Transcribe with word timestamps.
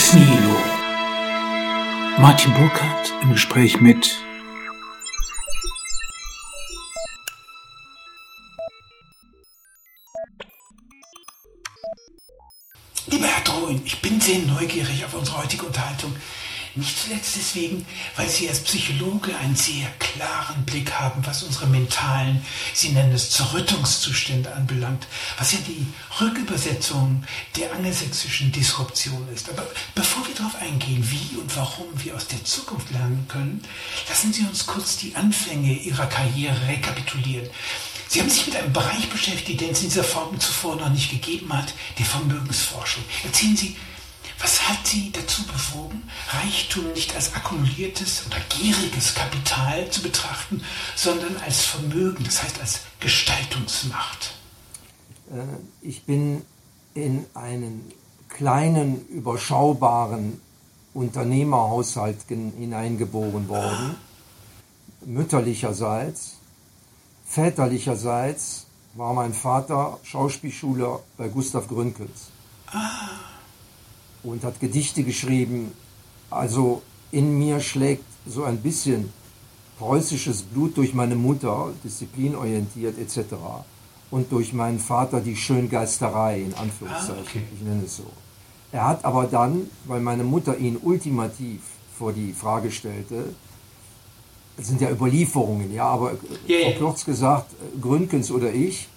Ex 0.00 0.14
Nihilo. 0.14 0.56
Martin 2.16 2.54
Burkhardt 2.54 3.12
im 3.20 3.32
Gespräch 3.32 3.82
mit 3.82 4.18
Lieber 13.08 13.26
Herr 13.26 13.44
Drohin, 13.44 13.82
ich 13.84 14.00
bin 14.00 14.18
sehr 14.22 14.38
neugierig 14.38 15.04
auf 15.04 15.12
unsere 15.12 15.42
heutige 15.42 15.66
Unterhaltung. 15.66 16.16
Nicht 16.76 16.98
zuletzt 16.98 17.36
deswegen, 17.36 17.84
weil 18.16 18.28
Sie 18.28 18.48
als 18.48 18.60
Psychologe 18.60 19.36
einen 19.36 19.56
sehr 19.56 19.88
klaren 19.98 20.64
Blick 20.64 20.92
haben, 20.92 21.24
was 21.26 21.42
unsere 21.42 21.66
mentalen, 21.66 22.44
Sie 22.74 22.90
nennen 22.90 23.12
es 23.12 23.30
Zerrüttungszustände 23.30 24.52
anbelangt, 24.54 25.06
was 25.38 25.52
ja 25.52 25.58
die 25.66 25.86
Rückübersetzung 26.20 27.24
der 27.56 27.72
angelsächsischen 27.72 28.52
Disruption 28.52 29.28
ist. 29.34 29.48
Aber 29.50 29.66
bevor 29.94 30.26
wir 30.26 30.34
darauf 30.34 30.54
eingehen, 30.60 31.06
wie 31.10 31.36
und 31.36 31.56
warum 31.56 31.88
wir 32.04 32.14
aus 32.14 32.28
der 32.28 32.44
Zukunft 32.44 32.90
lernen 32.90 33.26
können, 33.28 33.62
lassen 34.08 34.32
Sie 34.32 34.42
uns 34.42 34.66
kurz 34.66 34.96
die 34.96 35.16
Anfänge 35.16 35.72
Ihrer 35.72 36.06
Karriere 36.06 36.68
rekapitulieren. 36.68 37.50
Sie 38.08 38.20
haben 38.20 38.30
sich 38.30 38.46
mit 38.46 38.56
einem 38.56 38.72
Bereich 38.72 39.08
beschäftigt, 39.08 39.60
den 39.60 39.70
es 39.70 39.82
in 39.82 39.88
dieser 39.88 40.02
Form 40.02 40.38
zuvor 40.40 40.76
noch 40.76 40.88
nicht 40.88 41.10
gegeben 41.10 41.52
hat, 41.52 41.74
der 41.98 42.06
Vermögensforschung. 42.06 43.04
Erzählen 43.24 43.56
Sie, 43.56 43.76
was 44.40 44.68
hat 44.68 44.86
Sie 44.86 45.12
dazu 45.12 45.42
bewogen, 45.44 46.02
Reichtum 46.28 46.92
nicht 46.92 47.14
als 47.14 47.34
akkumuliertes 47.34 48.24
oder 48.26 48.38
gieriges 48.48 49.14
Kapital 49.14 49.90
zu 49.90 50.02
betrachten, 50.02 50.62
sondern 50.96 51.36
als 51.44 51.66
Vermögen, 51.66 52.24
das 52.24 52.42
heißt 52.42 52.60
als 52.60 52.80
Gestaltungsmacht? 53.00 54.34
Äh, 55.30 55.44
ich 55.82 56.04
bin 56.04 56.42
in 56.94 57.26
einen 57.34 57.92
kleinen, 58.28 59.06
überschaubaren 59.08 60.40
Unternehmerhaushalt 60.94 62.18
hineingeboren 62.28 63.48
worden, 63.48 63.96
mütterlicherseits. 65.04 66.36
Väterlicherseits 67.26 68.66
war 68.94 69.14
mein 69.14 69.34
Vater 69.34 70.00
Schauspielschüler 70.02 71.00
bei 71.16 71.28
Gustav 71.28 71.68
Gründgens. 71.68 72.30
Ah 72.66 73.29
und 74.22 74.44
hat 74.44 74.60
Gedichte 74.60 75.02
geschrieben. 75.02 75.72
Also 76.30 76.82
in 77.10 77.38
mir 77.38 77.60
schlägt 77.60 78.04
so 78.26 78.44
ein 78.44 78.58
bisschen 78.58 79.12
preußisches 79.78 80.42
Blut 80.42 80.76
durch 80.76 80.94
meine 80.94 81.16
Mutter, 81.16 81.72
disziplinorientiert 81.82 82.98
etc. 82.98 83.34
Und 84.10 84.30
durch 84.30 84.52
meinen 84.52 84.78
Vater 84.78 85.20
die 85.20 85.36
Schöngeisterei, 85.36 86.42
in 86.42 86.54
Anführungszeichen, 86.54 87.24
ah, 87.24 87.26
okay. 87.26 87.42
ich 87.54 87.62
nenne 87.62 87.84
es 87.84 87.96
so. 87.96 88.06
Er 88.72 88.86
hat 88.86 89.04
aber 89.04 89.24
dann, 89.24 89.68
weil 89.86 90.00
meine 90.00 90.22
Mutter 90.22 90.58
ihn 90.58 90.76
ultimativ 90.76 91.60
vor 91.98 92.12
die 92.12 92.32
Frage 92.32 92.70
stellte, 92.70 93.34
das 94.56 94.68
sind 94.68 94.80
ja 94.80 94.90
Überlieferungen, 94.90 95.72
ja, 95.72 95.84
aber 95.84 96.12
yeah. 96.48 96.78
kurz 96.78 97.04
gesagt, 97.04 97.46
Gründgens 97.80 98.30
oder 98.30 98.52
ich, 98.52 98.88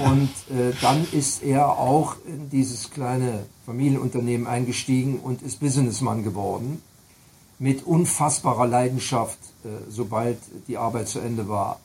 und 0.00 0.30
äh, 0.56 0.72
dann 0.80 1.06
ist 1.12 1.42
er 1.42 1.78
auch 1.78 2.16
in 2.26 2.50
dieses 2.50 2.90
kleine 2.90 3.46
Familienunternehmen 3.66 4.46
eingestiegen 4.46 5.20
und 5.20 5.42
ist 5.42 5.60
Businessman 5.60 6.22
geworden. 6.22 6.82
Mit 7.58 7.86
unfassbarer 7.86 8.66
Leidenschaft, 8.66 9.38
äh, 9.64 9.68
sobald 9.88 10.38
die 10.68 10.76
Arbeit 10.76 11.08
zu 11.08 11.20
Ende 11.20 11.48
war, 11.48 11.78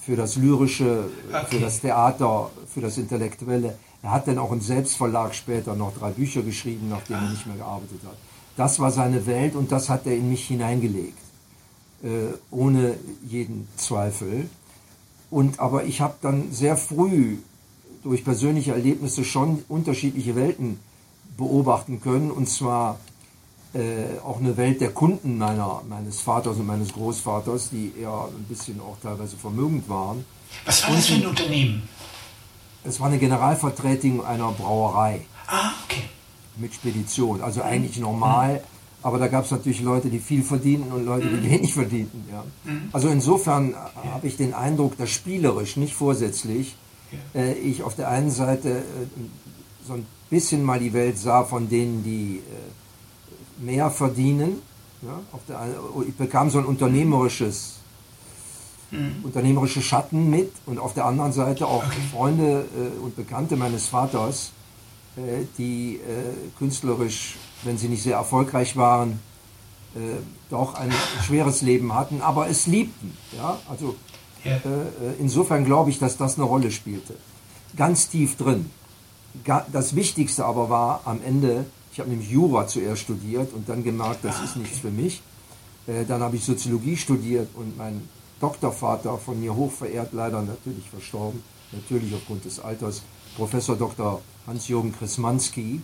für 0.00 0.16
das 0.16 0.36
Lyrische, 0.36 1.10
okay. 1.28 1.46
für 1.48 1.60
das 1.60 1.80
Theater, 1.80 2.50
für 2.72 2.80
das 2.80 2.98
Intellektuelle. 2.98 3.78
Er 4.02 4.10
hat 4.12 4.26
dann 4.26 4.38
auch 4.38 4.50
einen 4.50 4.62
Selbstverlag 4.62 5.34
später 5.34 5.76
noch 5.76 5.96
drei 5.96 6.10
Bücher 6.10 6.42
geschrieben, 6.42 6.88
nachdem 6.88 7.16
er 7.16 7.30
nicht 7.30 7.46
mehr 7.46 7.56
gearbeitet 7.56 8.00
hat. 8.04 8.16
Das 8.56 8.80
war 8.80 8.90
seine 8.90 9.26
Welt 9.26 9.54
und 9.54 9.70
das 9.70 9.88
hat 9.88 10.06
er 10.06 10.16
in 10.16 10.30
mich 10.30 10.46
hineingelegt, 10.46 11.18
äh, 12.02 12.34
ohne 12.50 12.96
jeden 13.26 13.68
Zweifel. 13.76 14.48
Und 15.30 15.60
aber 15.60 15.84
ich 15.84 16.00
habe 16.00 16.14
dann 16.22 16.52
sehr 16.52 16.76
früh 16.76 17.38
durch 18.02 18.24
persönliche 18.24 18.72
Erlebnisse 18.72 19.24
schon 19.24 19.62
unterschiedliche 19.68 20.34
Welten 20.34 20.80
beobachten 21.36 22.00
können. 22.00 22.30
Und 22.30 22.48
zwar 22.48 22.98
äh, 23.72 24.18
auch 24.24 24.38
eine 24.38 24.56
Welt 24.56 24.80
der 24.80 24.90
Kunden 24.90 25.38
meiner, 25.38 25.82
meines 25.88 26.20
Vaters 26.20 26.56
und 26.56 26.66
meines 26.66 26.92
Großvaters, 26.92 27.70
die 27.70 27.92
eher 28.00 28.28
ein 28.28 28.44
bisschen 28.48 28.80
auch 28.80 28.96
teilweise 29.02 29.36
vermögend 29.36 29.88
waren. 29.88 30.24
Was 30.64 30.82
war 30.82 30.96
das 30.96 31.06
für 31.06 31.14
ein 31.14 31.26
Unternehmen? 31.26 31.88
Es 32.82 32.98
war 32.98 33.08
eine 33.08 33.18
Generalvertretung 33.18 34.24
einer 34.24 34.50
Brauerei. 34.52 35.20
Ah, 35.46 35.72
okay. 35.84 36.04
Mit 36.56 36.74
Spedition. 36.74 37.42
Also 37.42 37.62
eigentlich 37.62 37.98
normal. 37.98 38.54
Mhm 38.54 38.79
aber 39.02 39.18
da 39.18 39.28
gab 39.28 39.44
es 39.44 39.50
natürlich 39.50 39.80
Leute, 39.80 40.10
die 40.10 40.18
viel 40.18 40.42
verdienten 40.42 40.92
und 40.92 41.04
Leute, 41.04 41.28
die 41.28 41.36
mhm. 41.36 41.50
wenig 41.50 41.72
verdienten. 41.72 42.24
Ja. 42.30 42.44
Mhm. 42.64 42.88
Also 42.92 43.08
insofern 43.08 43.70
ja. 43.70 44.12
habe 44.12 44.26
ich 44.26 44.36
den 44.36 44.54
Eindruck, 44.54 44.96
dass 44.98 45.10
spielerisch, 45.10 45.76
nicht 45.76 45.94
vorsätzlich, 45.94 46.76
äh, 47.34 47.54
ich 47.54 47.82
auf 47.82 47.96
der 47.96 48.08
einen 48.08 48.30
Seite 48.30 48.68
äh, 48.70 48.82
so 49.86 49.94
ein 49.94 50.06
bisschen 50.28 50.62
mal 50.62 50.78
die 50.78 50.92
Welt 50.92 51.18
sah 51.18 51.44
von 51.44 51.68
denen, 51.68 52.04
die 52.04 52.38
äh, 52.38 53.64
mehr 53.64 53.90
verdienen. 53.90 54.62
Ja. 55.02 55.20
Der, 55.48 55.66
ich 56.06 56.14
bekam 56.14 56.50
so 56.50 56.58
ein 56.58 56.66
unternehmerisches, 56.66 57.76
mhm. 58.90 59.24
unternehmerische 59.24 59.80
Schatten 59.80 60.28
mit 60.28 60.52
und 60.66 60.78
auf 60.78 60.92
der 60.92 61.06
anderen 61.06 61.32
Seite 61.32 61.66
auch 61.66 61.84
okay. 61.84 61.96
Freunde 62.12 62.66
äh, 62.76 63.02
und 63.02 63.16
Bekannte 63.16 63.56
meines 63.56 63.86
Vaters, 63.86 64.52
äh, 65.16 65.46
die 65.56 65.96
äh, 65.96 66.58
künstlerisch 66.58 67.36
wenn 67.64 67.78
sie 67.78 67.88
nicht 67.88 68.02
sehr 68.02 68.16
erfolgreich 68.16 68.76
waren, 68.76 69.20
äh, 69.94 69.98
doch 70.50 70.74
ein 70.74 70.92
schweres 71.24 71.62
Leben 71.62 71.94
hatten, 71.94 72.22
aber 72.22 72.48
es 72.48 72.66
liebten. 72.66 73.16
Ja? 73.36 73.58
Also. 73.68 73.96
Äh, 74.44 74.54
äh, 74.54 74.60
insofern 75.18 75.64
glaube 75.64 75.90
ich, 75.90 75.98
dass 75.98 76.16
das 76.16 76.36
eine 76.36 76.44
Rolle 76.44 76.70
spielte. 76.70 77.14
Ganz 77.76 78.08
tief 78.08 78.36
drin. 78.36 78.70
Das 79.72 79.94
Wichtigste 79.94 80.44
aber 80.44 80.70
war 80.70 81.02
am 81.04 81.20
Ende, 81.22 81.66
ich 81.92 82.00
habe 82.00 82.10
nämlich 82.10 82.30
Jura 82.30 82.66
zuerst 82.66 83.02
studiert 83.02 83.52
und 83.52 83.68
dann 83.68 83.84
gemerkt, 83.84 84.24
das 84.24 84.40
ah, 84.40 84.44
ist 84.44 84.56
nichts 84.56 84.78
für 84.78 84.90
mich. 84.90 85.22
Äh, 85.86 86.04
dann 86.06 86.20
habe 86.20 86.36
ich 86.36 86.44
Soziologie 86.44 86.96
studiert 86.96 87.48
und 87.54 87.76
mein 87.76 88.08
Doktorvater, 88.40 89.18
von 89.18 89.38
mir 89.38 89.54
hochverehrt, 89.54 90.12
leider 90.12 90.40
natürlich 90.42 90.88
verstorben, 90.88 91.42
natürlich 91.72 92.14
aufgrund 92.14 92.44
des 92.44 92.58
Alters, 92.58 93.02
Professor 93.36 93.76
Dr. 93.76 94.22
Hans-Jürgen 94.46 94.92
Krismanski, 94.92 95.82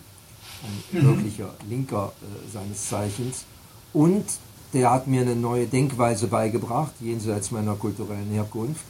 ein 0.63 1.05
wirklicher 1.05 1.55
Linker 1.69 2.13
äh, 2.23 2.53
seines 2.53 2.89
Zeichens. 2.89 3.45
Und 3.93 4.25
der 4.73 4.91
hat 4.91 5.07
mir 5.07 5.23
eine 5.23 5.37
neue 5.37 5.67
Denkweise 5.67 6.27
beigebracht, 6.27 6.93
jenseits 7.01 7.51
meiner 7.51 7.75
kulturellen 7.75 8.31
Herkunft, 8.31 8.85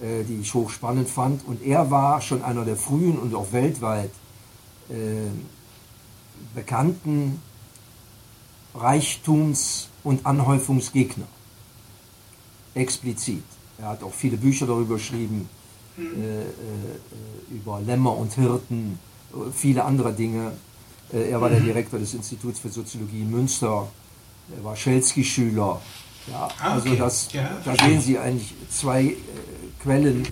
äh, 0.00 0.24
die 0.24 0.40
ich 0.40 0.52
hochspannend 0.54 1.08
fand. 1.08 1.46
Und 1.46 1.62
er 1.62 1.90
war 1.90 2.20
schon 2.20 2.42
einer 2.42 2.64
der 2.64 2.76
frühen 2.76 3.18
und 3.18 3.34
auch 3.34 3.52
weltweit 3.52 4.10
äh, 4.88 4.94
bekannten 6.54 7.40
Reichtums- 8.74 9.88
und 10.02 10.26
Anhäufungsgegner. 10.26 11.26
Explizit. 12.74 13.44
Er 13.78 13.88
hat 13.88 14.02
auch 14.02 14.12
viele 14.12 14.36
Bücher 14.36 14.66
darüber 14.66 14.94
geschrieben, 14.94 15.48
mhm. 15.96 16.22
äh, 16.22 16.42
äh, 16.42 16.46
über 17.50 17.80
Lämmer 17.80 18.16
und 18.16 18.32
Hirten, 18.34 18.98
äh, 19.32 19.50
viele 19.52 19.84
andere 19.84 20.12
Dinge. 20.12 20.52
Äh, 21.12 21.30
er 21.30 21.40
war 21.40 21.50
der 21.50 21.60
Direktor 21.60 21.98
des 21.98 22.14
Instituts 22.14 22.58
für 22.58 22.68
Soziologie 22.68 23.20
in 23.20 23.30
Münster. 23.30 23.88
Er 24.56 24.64
war 24.64 24.76
Schelsky-Schüler. 24.76 25.80
Ja, 26.26 26.48
ah, 26.60 26.72
also 26.74 26.94
das, 26.94 27.32
ja, 27.32 27.50
da 27.64 27.74
sehen 27.76 28.00
Sie 28.00 28.18
eigentlich 28.18 28.54
zwei 28.70 29.04
äh, 29.04 29.16
Quellen. 29.82 30.26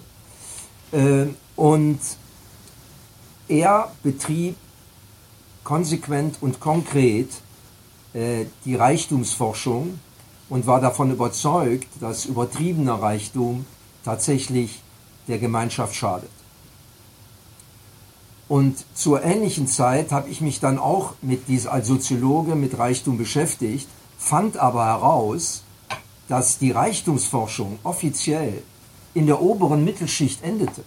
Äh, 0.91 1.27
und 1.57 2.01
er 3.49 3.93
betrieb 4.03 4.57
konsequent 5.65 6.37
und 6.41 6.61
konkret 6.61 7.29
äh, 8.15 8.47
die 8.65 8.75
Reichtumsforschung 8.75 9.99
und 10.49 10.67
war 10.67 10.81
davon 10.81 11.11
überzeugt, 11.11 11.89
dass 12.01 12.25
übertriebener 12.25 12.95
Reichtum 12.95 13.67
tatsächlich 14.05 14.81
der 15.29 15.39
Gemeinschaft 15.39 15.95
schadet. 15.95 16.31
Und 18.53 18.85
zur 18.93 19.25
ähnlichen 19.25 19.67
Zeit 19.67 20.13
habe 20.13 20.29
ich 20.29 20.43
mich 20.43 20.61
dann 20.61 20.79
auch 20.79 21.15
mit 21.23 21.49
dieser, 21.49 21.73
als 21.73 21.87
Soziologe 21.87 22.55
mit 22.55 22.79
Reichtum 22.79 23.17
beschäftigt, 23.17 23.89
fand 24.19 24.59
aber 24.59 24.85
heraus, 24.85 25.63
dass 26.29 26.59
die 26.59 26.71
Reichtumsforschung 26.71 27.79
offiziell 27.83 28.63
in 29.15 29.27
der 29.27 29.41
oberen 29.41 29.87
Mittelschicht 29.87 30.45
endete. 30.45 30.85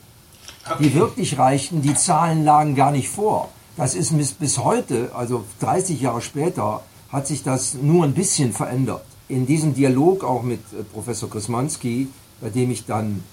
Die 0.79 0.93
wirklich 0.93 1.39
Reichen, 1.39 1.81
die 1.81 1.95
Zahlen 1.95 2.45
lagen 2.45 2.75
gar 2.75 2.91
nicht 2.91 3.09
vor. 3.09 3.49
Das 3.77 3.95
ist 3.95 4.13
bis, 4.37 4.59
heute, 4.59 5.09
also 5.15 5.43
30 5.61 5.99
Jahre 5.99 6.21
später, 6.21 6.83
hat 7.09 7.25
sich 7.25 7.41
das 7.41 7.73
nur 7.73 8.03
ein 8.03 8.13
bisschen 8.13 8.53
verändert. 8.53 9.05
In 9.27 9.47
diesem 9.47 9.73
Dialog 9.73 10.23
auch 10.23 10.43
mit 10.43 10.59
äh, 10.71 10.83
Professor 10.83 11.31
Krismanski, 11.31 12.09
bei 12.41 12.51
dem 12.51 12.69
ich 12.69 12.85
dann 12.85 13.23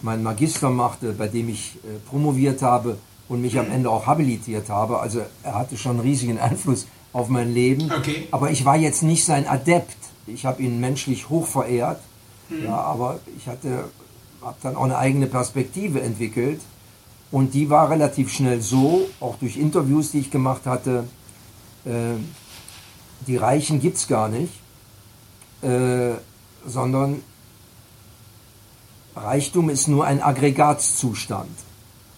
meinen 0.00 0.22
Magister 0.22 0.70
machte, 0.70 1.12
bei 1.12 1.28
dem 1.28 1.50
ich 1.50 1.74
äh, 1.84 1.98
promoviert 2.08 2.62
habe, 2.62 2.96
und 3.32 3.40
mich 3.40 3.58
am 3.58 3.70
Ende 3.70 3.88
auch 3.88 4.06
habilitiert 4.06 4.68
habe. 4.68 5.00
Also 5.00 5.22
er 5.42 5.54
hatte 5.54 5.78
schon 5.78 5.92
einen 5.92 6.00
riesigen 6.00 6.38
Einfluss 6.38 6.86
auf 7.14 7.28
mein 7.28 7.54
Leben. 7.54 7.90
Okay. 7.90 8.28
Aber 8.30 8.50
ich 8.50 8.66
war 8.66 8.76
jetzt 8.76 9.02
nicht 9.02 9.24
sein 9.24 9.48
Adept. 9.48 9.96
Ich 10.26 10.44
habe 10.44 10.62
ihn 10.62 10.80
menschlich 10.80 11.30
hoch 11.30 11.46
verehrt. 11.46 11.98
Ja, 12.62 12.76
aber 12.76 13.20
ich 13.38 13.46
hatte, 13.48 13.84
habe 14.42 14.56
dann 14.62 14.76
auch 14.76 14.84
eine 14.84 14.98
eigene 14.98 15.26
Perspektive 15.26 16.02
entwickelt. 16.02 16.60
Und 17.30 17.54
die 17.54 17.70
war 17.70 17.88
relativ 17.88 18.30
schnell 18.30 18.60
so, 18.60 19.08
auch 19.18 19.36
durch 19.36 19.56
Interviews, 19.56 20.10
die 20.10 20.18
ich 20.18 20.30
gemacht 20.30 20.66
hatte, 20.66 21.04
äh, 21.86 22.20
die 23.26 23.38
Reichen 23.38 23.80
gibt 23.80 23.96
es 23.96 24.08
gar 24.08 24.28
nicht, 24.28 24.52
äh, 25.62 26.10
sondern 26.66 27.22
Reichtum 29.16 29.70
ist 29.70 29.88
nur 29.88 30.04
ein 30.04 30.22
Aggregatzustand. 30.22 31.48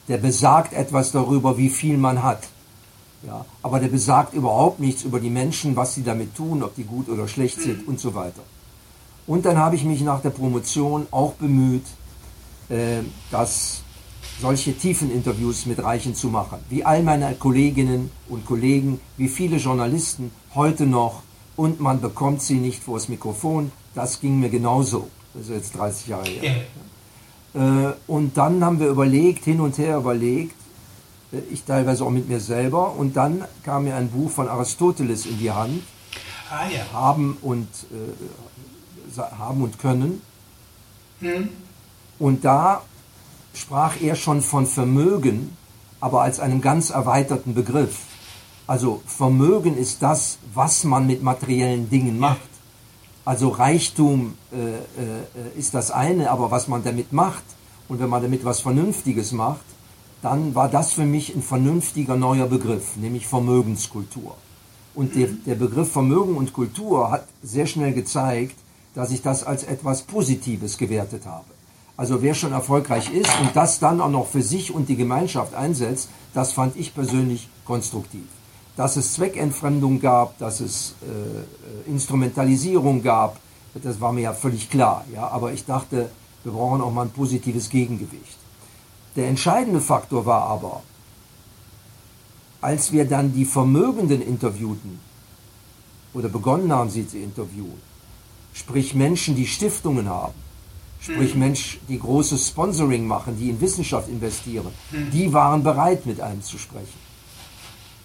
Der 0.09 0.19
besagt 0.19 0.73
etwas 0.73 1.13
darüber, 1.13 1.57
wie 1.57 1.71
viel 1.71 1.97
man 1.97 2.23
hat. 2.23 2.43
Ja, 3.27 3.45
aber 3.63 3.81
der 3.81 3.89
besagt 3.89 4.35
überhaupt 4.35 4.81
nichts 4.81 5.03
über 5.03 5.19
die 5.19 5.31
Menschen, 5.31 5.77
was 5.77 5.95
sie 5.95 6.03
damit 6.03 6.35
tun, 6.37 6.63
ob 6.63 6.75
die 6.75 6.85
gut 6.85 7.09
oder 7.09 7.27
schlecht 7.27 7.61
sind 7.61 7.89
und 7.89 7.99
so 7.99 8.15
weiter. 8.15 8.43
Und 9.27 9.47
dann 9.47 9.57
habe 9.57 9.77
ich 9.77 9.85
mich 9.85 10.03
nach 10.03 10.21
der 10.21 10.31
Promotion 10.31 11.07
auch 11.11 11.33
bemüht, 11.33 11.87
äh, 12.69 13.01
dass 13.31 13.83
solche 14.41 14.77
tiefen 14.77 15.11
Interviews 15.11 15.67
mit 15.67 15.83
Reichen 15.83 16.15
zu 16.15 16.29
machen. 16.29 16.59
Wie 16.69 16.85
all 16.85 17.03
meine 17.03 17.35
Kolleginnen 17.35 18.11
und 18.29 18.45
Kollegen, 18.45 19.01
wie 19.17 19.29
viele 19.29 19.57
Journalisten 19.57 20.31
heute 20.55 20.87
noch. 20.87 21.23
Und 21.57 21.81
man 21.81 22.01
bekommt 22.01 22.43
sie 22.43 22.55
nicht 22.55 22.83
vor 22.83 22.95
das 22.99 23.09
Mikrofon. 23.09 23.71
Das 23.95 24.21
ging 24.21 24.41
mir 24.41 24.51
genauso. 24.51 25.09
Das 25.35 25.45
ist 25.45 25.51
jetzt 25.51 25.77
30 25.77 26.09
Jahre 26.09 26.29
her. 26.29 26.63
Äh, 27.55 27.93
und 28.07 28.37
dann 28.37 28.65
haben 28.65 28.81
wir 28.81 28.89
überlegt, 28.89 29.45
hin 29.45 29.61
und 29.61 29.79
her 29.79 29.97
überlegt, 29.97 30.57
äh, 31.33 31.39
ich 31.51 31.65
teilweise 31.65 32.05
auch 32.05 32.11
mit 32.11 32.29
mir 32.29 32.41
selber. 32.41 32.93
Und 32.93 33.17
dann 33.17 33.45
kam 33.63 33.85
mir 33.85 33.97
ein 33.97 34.11
Buch 34.11 34.31
von 34.31 34.49
Aristoteles 34.49 35.27
in 35.27 35.39
die 35.39 35.51
Hand, 35.51 35.83
Ah 36.51 36.69
ja. 36.69 36.85
Haben 36.93 37.37
und, 37.43 37.69
äh, 37.91 39.21
haben 39.39 39.63
und 39.63 39.79
Können. 39.79 40.23
Und 42.19 42.45
da 42.45 42.83
sprach 43.55 44.01
er 44.01 44.15
schon 44.15 44.43
von 44.43 44.67
Vermögen, 44.67 45.57
aber 46.01 46.23
als 46.23 46.41
einem 46.41 46.61
ganz 46.61 46.91
erweiterten 46.91 47.55
Begriff. 47.55 48.01
Also 48.67 49.03
Vermögen 49.07 49.77
ist 49.77 50.03
das, 50.03 50.39
was 50.53 50.85
man 50.85 51.07
mit 51.07 51.23
materiellen 51.23 51.89
Dingen 51.91 52.19
macht. 52.19 52.54
Also 53.25 53.49
Reichtum 53.49 54.35
äh, 54.53 54.57
äh, 54.57 55.59
ist 55.59 55.75
das 55.75 55.91
eine, 55.91 56.31
aber 56.31 56.51
was 56.51 56.69
man 56.69 56.85
damit 56.85 57.13
macht 57.13 57.45
und 57.89 58.01
wenn 58.01 58.11
man 58.11 58.23
damit 58.23 58.45
was 58.45 58.61
Vernünftiges 58.61 59.33
macht, 59.33 59.65
dann 60.21 60.55
war 60.55 60.69
das 60.69 60.93
für 60.93 61.05
mich 61.05 61.35
ein 61.35 61.43
vernünftiger 61.43 62.17
neuer 62.17 62.47
Begriff, 62.47 62.97
nämlich 62.97 63.27
Vermögenskultur. 63.27 64.37
Und 64.95 65.17
der, 65.17 65.29
der 65.47 65.55
Begriff 65.55 65.91
Vermögen 65.93 66.37
und 66.37 66.53
Kultur 66.53 67.11
hat 67.11 67.27
sehr 67.43 67.67
schnell 67.67 67.93
gezeigt, 67.93 68.57
dass 68.95 69.11
ich 69.11 69.23
das 69.23 69.43
als 69.43 69.65
etwas 69.65 70.03
Positives 70.03 70.79
gewertet 70.79 71.27
habe. 71.27 71.45
Also 71.97 72.23
wer 72.23 72.35
schon 72.35 72.53
erfolgreich 72.53 73.13
ist 73.13 73.31
und 73.41 73.55
das 73.55 73.79
dann 73.79 74.01
auch 74.01 74.11
noch 74.11 74.27
für 74.27 74.43
sich 74.43 74.75
und 74.75 74.89
die 74.89 74.97
Gemeinschaft 74.97 75.55
einsetzt, 75.55 76.09
das 76.33 76.53
fand 76.53 76.77
ich 76.77 76.95
persönlich 76.95 77.49
konstruktiv. 77.65 78.27
Dass 78.77 78.97
es 78.97 79.15
Zweckentfremdung 79.15 80.01
gab, 80.01 80.39
dass 80.39 80.61
es 80.61 80.95
äh, 81.03 81.07
äh, 81.07 81.91
Instrumentalisierung 81.91 83.03
gab, 83.03 83.39
das 83.75 84.01
war 84.01 84.13
mir 84.13 84.23
ja 84.23 84.33
völlig 84.33 84.71
klar. 84.71 85.05
Ja? 85.15 85.29
Aber 85.29 85.53
ich 85.53 85.65
dachte, 85.65 86.11
wir 86.43 86.53
brauchen 86.53 86.81
auch 86.81 86.93
mal 86.93 87.03
ein 87.03 87.11
positives 87.11 87.69
Gegengewicht. 87.71 88.39
Der 89.17 89.29
entscheidende 89.29 89.81
Faktor 89.81 90.27
war 90.27 90.43
aber, 90.43 90.83
als 92.61 92.93
wir 92.93 93.05
dann 93.05 93.33
die 93.33 93.45
Vermögenden 93.45 94.23
interviewten 94.23 94.99
oder 96.15 96.29
begonnen 96.29 96.73
haben, 96.73 96.91
sie 96.91 97.07
zu 97.07 97.19
interviewen, 97.19 97.81
sprich 98.55 98.95
Menschen, 98.95 99.37
die 99.37 99.47
Stiftungen 99.47 100.09
haben, 100.09 100.35
sprich 101.01 101.35
Menschen, 101.35 101.81
die 101.89 101.99
großes 101.99 102.49
Sponsoring 102.49 103.07
machen, 103.07 103.37
die 103.39 103.51
in 103.51 103.61
Wissenschaft 103.61 104.09
investieren, 104.09 104.73
die 105.13 105.33
waren 105.33 105.63
bereit, 105.63 106.07
mit 106.07 106.21
einem 106.21 106.43
zu 106.43 106.57
sprechen. 106.57 107.04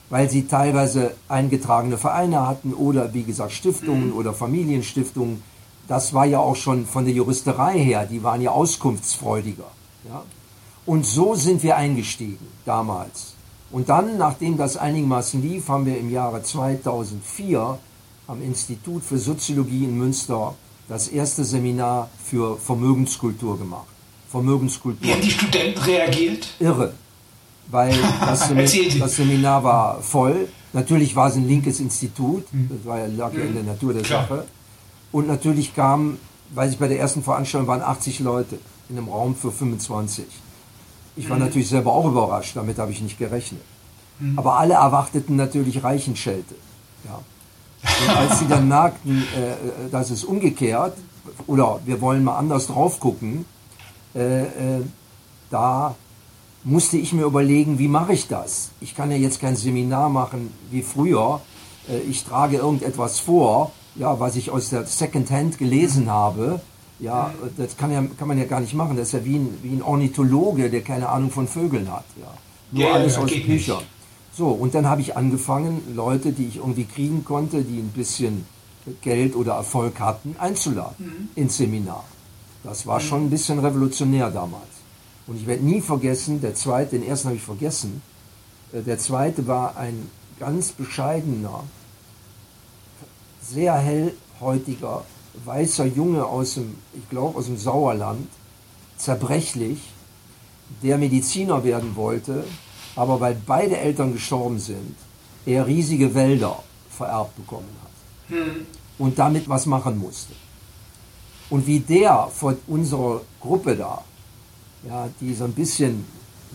Weil 0.10 0.30
sie 0.30 0.48
teilweise 0.48 1.16
eingetragene 1.28 1.98
Vereine 1.98 2.48
hatten 2.48 2.74
oder, 2.74 3.14
wie 3.14 3.24
gesagt, 3.24 3.52
Stiftungen 3.52 4.12
oder 4.12 4.34
Familienstiftungen. 4.34 5.44
Das 5.88 6.14
war 6.14 6.26
ja 6.26 6.40
auch 6.40 6.56
schon 6.56 6.86
von 6.86 7.06
der 7.06 7.14
Juristerei 7.14 7.80
her, 7.80 8.06
die 8.06 8.24
waren 8.24 8.42
ja 8.42 8.52
auskunftsfreudiger. 8.52 9.70
Ja? 10.08 10.24
Und 10.86 11.06
so 11.06 11.36
sind 11.36 11.62
wir 11.62 11.78
eingestiegen 11.78 12.48
damals. 12.66 13.34
Und 13.72 13.90
dann, 13.90 14.18
nachdem 14.18 14.58
das 14.58 14.78
einigermaßen 14.78 15.42
lief, 15.42 15.68
haben 15.70 15.86
wir 15.86 15.98
im 15.98 16.12
Jahre 16.12 16.42
2004 16.42 17.78
am 18.28 18.42
Institut 18.42 19.04
für 19.04 19.18
Soziologie 19.18 19.84
in 19.84 19.98
Münster 19.98 20.56
das 20.88 21.08
erste 21.08 21.44
Seminar 21.44 22.10
für 22.24 22.58
Vermögenskultur 22.58 23.60
gemacht. 23.60 23.88
Vermögenskultur. 24.30 25.08
Wie 25.08 25.14
haben 25.14 25.22
die 25.22 25.32
Studenten 25.32 25.80
reagiert? 25.80 26.48
Irre. 26.60 26.94
Weil 27.70 27.96
das, 28.22 28.52
das 29.00 29.16
Seminar 29.16 29.64
war 29.64 30.02
voll. 30.02 30.48
Natürlich 30.74 31.16
war 31.16 31.30
es 31.30 31.36
ein 31.36 31.48
linkes 31.48 31.80
Institut. 31.80 32.46
Das 32.52 32.86
war 32.86 33.00
ja, 33.00 33.08
lag 33.08 33.34
ja 33.34 33.42
in 33.42 33.54
der 33.54 33.64
Natur 33.64 33.94
der 33.94 34.04
Klar. 34.04 34.28
Sache. 34.28 34.46
Und 35.12 35.28
natürlich 35.28 35.76
kamen, 35.76 36.20
weiß 36.52 36.74
ich, 36.74 36.80
bei 36.80 36.88
der 36.88 37.00
ersten 37.00 37.24
Veranstaltung 37.24 37.68
waren 37.68 37.82
80 37.82 38.20
Leute 38.20 38.60
in 38.90 38.98
einem 38.98 39.08
Raum 39.08 39.36
für 39.36 39.52
25. 39.52 40.26
Ich 41.16 41.30
war 41.30 41.38
natürlich 41.38 41.68
selber 41.68 41.92
auch 41.92 42.06
überrascht, 42.06 42.56
damit 42.56 42.78
habe 42.78 42.92
ich 42.92 43.02
nicht 43.02 43.18
gerechnet. 43.18 43.62
Aber 44.36 44.58
alle 44.60 44.74
erwarteten 44.74 45.36
natürlich 45.36 45.84
Reichenschelte. 45.84 46.56
Ja. 47.06 47.20
Und 47.82 48.18
als 48.18 48.40
sie 48.40 48.48
dann 48.48 48.68
merkten, 48.68 49.22
äh, 49.22 49.90
das 49.92 50.12
ist 50.12 50.26
umgekehrt, 50.26 50.94
oder 51.48 51.80
wir 51.86 52.02
wollen 52.02 52.24
mal 52.24 52.38
anders 52.38 52.68
drauf 52.68 53.00
gucken, 53.00 53.46
äh, 54.14 54.44
äh, 54.44 54.82
da 55.50 55.96
musste 56.64 56.98
ich 56.98 57.14
mir 57.14 57.24
überlegen, 57.26 57.80
wie 57.80 57.88
mache 57.88 58.14
ich 58.14 58.28
das? 58.28 58.70
Ich 58.82 58.96
kann 58.96 59.12
ja 59.12 59.18
jetzt 59.18 59.40
kein 59.40 59.56
Seminar 59.56 60.10
machen 60.10 60.52
wie 60.72 60.82
früher. 60.82 61.42
Äh, 61.88 62.00
Ich 62.10 62.24
trage 62.26 62.58
irgendetwas 62.58 63.20
vor, 63.20 63.72
ja, 63.96 64.20
was 64.20 64.36
ich 64.36 64.52
aus 64.52 64.70
der 64.70 64.86
Secondhand 64.86 65.58
gelesen 65.58 66.10
habe. 66.10 66.62
Ja, 67.00 67.34
das 67.56 67.78
kann, 67.78 67.92
ja, 67.92 68.04
kann 68.18 68.28
man 68.28 68.38
ja 68.38 68.44
gar 68.44 68.60
nicht 68.60 68.74
machen. 68.74 68.98
Das 68.98 69.08
ist 69.08 69.14
ja 69.14 69.24
wie 69.24 69.36
ein, 69.38 69.58
wie 69.64 69.72
ein 69.74 69.82
Ornithologe, 69.82 70.70
der 70.70 70.82
keine 70.82 71.08
Ahnung 71.08 71.32
von 71.32 71.48
Vögeln 71.48 71.90
hat. 71.90 72.04
Ja. 72.20 72.28
Nur 72.72 72.84
Ja, 72.90 72.94
alles 72.96 73.18
aus 73.18 73.32
Büchern. 73.32 73.48
nicht. 73.54 73.72
So, 74.36 74.50
und 74.50 74.76
dann 74.76 74.86
habe 74.88 75.00
ich 75.02 75.16
angefangen, 75.16 75.82
Leute, 75.96 76.34
die 76.34 76.46
ich 76.48 76.58
irgendwie 76.58 76.84
kriegen 76.86 77.24
konnte, 77.26 77.62
die 77.64 77.78
ein 77.80 77.92
bisschen 77.96 78.46
Geld 79.02 79.36
oder 79.36 79.54
Erfolg 79.54 80.00
hatten, 80.02 80.36
einzuladen 80.40 81.30
ins 81.36 81.58
Seminar. 81.58 82.04
Das 82.64 82.86
war 82.86 83.00
schon 83.00 83.26
ein 83.26 83.30
bisschen 83.30 83.60
revolutionär 83.60 84.30
damals. 84.30 84.68
Und 85.30 85.36
ich 85.36 85.46
werde 85.46 85.64
nie 85.64 85.80
vergessen, 85.80 86.42
der 86.42 86.56
zweite, 86.56 86.98
den 86.98 87.08
ersten 87.08 87.28
habe 87.28 87.38
ich 87.38 87.44
vergessen, 87.44 88.02
äh, 88.74 88.82
der 88.82 88.98
zweite 88.98 89.46
war 89.46 89.78
ein 89.78 90.10
ganz 90.40 90.72
bescheidener, 90.72 91.64
sehr 93.40 93.76
hellhäutiger, 93.76 95.06
weißer 95.46 95.86
Junge 95.86 96.26
aus 96.26 96.56
dem, 96.56 96.76
ich 96.96 97.08
glaube 97.12 97.38
aus 97.38 97.46
dem 97.46 97.58
Sauerland, 97.58 98.28
zerbrechlich, 98.98 99.78
der 100.82 100.98
Mediziner 100.98 101.64
werden 101.64 101.96
wollte, 101.96 102.44
aber 102.96 103.20
weil 103.20 103.38
beide 103.46 103.78
Eltern 103.78 104.14
gestorben 104.14 104.58
sind, 104.58 104.96
er 105.46 105.68
riesige 105.68 106.16
Wälder 106.16 106.64
vererbt 106.90 107.36
bekommen 107.36 107.70
hat. 107.84 108.36
Und 108.98 109.20
damit 109.20 109.48
was 109.48 109.68
machen 109.68 110.00
musste. 110.00 110.34
Und 111.52 111.68
wie 111.68 111.80
der 111.80 112.30
vor 112.34 112.56
unserer 112.68 113.22
Gruppe 113.40 113.76
da, 113.76 114.04
ja, 114.88 115.10
die 115.20 115.34
so 115.34 115.46
ein 115.46 115.54
bisschen 115.54 116.06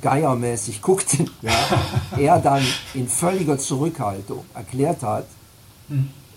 geiermäßig 0.00 0.82
guckten, 0.82 1.30
ja, 1.42 1.54
er 2.18 2.38
dann 2.38 2.62
in 2.94 3.08
völliger 3.08 3.58
Zurückhaltung 3.58 4.44
erklärt 4.54 5.02
hat, 5.02 5.26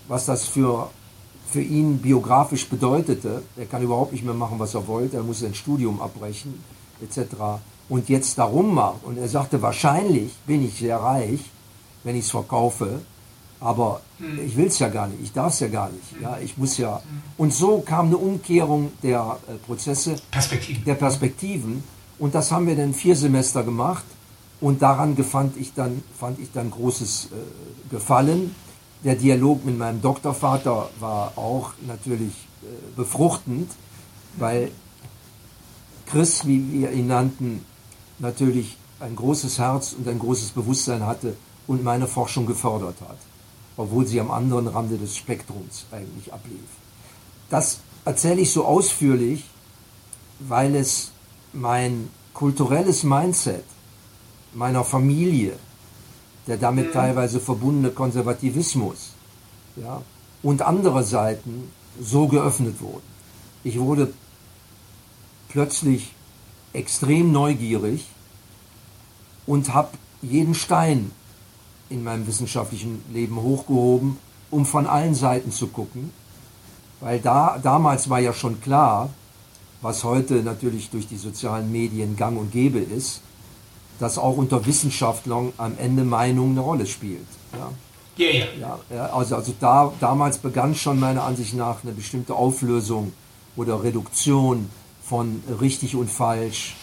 was 0.06 0.26
das 0.26 0.44
für, 0.44 0.90
für 1.46 1.60
ihn 1.60 1.98
biografisch 1.98 2.68
bedeutete. 2.68 3.42
Er 3.56 3.66
kann 3.66 3.82
überhaupt 3.82 4.12
nicht 4.12 4.24
mehr 4.24 4.34
machen, 4.34 4.58
was 4.58 4.74
er 4.74 4.86
wollte, 4.86 5.16
er 5.16 5.22
muss 5.22 5.40
sein 5.40 5.54
Studium 5.54 6.00
abbrechen, 6.00 6.62
etc. 7.02 7.34
Und 7.88 8.08
jetzt 8.08 8.38
darum 8.38 8.74
macht. 8.74 9.04
Und 9.04 9.18
er 9.18 9.28
sagte, 9.28 9.60
wahrscheinlich 9.62 10.32
bin 10.46 10.64
ich 10.64 10.78
sehr 10.78 10.98
reich, 10.98 11.40
wenn 12.04 12.16
ich 12.16 12.24
es 12.24 12.30
verkaufe, 12.30 13.00
aber 13.60 14.00
ich 14.44 14.56
will 14.56 14.66
es 14.66 14.78
ja 14.78 14.88
gar 14.88 15.08
nicht, 15.08 15.20
ich 15.22 15.32
darf 15.32 15.52
es 15.52 15.60
ja 15.60 15.68
gar 15.68 15.90
nicht. 15.90 16.20
Ja, 16.20 16.38
ich 16.38 16.56
muss 16.56 16.76
ja. 16.78 17.02
Und 17.36 17.52
so 17.52 17.80
kam 17.80 18.06
eine 18.06 18.16
Umkehrung 18.16 18.92
der 19.02 19.38
äh, 19.48 19.54
Prozesse 19.54 20.16
Perspektiven. 20.30 20.84
der 20.84 20.94
Perspektiven. 20.94 21.82
Und 22.18 22.34
das 22.34 22.50
haben 22.52 22.66
wir 22.66 22.76
dann 22.76 22.94
vier 22.94 23.16
Semester 23.16 23.62
gemacht. 23.62 24.04
Und 24.60 24.82
daran 24.82 25.14
gefand 25.14 25.56
ich 25.56 25.72
dann, 25.74 26.02
fand 26.18 26.38
ich 26.40 26.50
dann 26.52 26.70
großes 26.70 27.26
äh, 27.26 27.90
Gefallen. 27.90 28.54
Der 29.04 29.14
Dialog 29.14 29.64
mit 29.64 29.78
meinem 29.78 30.02
Doktorvater 30.02 30.90
war 30.98 31.32
auch 31.36 31.72
natürlich 31.86 32.32
äh, 32.62 32.66
befruchtend, 32.96 33.70
weil 34.36 34.70
Chris, 36.06 36.46
wie 36.46 36.72
wir 36.72 36.92
ihn 36.92 37.06
nannten, 37.06 37.64
natürlich 38.18 38.76
ein 39.00 39.14
großes 39.14 39.58
Herz 39.58 39.94
und 39.96 40.08
ein 40.08 40.18
großes 40.18 40.50
Bewusstsein 40.50 41.06
hatte 41.06 41.36
und 41.66 41.84
meine 41.84 42.08
Forschung 42.08 42.46
gefördert 42.46 42.96
hat. 43.00 43.18
Obwohl 43.78 44.06
sie 44.06 44.20
am 44.20 44.30
anderen 44.30 44.66
Rande 44.66 44.98
des 44.98 45.16
Spektrums 45.16 45.86
eigentlich 45.92 46.32
ablief. 46.32 46.68
Das 47.48 47.78
erzähle 48.04 48.40
ich 48.42 48.52
so 48.52 48.64
ausführlich, 48.64 49.44
weil 50.40 50.74
es 50.74 51.12
mein 51.52 52.10
kulturelles 52.34 53.04
Mindset 53.04 53.64
meiner 54.52 54.84
Familie, 54.84 55.56
der 56.48 56.56
damit 56.56 56.88
mhm. 56.88 56.92
teilweise 56.92 57.40
verbundene 57.40 57.90
Konservativismus 57.90 59.12
ja, 59.76 60.02
und 60.42 60.62
andere 60.62 61.04
Seiten 61.04 61.70
so 62.00 62.26
geöffnet 62.26 62.80
wurden. 62.80 63.06
Ich 63.62 63.78
wurde 63.78 64.12
plötzlich 65.48 66.12
extrem 66.72 67.30
neugierig 67.30 68.06
und 69.46 69.72
habe 69.72 69.90
jeden 70.20 70.54
Stein 70.54 71.12
in 71.90 72.04
meinem 72.04 72.26
wissenschaftlichen 72.26 73.02
Leben 73.12 73.36
hochgehoben, 73.36 74.18
um 74.50 74.66
von 74.66 74.86
allen 74.86 75.14
Seiten 75.14 75.50
zu 75.50 75.68
gucken. 75.68 76.12
Weil 77.00 77.20
da, 77.20 77.58
damals 77.62 78.10
war 78.10 78.18
ja 78.18 78.32
schon 78.32 78.60
klar, 78.60 79.10
was 79.82 80.04
heute 80.04 80.42
natürlich 80.42 80.90
durch 80.90 81.06
die 81.06 81.16
sozialen 81.16 81.70
Medien 81.70 82.16
gang 82.16 82.38
und 82.38 82.50
gäbe 82.50 82.80
ist, 82.80 83.20
dass 84.00 84.18
auch 84.18 84.36
unter 84.36 84.64
Wissenschaftlern 84.66 85.52
am 85.56 85.74
Ende 85.78 86.04
Meinung 86.04 86.50
eine 86.50 86.60
Rolle 86.60 86.86
spielt. 86.86 87.26
Ja. 87.52 87.70
Yeah, 88.18 88.46
yeah. 88.58 88.78
Ja, 88.90 89.06
also 89.10 89.36
also 89.36 89.54
da, 89.60 89.92
damals 90.00 90.38
begann 90.38 90.74
schon 90.74 90.98
meiner 90.98 91.22
Ansicht 91.22 91.54
nach 91.54 91.84
eine 91.84 91.92
bestimmte 91.92 92.34
Auflösung 92.34 93.12
oder 93.54 93.82
Reduktion 93.84 94.68
von 95.04 95.42
richtig 95.60 95.94
und 95.94 96.10
falsch, 96.10 96.74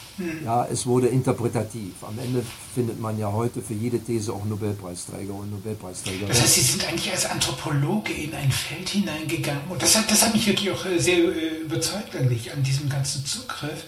ja, 0.46 0.66
es 0.72 0.86
wurde 0.86 1.08
interpretativ. 1.08 1.92
Am 2.02 2.18
Ende 2.20 2.42
findet 2.74 3.00
man 3.00 3.20
ja 3.20 3.32
heute 3.32 3.62
für 3.62 3.74
jede 3.74 4.00
These 4.00 4.32
auch 4.32 4.46
Nobelpreisträger 4.46 5.34
und 5.34 5.52
Nobelpreisträger. 5.52 6.28
Das 6.28 6.42
heißt, 6.42 6.54
Sie 6.56 6.62
sind 6.62 6.88
eigentlich 6.88 7.12
als 7.12 7.26
Anthropologe 7.26 8.14
in 8.14 8.34
ein 8.34 8.52
Feld 8.52 8.88
hineingegangen 8.90 9.64
und 9.70 9.82
das 9.82 9.96
hat, 9.96 10.10
das 10.10 10.26
hat 10.26 10.34
mich 10.34 10.48
wirklich 10.48 10.72
auch 10.72 10.86
äh, 10.86 11.00
sehr 11.00 11.18
äh, 11.18 11.58
überzeugt 11.58 12.16
eigentlich 12.16 12.54
an 12.54 12.64
diesem 12.64 12.88
ganzen 12.88 13.26
Zugriff. 13.26 13.84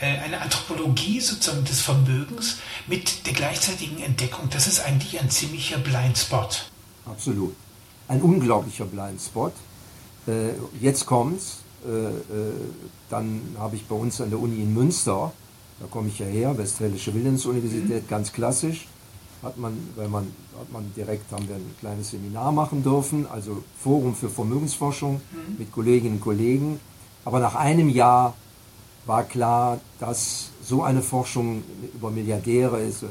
Äh, 0.00 0.18
eine 0.18 0.40
Anthropologie 0.42 1.20
sozusagen 1.20 1.64
des 1.64 1.80
Vermögens 1.80 2.56
mit 2.86 3.26
der 3.26 3.32
gleichzeitigen 3.32 4.02
Entdeckung, 4.02 4.50
das 4.50 4.66
ist 4.66 4.80
eigentlich 4.80 5.18
ein 5.20 5.30
ziemlicher 5.30 5.78
Blindspot. 5.78 6.70
Absolut. 7.06 7.54
Ein 8.08 8.20
unglaublicher 8.20 8.84
Blindspot. 8.84 9.52
Jetzt 10.80 11.06
kommt's. 11.06 11.58
Dann 13.10 13.40
habe 13.58 13.76
ich 13.76 13.84
bei 13.86 13.94
uns 13.94 14.20
an 14.20 14.30
der 14.30 14.38
Uni 14.38 14.62
in 14.62 14.72
Münster 14.72 15.32
da 15.80 15.86
komme 15.86 16.08
ich 16.08 16.18
ja 16.18 16.26
her, 16.26 16.56
Westfälische 16.56 17.14
Willensuniversität, 17.14 18.04
mhm. 18.04 18.08
ganz 18.08 18.32
klassisch. 18.32 18.86
Hat 19.42 19.58
man, 19.58 19.76
weil 19.96 20.08
man, 20.08 20.26
hat 20.58 20.72
man 20.72 20.90
direkt, 20.96 21.30
haben 21.30 21.46
wir 21.46 21.56
ein 21.56 21.74
kleines 21.78 22.10
Seminar 22.10 22.50
machen 22.50 22.82
dürfen, 22.82 23.26
also 23.30 23.62
Forum 23.78 24.14
für 24.14 24.30
Vermögensforschung 24.30 25.14
mhm. 25.16 25.58
mit 25.58 25.70
Kolleginnen 25.70 26.14
und 26.14 26.20
Kollegen. 26.22 26.80
Aber 27.26 27.40
nach 27.40 27.54
einem 27.54 27.90
Jahr 27.90 28.34
war 29.06 29.24
klar, 29.24 29.80
dass 30.00 30.50
so 30.62 30.82
eine 30.82 31.02
Forschung 31.02 31.62
über 31.94 32.10
Milliardäre 32.10 32.80
ist, 32.80 33.04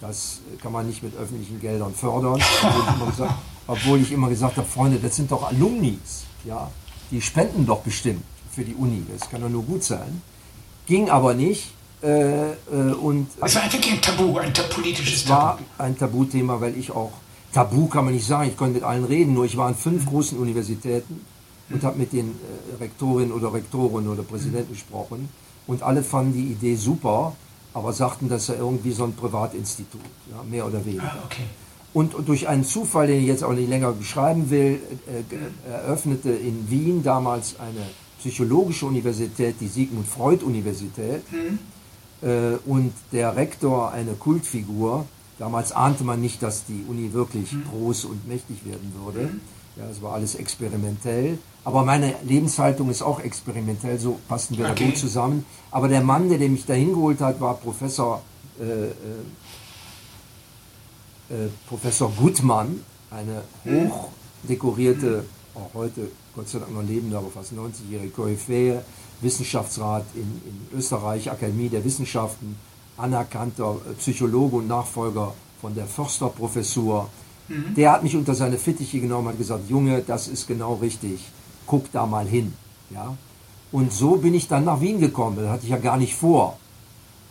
das 0.00 0.40
kann 0.62 0.72
man 0.72 0.86
nicht 0.86 1.02
mit 1.02 1.16
öffentlichen 1.16 1.60
Geldern 1.60 1.94
fördern. 1.94 2.40
Obwohl 2.42 2.80
ich 2.80 2.92
immer 2.92 3.06
gesagt, 3.06 3.34
obwohl 3.66 4.00
ich 4.00 4.12
immer 4.12 4.28
gesagt 4.28 4.56
habe, 4.56 4.66
Freunde, 4.66 4.98
das 4.98 5.16
sind 5.16 5.30
doch 5.30 5.44
Alumnis, 5.44 6.24
ja, 6.44 6.70
die 7.10 7.20
spenden 7.20 7.66
doch 7.66 7.80
bestimmt 7.80 8.22
für 8.50 8.64
die 8.64 8.74
Uni, 8.74 9.02
das 9.12 9.28
kann 9.30 9.42
doch 9.42 9.48
nur 9.48 9.62
gut 9.62 9.84
sein. 9.84 10.22
Ging 10.86 11.10
aber 11.10 11.34
nicht, 11.34 11.72
äh, 12.02 12.52
äh, 12.52 12.54
und 13.00 13.28
es 13.42 13.54
war 13.54 13.72
wirklich 13.72 13.92
ein 13.92 14.00
Tabu, 14.00 14.38
ein 14.38 14.52
politisches 14.70 15.24
Tabu. 15.24 15.40
War 15.40 15.58
ein 15.78 15.98
Tabuthema, 15.98 16.60
weil 16.60 16.76
ich 16.78 16.90
auch, 16.90 17.12
Tabu 17.52 17.88
kann 17.88 18.06
man 18.06 18.14
nicht 18.14 18.26
sagen, 18.26 18.48
ich 18.48 18.56
konnte 18.56 18.74
mit 18.74 18.84
allen 18.84 19.04
reden, 19.04 19.34
nur 19.34 19.44
ich 19.44 19.56
war 19.56 19.66
an 19.66 19.74
fünf 19.74 20.06
großen 20.06 20.38
Universitäten 20.38 21.24
und 21.68 21.84
habe 21.84 21.98
mit 21.98 22.12
den 22.12 22.28
äh, 22.28 22.82
Rektorinnen 22.82 23.32
oder 23.32 23.52
Rektoren 23.52 24.08
oder 24.08 24.22
Präsidenten 24.22 24.72
gesprochen 24.72 25.28
und 25.66 25.82
alle 25.82 26.02
fanden 26.02 26.32
die 26.32 26.52
Idee 26.52 26.74
super, 26.74 27.36
aber 27.74 27.92
sagten, 27.92 28.28
das 28.28 28.46
sei 28.46 28.54
irgendwie 28.54 28.92
so 28.92 29.04
ein 29.04 29.12
Privatinstitut, 29.12 30.00
ja, 30.30 30.42
mehr 30.42 30.66
oder 30.66 30.84
weniger. 30.84 31.04
Ah, 31.04 31.22
okay. 31.24 31.44
Und, 31.92 32.14
durch 32.26 32.48
einen 32.48 32.64
Zufall, 32.64 33.08
den 33.08 33.20
ich 33.20 33.26
jetzt 33.26 33.44
auch 33.44 33.52
nicht 33.52 33.68
länger 33.68 33.92
beschreiben 33.92 34.48
will, 34.48 34.80
äh, 35.06 35.70
eröffnete 35.70 36.30
in 36.30 36.70
Wien 36.70 37.02
damals 37.02 37.58
eine 37.58 37.84
psychologische 38.20 38.86
Universität, 38.86 39.56
die 39.60 39.66
Sigmund 39.66 40.06
Freud 40.06 40.44
Universität. 40.44 41.30
Mhm 41.30 41.58
äh, 41.58 41.79
und 42.22 42.92
der 43.12 43.34
Rektor 43.36 43.92
eine 43.92 44.12
Kultfigur. 44.12 45.06
Damals 45.38 45.72
ahnte 45.72 46.04
man 46.04 46.20
nicht, 46.20 46.42
dass 46.42 46.66
die 46.66 46.84
Uni 46.86 47.14
wirklich 47.14 47.52
mhm. 47.52 47.64
groß 47.70 48.04
und 48.04 48.28
mächtig 48.28 48.66
werden 48.66 48.92
würde. 49.02 49.20
Mhm. 49.20 49.40
Ja, 49.76 49.84
es 49.90 50.02
war 50.02 50.12
alles 50.12 50.34
experimentell. 50.34 51.38
Aber 51.64 51.84
meine 51.84 52.14
Lebenshaltung 52.24 52.90
ist 52.90 53.02
auch 53.02 53.20
experimentell, 53.20 53.98
so 53.98 54.18
passten 54.28 54.58
wir 54.58 54.66
okay. 54.66 54.84
da 54.84 54.84
gut 54.86 54.98
zusammen. 54.98 55.46
Aber 55.70 55.88
der 55.88 56.02
Mann, 56.02 56.28
der, 56.28 56.38
der 56.38 56.48
mich 56.48 56.66
da 56.66 56.74
hingeholt 56.74 57.20
hat, 57.20 57.40
war 57.40 57.54
Professor, 57.54 58.22
äh, 58.58 58.64
äh, 58.64 58.86
äh, 61.30 61.48
Professor 61.68 62.10
Gutmann, 62.16 62.82
eine 63.10 63.42
mhm. 63.64 63.90
hochdekorierte, 63.90 65.24
auch 65.54 65.74
heute 65.74 66.08
Gott 66.34 66.48
sei 66.48 66.58
Dank 66.58 66.72
noch 66.72 66.82
lebende, 66.82 67.16
aber 67.16 67.30
fast 67.30 67.52
90-jährige 67.52 68.10
Koryphäe 68.10 68.82
Wissenschaftsrat 69.20 70.04
in, 70.14 70.22
in 70.22 70.78
Österreich, 70.78 71.30
Akademie 71.30 71.68
der 71.68 71.84
Wissenschaften, 71.84 72.56
anerkannter 72.96 73.76
äh, 73.88 73.94
Psychologe 73.94 74.56
und 74.56 74.68
Nachfolger 74.68 75.34
von 75.60 75.74
der 75.74 75.86
Försterprofessur. 75.86 77.08
Mhm. 77.48 77.74
Der 77.74 77.92
hat 77.92 78.02
mich 78.02 78.16
unter 78.16 78.34
seine 78.34 78.58
Fittiche 78.58 79.00
genommen 79.00 79.26
und 79.26 79.32
hat 79.32 79.38
gesagt, 79.38 79.68
Junge, 79.68 80.02
das 80.06 80.28
ist 80.28 80.46
genau 80.46 80.74
richtig, 80.74 81.20
guck 81.66 81.90
da 81.92 82.06
mal 82.06 82.26
hin. 82.26 82.52
Ja? 82.90 83.16
Und 83.72 83.92
so 83.92 84.16
bin 84.16 84.34
ich 84.34 84.48
dann 84.48 84.64
nach 84.64 84.80
Wien 84.80 85.00
gekommen, 85.00 85.36
das 85.36 85.48
hatte 85.48 85.64
ich 85.64 85.70
ja 85.70 85.78
gar 85.78 85.96
nicht 85.96 86.14
vor. 86.14 86.58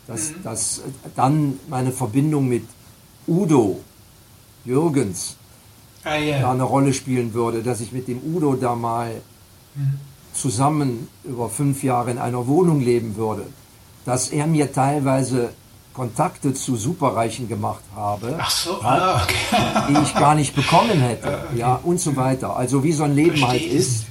Dass, 0.08 0.32
mhm. 0.32 0.44
dass 0.44 0.82
dann 1.16 1.60
meine 1.70 1.92
Verbindung 1.92 2.48
mit 2.48 2.64
Udo 3.28 3.80
Jürgens 4.66 5.36
ah, 6.04 6.18
yeah. 6.18 6.42
da 6.42 6.52
eine 6.52 6.64
Rolle 6.64 6.94
spielen 6.94 7.34
würde, 7.34 7.64
dass 7.64 7.82
ich 7.82 7.92
mit 7.92 8.08
dem 8.08 8.22
Udo 8.24 8.56
da 8.56 8.76
mal 8.76 9.22
mhm 9.76 10.00
zusammen 10.34 11.08
über 11.24 11.50
fünf 11.50 11.84
Jahre 11.84 12.12
in 12.12 12.18
einer 12.18 12.48
Wohnung 12.48 12.82
leben 12.82 13.16
würde, 13.16 13.46
dass 14.06 14.30
er 14.30 14.48
mir 14.48 14.72
teilweise 14.72 15.50
Kontakte 15.94 16.54
zu 16.54 16.76
Superreichen 16.76 17.50
gemacht 17.50 17.84
habe, 17.96 18.40
so, 18.50 18.82
ah, 18.82 19.22
okay. 19.24 19.36
die 19.90 20.02
ich 20.02 20.14
gar 20.14 20.36
nicht 20.36 20.56
bekommen 20.56 21.00
hätte, 21.02 21.28
ah, 21.28 21.44
okay. 21.50 21.60
ja 21.60 21.80
und 21.84 22.00
so 22.00 22.16
weiter. 22.16 22.56
Also 22.56 22.84
wie 22.84 22.94
so 22.94 23.04
ein 23.04 23.16
Leben 23.16 23.42
halt 23.42 23.62
Verstehe. 23.62 23.70
halt 23.70 23.80
ist, 23.80 24.06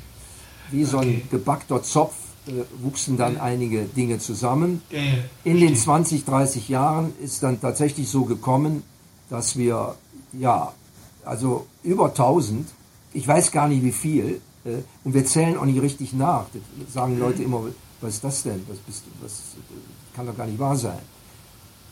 wie 0.70 0.84
so 0.84 0.98
ein 0.98 1.22
gebackter 1.30 1.82
Zopf 1.82 2.14
äh, 2.46 2.52
wuchsen 2.82 3.16
dann 3.16 3.36
ja. 3.36 3.42
einige 3.42 3.84
Dinge 3.84 4.18
zusammen. 4.18 4.82
Ja, 4.90 4.98
ja. 4.98 5.12
In 5.44 5.60
den 5.60 5.76
20, 5.76 6.26
30 6.26 6.68
Jahren 6.68 7.14
ist 7.22 7.42
dann 7.42 7.60
tatsächlich 7.60 8.10
so 8.10 8.24
gekommen, 8.24 8.82
dass 9.30 9.56
wir 9.56 9.94
ja 10.32 10.72
also 11.28 11.66
über 11.82 12.06
1000, 12.06 12.66
ich 13.12 13.28
weiß 13.28 13.52
gar 13.52 13.68
nicht 13.68 13.82
wie 13.82 13.92
viel, 13.92 14.40
äh, 14.64 14.78
und 15.04 15.12
wir 15.12 15.26
zählen 15.26 15.58
auch 15.58 15.66
nicht 15.66 15.80
richtig 15.82 16.14
nach. 16.14 16.46
Das 16.52 16.94
sagen 16.94 17.18
Leute 17.18 17.42
immer, 17.42 17.60
was 18.00 18.14
ist 18.14 18.24
das 18.24 18.42
denn? 18.44 18.64
Was 18.68 18.78
bist? 18.78 19.04
Was 19.20 19.42
kann 20.16 20.26
doch 20.26 20.36
gar 20.36 20.46
nicht 20.46 20.58
wahr 20.58 20.76
sein. 20.76 20.98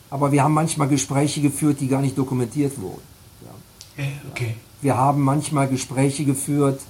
Aber 0.09 0.31
wir 0.31 0.43
haben 0.43 0.53
manchmal 0.53 0.87
Gespräche 0.87 1.41
geführt, 1.41 1.79
die 1.79 1.87
gar 1.87 2.01
nicht 2.01 2.17
dokumentiert 2.17 2.79
wurden. 2.81 3.01
Ja. 3.45 4.05
Okay. 4.31 4.55
Wir 4.81 4.97
haben 4.97 5.21
manchmal 5.21 5.67
Gespräche 5.67 6.25
geführt, 6.25 6.81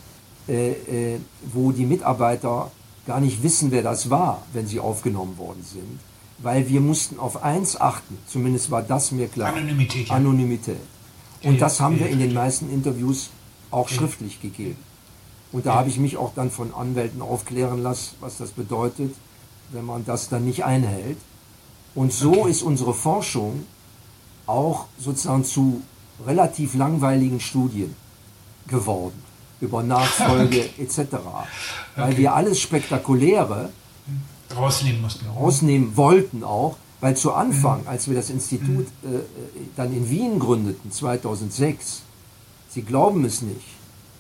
äh, 0.48 0.72
äh, 0.72 1.20
wo 1.54 1.72
die 1.72 1.86
Mitarbeiter 1.86 2.72
gar 3.06 3.20
nicht 3.20 3.44
wissen, 3.44 3.72
wer 3.72 3.84
das 3.84 4.10
war, 4.10 4.44
wenn 4.54 4.68
sie 4.68 4.80
aufgenommen 4.80 5.38
worden 5.38 5.64
sind. 5.64 6.00
Weil 6.40 6.70
wir 6.70 6.80
mussten 6.80 7.20
auf 7.20 7.44
eins 7.44 7.80
achten, 7.80 8.18
zumindest 8.28 8.72
war 8.72 8.84
das 8.84 9.12
mir 9.12 9.28
klar. 9.28 9.54
Anonymität. 9.54 10.08
Ja. 10.08 10.16
Anonymität. 10.16 10.78
Und 11.44 11.62
das 11.62 11.80
haben 11.80 12.00
wir 12.00 12.08
in 12.08 12.20
den 12.20 12.34
meisten 12.34 12.72
Interviews 12.72 13.30
auch 13.72 13.90
schriftlich 13.90 14.42
gegeben. 14.42 14.78
Und 15.52 15.66
da 15.66 15.76
habe 15.76 15.90
ich 15.90 15.98
mich 15.98 16.18
auch 16.18 16.34
dann 16.36 16.52
von 16.52 16.74
Anwälten 16.74 17.22
aufklären 17.22 17.82
lassen, 17.82 18.16
was 18.20 18.38
das 18.38 18.52
bedeutet, 18.52 19.14
wenn 19.72 19.86
man 19.86 20.06
das 20.06 20.30
dann 20.30 20.46
nicht 20.46 20.66
einhält. 20.66 21.18
Und 21.96 22.12
so 22.14 22.42
okay. 22.42 22.52
ist 22.52 22.62
unsere 22.64 22.94
Forschung 22.94 23.66
auch 24.46 24.86
sozusagen 25.00 25.44
zu 25.44 25.82
relativ 26.26 26.74
langweiligen 26.74 27.40
Studien 27.40 27.96
geworden, 28.68 29.22
über 29.62 29.84
Nachfolge 29.84 30.70
okay. 30.78 30.84
etc. 30.84 31.16
Weil 31.96 32.12
okay. 32.12 32.18
wir 32.18 32.36
alles 32.36 32.60
Spektakuläre 32.60 33.70
rausnehmen 34.56 35.02
mussten. 35.02 35.28
Rausnehmen 35.28 35.98
wollten 35.98 36.44
auch, 36.44 36.78
weil 37.00 37.16
zu 37.16 37.34
Anfang, 37.34 37.82
mhm. 37.82 37.88
als 37.88 38.08
wir 38.08 38.16
das 38.16 38.30
Institut 38.30 38.88
mhm. 39.02 39.16
äh, 39.16 39.20
dann 39.76 39.94
in 39.94 40.10
Wien 40.10 40.40
gründeten, 40.40 40.92
2006, 40.92 42.04
Sie 42.70 42.82
glauben 42.84 43.26
es 43.26 43.42
nicht, 43.42 43.66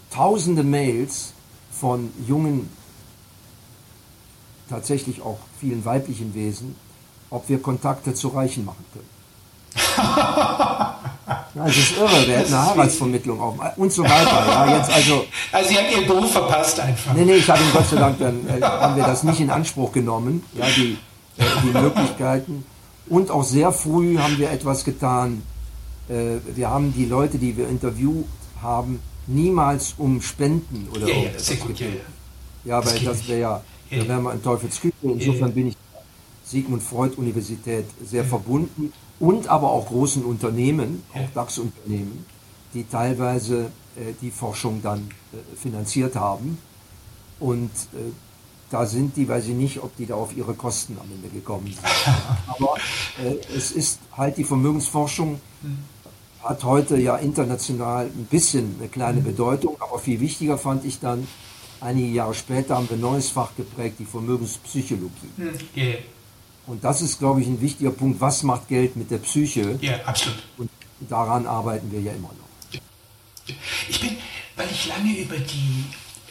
tausende 0.10 0.64
Mails 0.64 1.34
von 1.72 2.12
jungen, 2.28 2.70
tatsächlich 4.70 5.22
auch 5.22 5.38
vielen 5.60 5.86
weiblichen 5.86 6.34
Wesen, 6.34 6.76
ob 7.30 7.50
wir 7.50 7.62
Kontakte 7.62 8.14
zu 8.14 8.30
Reichen 8.30 8.66
machen 8.66 8.86
können. 8.94 9.10
Ja, 11.58 11.66
das 11.66 11.76
ist 11.76 11.98
irre, 11.98 12.28
wir 12.28 12.38
hätten 12.38 12.54
eine 12.54 12.66
Heiratsvermittlung 12.68 13.42
auf 13.42 13.56
und 13.78 13.92
so 13.92 14.04
weiter. 14.04 14.46
Ja, 14.48 14.78
jetzt 14.78 14.92
also, 14.92 15.26
also 15.52 15.70
Sie 15.70 15.78
haben 15.78 15.90
Ihren 15.92 16.06
Beruf 16.06 16.32
verpasst 16.32 16.80
einfach. 16.80 17.14
Nee, 17.14 17.26
nee, 17.26 17.34
ich 17.34 17.50
habe 17.50 17.60
ihn 17.62 17.72
Gott 17.74 17.90
sei 17.90 17.98
Dank, 17.98 18.20
dann 18.20 18.48
äh, 18.48 18.62
haben 18.62 18.96
wir 18.96 19.04
das 19.04 19.24
nicht 19.24 19.40
in 19.40 19.50
Anspruch 19.50 19.92
genommen, 19.92 20.44
ja, 20.54 20.66
die, 20.76 20.94
äh, 20.94 20.98
die 21.38 21.78
Möglichkeiten. 21.78 22.66
Und 23.10 23.32
auch 23.32 23.44
sehr 23.44 23.72
früh 23.72 24.18
haben 24.18 24.38
wir 24.38 24.52
etwas 24.52 24.84
getan. 24.84 25.44
Äh, 26.10 26.38
wir 26.56 26.70
haben 26.70 26.94
die 26.94 27.06
Leute, 27.06 27.38
die 27.38 27.56
wir 27.56 27.68
interviewt 27.68 28.26
haben, 28.62 29.00
niemals 29.28 29.94
um 29.98 30.22
Spenden 30.22 30.88
oder 30.92 31.02
ja, 31.02 31.08
ja, 31.08 31.14
irgendetwas 31.16 31.48
sehr 31.48 31.58
gut, 31.58 31.80
ja, 31.80 31.88
ja. 31.88 31.94
Ja, 32.66 32.86
weil 32.86 33.00
das 33.00 33.28
wäre 33.28 33.40
ja, 33.40 33.64
Ja. 33.90 34.00
da 34.04 34.08
wären 34.10 34.24
wir 34.24 34.34
in 34.34 34.44
Teufelsküche. 34.44 34.94
Insofern 35.04 35.54
bin 35.54 35.68
ich 35.68 35.76
der 35.94 36.02
Sigmund 36.46 36.84
Freud 36.84 37.16
Universität 37.18 37.86
sehr 38.06 38.26
verbunden 38.26 38.92
und 39.20 39.48
aber 39.48 39.70
auch 39.72 39.88
großen 39.88 40.24
Unternehmen, 40.24 41.04
Ja. 41.14 41.22
auch 41.22 41.30
DAX-Unternehmen, 41.34 42.26
die 42.74 42.84
teilweise 42.86 43.72
äh, 43.96 44.14
die 44.22 44.32
Forschung 44.32 44.82
dann 44.82 45.10
äh, 45.34 45.38
finanziert 45.58 46.16
haben. 46.16 46.58
Und 47.40 47.70
äh, 47.94 48.12
da 48.70 48.86
sind 48.86 49.16
die, 49.16 49.28
weiß 49.28 49.48
ich 49.48 49.54
nicht, 49.54 49.82
ob 49.82 49.96
die 49.98 50.06
da 50.06 50.16
auf 50.16 50.36
ihre 50.36 50.54
Kosten 50.54 50.98
am 51.00 51.10
Ende 51.12 51.30
gekommen 51.30 51.68
sind. 51.68 51.80
aber 52.48 52.76
äh, 53.24 53.36
es 53.56 53.72
ist 53.72 54.00
halt 54.16 54.38
die 54.38 54.44
Vermögensforschung 54.44 55.40
hat 56.48 56.64
heute 56.64 56.98
ja 56.98 57.18
international 57.18 58.06
ein 58.06 58.26
bisschen 58.26 58.76
eine 58.80 58.88
kleine 58.88 59.22
Bedeutung, 59.22 59.76
aber 59.80 60.00
viel 60.00 60.20
wichtiger 60.20 60.58
fand 60.58 60.86
ich 60.86 61.00
dann, 61.00 61.28
einige 61.82 62.08
Jahre 62.08 62.34
später 62.34 62.76
haben 62.76 62.90
wir 62.90 62.98
ein 62.98 63.02
neues 63.02 63.30
Fach 63.30 63.56
geprägt, 63.56 63.96
die 64.00 64.06
Vermögenspsychologie. 64.06 65.12
Hm, 65.38 65.50
Ja, 65.76 65.84
ja. 65.84 65.96
Und 66.66 66.84
das 66.84 67.02
ist, 67.02 67.20
glaube 67.20 67.42
ich, 67.42 67.48
ein 67.48 67.62
wichtiger 67.62 67.92
Punkt. 67.92 68.20
Was 68.20 68.44
macht 68.44 68.68
Geld 68.68 68.98
mit 68.98 69.10
der 69.10 69.20
Psyche? 69.20 69.78
ja, 69.82 70.04
absolut. 70.06 70.40
Und 70.58 70.70
daran 71.00 71.48
arbeiten 71.48 71.90
wir 71.92 72.02
ja 72.02 72.12
immer 72.12 72.28
noch. 72.28 72.82
Ich 73.88 74.02
bin, 74.02 74.18
weil 74.58 74.70
ich 74.70 74.88
lange 74.88 75.18
über 75.18 75.38
die 75.38 75.86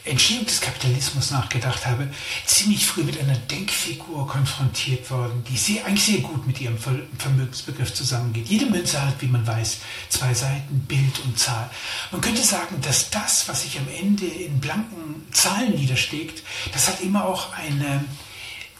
Entstehung 0.07 0.45
des 0.45 0.61
Kapitalismus 0.61 1.31
nachgedacht 1.31 1.85
habe, 1.85 2.09
ziemlich 2.45 2.85
früh 2.85 3.03
mit 3.03 3.19
einer 3.19 3.35
Denkfigur 3.37 4.27
konfrontiert 4.27 5.09
worden, 5.11 5.43
die 5.49 5.57
sehr, 5.57 5.85
eigentlich 5.85 6.03
sehr 6.03 6.19
gut 6.19 6.45
mit 6.47 6.59
ihrem 6.61 6.77
Ver- 6.77 7.05
Vermögensbegriff 7.17 7.93
zusammengeht. 7.93 8.47
Jede 8.47 8.65
Münze 8.65 9.01
hat, 9.05 9.21
wie 9.21 9.27
man 9.27 9.45
weiß, 9.45 9.77
zwei 10.09 10.33
Seiten, 10.33 10.79
Bild 10.87 11.19
und 11.25 11.37
Zahl. 11.37 11.69
Man 12.11 12.21
könnte 12.21 12.43
sagen, 12.43 12.79
dass 12.81 13.09
das, 13.09 13.47
was 13.47 13.63
sich 13.63 13.77
am 13.77 13.87
Ende 13.87 14.25
in 14.25 14.59
blanken 14.59 15.25
Zahlen 15.31 15.75
niederschlägt, 15.75 16.43
das 16.73 16.87
hat 16.87 17.01
immer 17.01 17.25
auch 17.25 17.53
eine 17.53 18.03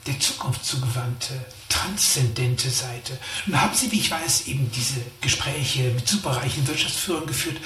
der 0.08 0.20
Zukunft 0.20 0.66
zugewandte, 0.66 1.34
transzendente 1.70 2.70
Seite. 2.70 3.18
Nun 3.46 3.62
haben 3.62 3.76
Sie, 3.76 3.92
wie 3.92 4.00
ich 4.00 4.10
weiß, 4.10 4.48
eben 4.48 4.72
diese 4.72 5.02
Gespräche 5.22 5.84
mit 5.92 6.08
superreichen 6.08 6.66
Wirtschaftsführern 6.68 7.28
geführt 7.28 7.58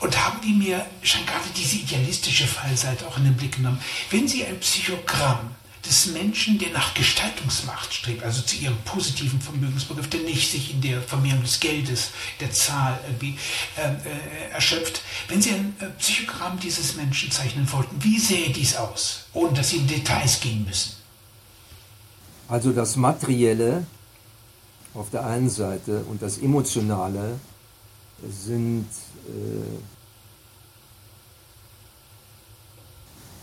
und 0.00 0.18
haben 0.18 0.40
die 0.40 0.52
mir 0.52 0.86
schon 1.02 1.24
gerade 1.26 1.48
diese 1.56 1.76
idealistische 1.76 2.46
Fallseite 2.46 3.06
auch 3.06 3.18
in 3.18 3.24
den 3.24 3.36
Blick 3.36 3.56
genommen. 3.56 3.80
Wenn 4.10 4.26
Sie 4.26 4.44
ein 4.44 4.58
Psychogramm 4.60 5.54
des 5.86 6.06
Menschen, 6.06 6.58
der 6.58 6.70
nach 6.70 6.94
Gestaltungsmacht 6.94 7.92
strebt, 7.92 8.22
also 8.22 8.42
zu 8.42 8.56
ihrem 8.56 8.76
positiven 8.84 9.40
Vermögensbegriff, 9.40 10.08
der 10.08 10.20
nicht 10.20 10.50
sich 10.50 10.70
in 10.72 10.80
der 10.80 11.00
Vermehrung 11.00 11.42
des 11.42 11.60
Geldes, 11.60 12.10
der 12.38 12.50
Zahl 12.50 13.00
irgendwie 13.06 13.38
ähm, 13.78 13.96
äh, 14.04 14.52
erschöpft. 14.52 15.00
Wenn 15.28 15.40
Sie 15.40 15.50
ein 15.50 15.74
äh, 15.80 15.86
Psychogramm 15.98 16.60
dieses 16.60 16.96
Menschen 16.96 17.30
zeichnen 17.30 17.70
wollten, 17.72 18.02
wie 18.02 18.18
sähe 18.18 18.50
dies 18.50 18.76
aus, 18.76 19.24
ohne 19.32 19.54
dass 19.54 19.70
Sie 19.70 19.76
in 19.76 19.86
Details 19.86 20.40
gehen 20.40 20.64
müssen? 20.64 20.99
Also 22.50 22.72
das 22.72 22.96
Materielle 22.96 23.86
auf 24.92 25.08
der 25.10 25.24
einen 25.24 25.48
Seite 25.48 26.02
und 26.10 26.20
das 26.20 26.38
Emotionale 26.38 27.38
sind 28.28 28.88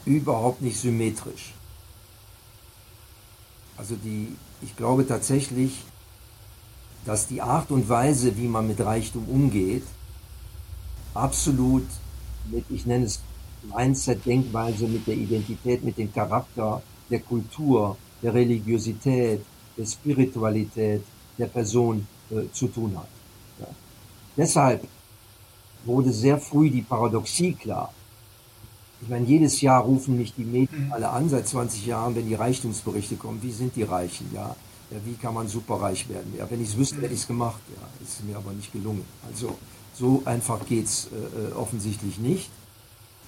äh, 0.06 0.10
überhaupt 0.10 0.62
nicht 0.62 0.78
symmetrisch. 0.78 1.54
Also 3.78 3.96
die, 3.96 4.36
ich 4.62 4.76
glaube 4.76 5.08
tatsächlich, 5.08 5.86
dass 7.06 7.28
die 7.28 7.42
Art 7.42 7.72
und 7.72 7.88
Weise, 7.88 8.36
wie 8.36 8.50
man 8.50 8.68
mit 8.68 8.82
Reichtum 8.82 9.30
umgeht, 9.30 9.84
absolut 11.14 11.88
mit, 12.52 12.66
ich 12.70 12.86
nenne 12.86 13.06
es 13.06 13.22
Mindset, 13.74 14.26
Denkweise, 14.26 14.86
mit 14.86 15.08
der 15.08 15.16
Identität, 15.16 15.82
mit 15.82 15.98
dem 15.98 16.14
Charakter, 16.14 16.82
der 17.10 17.22
Kultur, 17.22 17.96
der 18.22 18.34
Religiosität, 18.34 19.42
der 19.78 19.86
Spiritualität 19.86 21.04
der 21.38 21.48
Person 21.48 22.08
äh, 22.32 22.52
zu 22.52 22.68
tun 22.68 22.98
hat. 22.98 23.08
Ja. 23.60 23.68
Deshalb 24.36 24.84
wurde 25.86 26.12
sehr 26.12 26.38
früh 26.38 26.70
die 26.70 26.82
Paradoxie 26.82 27.54
klar. 27.54 27.94
Ich 29.02 29.10
meine, 29.10 29.26
jedes 29.26 29.62
Jahr 29.62 29.84
rufen 29.84 30.18
mich 30.18 30.34
die 30.34 30.44
Medien 30.44 30.92
alle 30.92 31.10
an, 31.10 31.30
seit 31.30 31.48
20 31.48 31.86
Jahren, 31.86 32.16
wenn 32.16 32.28
die 32.28 32.34
Reichtumsberichte 32.34 33.16
kommen, 33.16 33.42
wie 33.44 33.52
sind 33.52 33.76
die 33.76 33.84
Reichen, 33.84 34.28
ja? 34.34 34.56
ja 34.90 34.98
wie 35.06 35.14
kann 35.14 35.36
man 35.36 35.48
superreich 35.48 36.10
werden? 36.10 36.34
Ja, 36.36 36.50
wenn 36.50 36.62
ich 36.62 36.70
es 36.70 36.78
wüsste, 36.78 36.98
hätte 36.98 37.14
ich 37.14 37.22
es 37.22 37.28
gemacht, 37.28 37.62
ja, 37.76 37.88
ist 38.04 38.24
mir 38.24 38.36
aber 38.36 38.52
nicht 38.54 38.74
gelungen. 38.74 39.06
Also 39.30 39.56
so 39.94 40.24
einfach 40.26 40.66
geht's 40.66 41.10
äh, 41.12 41.54
offensichtlich 41.54 42.18
nicht. 42.18 42.50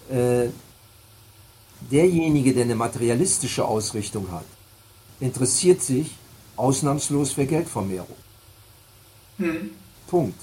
Äh, 0.09 0.49
derjenige, 1.91 2.53
der 2.53 2.63
eine 2.63 2.75
materialistische 2.75 3.63
Ausrichtung 3.63 4.31
hat, 4.31 4.45
interessiert 5.19 5.81
sich 5.81 6.15
ausnahmslos 6.55 7.33
für 7.33 7.45
Geldvermehrung. 7.45 8.15
Hm. 9.37 9.71
Punkt. 10.07 10.39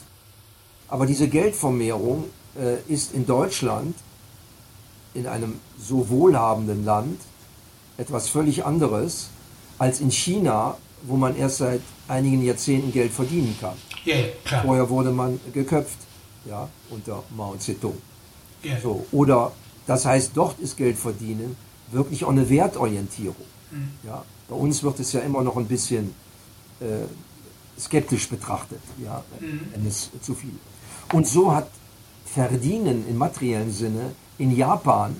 Aber 0.88 1.06
diese 1.06 1.28
Geldvermehrung 1.28 2.24
äh, 2.58 2.78
ist 2.92 3.12
in 3.12 3.26
Deutschland, 3.26 3.94
in 5.14 5.26
einem 5.26 5.60
so 5.78 6.08
wohlhabenden 6.08 6.84
Land, 6.84 7.20
etwas 7.96 8.28
völlig 8.28 8.64
anderes 8.64 9.28
als 9.78 10.00
in 10.00 10.10
China, 10.10 10.76
wo 11.02 11.16
man 11.16 11.36
erst 11.36 11.58
seit 11.58 11.80
einigen 12.08 12.42
Jahrzehnten 12.42 12.92
Geld 12.92 13.12
verdienen 13.12 13.56
kann. 13.60 13.76
Ja, 14.04 14.16
klar. 14.44 14.62
Vorher 14.62 14.88
wurde 14.88 15.10
man 15.10 15.40
geköpft, 15.52 15.98
ja, 16.44 16.68
unter 16.90 17.22
Mao 17.36 17.56
Zedong. 17.56 17.96
Ja. 18.62 18.80
So, 18.80 19.06
oder 19.12 19.52
das 19.86 20.04
heißt, 20.04 20.32
dort 20.34 20.58
ist 20.60 20.76
Geld 20.76 20.96
verdienen 20.96 21.56
wirklich 21.90 22.24
auch 22.24 22.30
eine 22.30 22.48
Wertorientierung. 22.48 23.36
Ja, 24.04 24.24
bei 24.48 24.56
uns 24.56 24.82
wird 24.82 25.00
es 25.00 25.12
ja 25.12 25.20
immer 25.20 25.42
noch 25.42 25.56
ein 25.56 25.66
bisschen 25.66 26.14
äh, 26.80 27.80
skeptisch 27.80 28.28
betrachtet, 28.28 28.80
ja, 29.02 29.22
wenn 29.40 29.86
es 29.86 30.10
zu 30.22 30.34
viel 30.34 30.50
ist. 30.50 31.14
Und 31.14 31.26
so 31.26 31.54
hat 31.54 31.68
Verdienen 32.24 33.08
im 33.08 33.16
materiellen 33.16 33.72
Sinne 33.72 34.12
in 34.38 34.54
Japan 34.54 35.14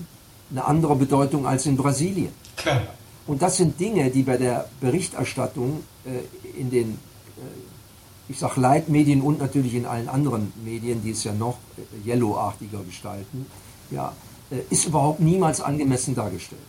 eine 0.51 0.65
andere 0.65 0.97
Bedeutung 0.97 1.47
als 1.47 1.67
in 1.67 1.77
Brasilien. 1.77 2.33
Klar. 2.57 2.83
Und 3.27 3.43
das 3.43 3.57
sind 3.57 3.81
Dinge, 3.81 4.11
die 4.11 4.23
bei 4.23 4.37
der 4.37 4.69
Berichterstattung 4.81 5.83
äh, 6.05 6.61
in 6.61 6.71
den, 6.71 6.93
äh, 6.93 8.29
ich 8.29 8.39
sag 8.39 8.57
Leitmedien 8.57 9.21
und 9.21 9.41
natürlich 9.41 9.75
in 9.75 9.87
allen 9.87 10.09
anderen 10.09 10.53
Medien, 10.65 11.03
die 11.03 11.11
es 11.11 11.25
ja 11.25 11.33
noch 11.33 11.59
äh, 11.77 12.09
yellowartiger 12.09 12.83
gestalten, 12.85 13.47
ja, 13.91 14.13
äh, 14.51 14.59
ist 14.71 14.87
überhaupt 14.87 15.21
niemals 15.21 15.61
angemessen 15.61 16.15
dargestellt. 16.15 16.61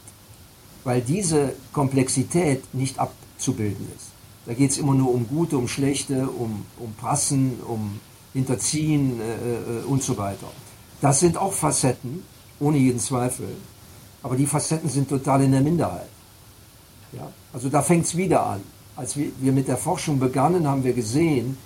Weil 0.88 1.02
diese 1.02 1.54
Komplexität 1.74 2.74
nicht 2.74 2.98
abzubilden 2.98 3.86
ist. 3.94 4.06
Da 4.46 4.54
geht 4.54 4.72
es 4.72 4.78
immer 4.78 4.94
nur 4.94 5.14
um 5.14 5.28
Gute, 5.28 5.58
um 5.58 5.68
Schlechte, 5.68 6.30
um, 6.30 6.66
um 6.80 6.94
Passen, 6.94 7.60
um 7.68 8.00
Hinterziehen 8.32 9.20
äh, 9.20 9.24
äh, 9.24 9.84
und 9.86 10.02
so 10.02 10.18
weiter. 10.18 10.48
Das 11.02 11.20
sind 11.20 11.36
auch 11.36 11.52
Facetten, 11.52 12.24
ohne 12.62 12.78
jeden 12.78 13.02
Zweifel. 13.02 13.50
Aber 14.24 14.38
die 14.38 14.46
Facetten 14.46 14.90
sind 14.90 15.10
total 15.10 15.44
in 15.44 15.52
der 15.52 15.60
Minderheit. 15.60 16.08
Ja, 17.12 17.28
also 17.52 17.68
da 17.68 17.82
fängt 17.82 18.06
es 18.06 18.16
wieder 18.16 18.46
an. 18.46 18.62
Als 18.96 19.18
wir, 19.18 19.30
wir 19.42 19.52
mit 19.52 19.68
der 19.68 19.78
Forschung 19.78 20.20
begannen, 20.20 20.66
haben 20.66 20.86
wir 20.86 20.94
gesehen, 20.94 21.58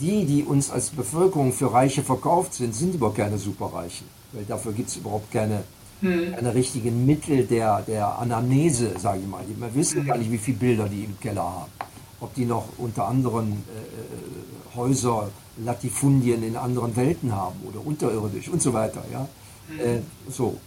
die, 0.00 0.26
die 0.26 0.42
uns 0.42 0.70
als 0.70 0.90
Bevölkerung 0.90 1.54
für 1.54 1.72
Reiche 1.72 2.02
verkauft 2.02 2.52
sind, 2.52 2.74
sind 2.74 2.94
überhaupt 2.94 3.16
keine 3.16 3.38
Superreichen. 3.38 4.06
Weil 4.32 4.44
dafür 4.44 4.74
gibt 4.74 4.90
es 4.90 4.96
überhaupt 4.96 5.32
keine, 5.32 5.64
keine 6.00 6.54
richtigen 6.54 7.06
Mittel 7.06 7.46
der, 7.46 7.82
der 7.82 8.18
Anamnese, 8.18 8.98
sage 8.98 9.20
ich 9.20 9.26
mal. 9.26 9.44
Wir 9.46 9.74
wissen 9.74 10.04
gar 10.04 10.18
nicht, 10.18 10.30
wie 10.30 10.38
viele 10.38 10.58
Bilder 10.58 10.88
die 10.88 11.04
im 11.04 11.18
Keller 11.18 11.42
haben. 11.42 11.72
Ob 12.20 12.34
die 12.34 12.44
noch 12.44 12.68
unter 12.78 13.06
anderem 13.06 13.52
äh, 13.52 14.76
Häuser, 14.76 15.30
Latifundien 15.64 16.42
in 16.42 16.56
anderen 16.56 16.94
Welten 16.96 17.32
haben 17.34 17.56
oder 17.66 17.84
unterirdisch 17.84 18.48
und 18.48 18.60
so 18.60 18.72
weiter. 18.72 19.02
Ja? 19.10 19.28
Äh, 19.82 20.00
so. 20.28 20.58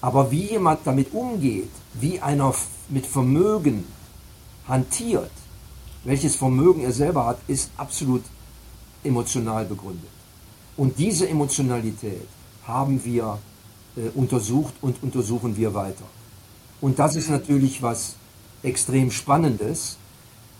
Aber 0.00 0.30
wie 0.30 0.50
jemand 0.50 0.80
damit 0.84 1.12
umgeht, 1.12 1.70
wie 1.94 2.20
einer 2.20 2.54
mit 2.88 3.06
Vermögen 3.06 3.84
hantiert, 4.66 5.30
welches 6.04 6.36
Vermögen 6.36 6.80
er 6.82 6.92
selber 6.92 7.26
hat, 7.26 7.38
ist 7.48 7.70
absolut 7.76 8.22
emotional 9.04 9.64
begründet. 9.64 10.08
Und 10.76 10.98
diese 10.98 11.28
Emotionalität 11.28 12.26
haben 12.66 13.04
wir 13.04 13.24
äh, 13.24 13.49
untersucht 14.14 14.74
und 14.80 15.02
untersuchen 15.02 15.56
wir 15.56 15.74
weiter. 15.74 16.04
Und 16.80 16.98
das 16.98 17.16
ist 17.16 17.28
natürlich 17.28 17.82
was 17.82 18.14
extrem 18.62 19.10
Spannendes. 19.10 19.96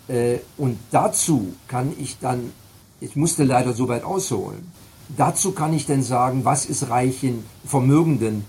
Äh, 0.08 0.38
und 0.56 0.78
dazu 0.90 1.54
kann 1.68 1.92
ich 1.98 2.18
dann 2.18 2.52
ich 3.00 3.16
musste 3.16 3.44
leider 3.44 3.72
so 3.72 3.88
weit 3.88 4.04
ausholen. 4.04 4.70
Dazu 5.16 5.52
kann 5.52 5.72
ich 5.72 5.86
denn 5.86 6.02
sagen, 6.02 6.44
was 6.44 6.66
ist 6.66 6.88
Reichen, 6.88 7.44
Vermögenden 7.64 8.44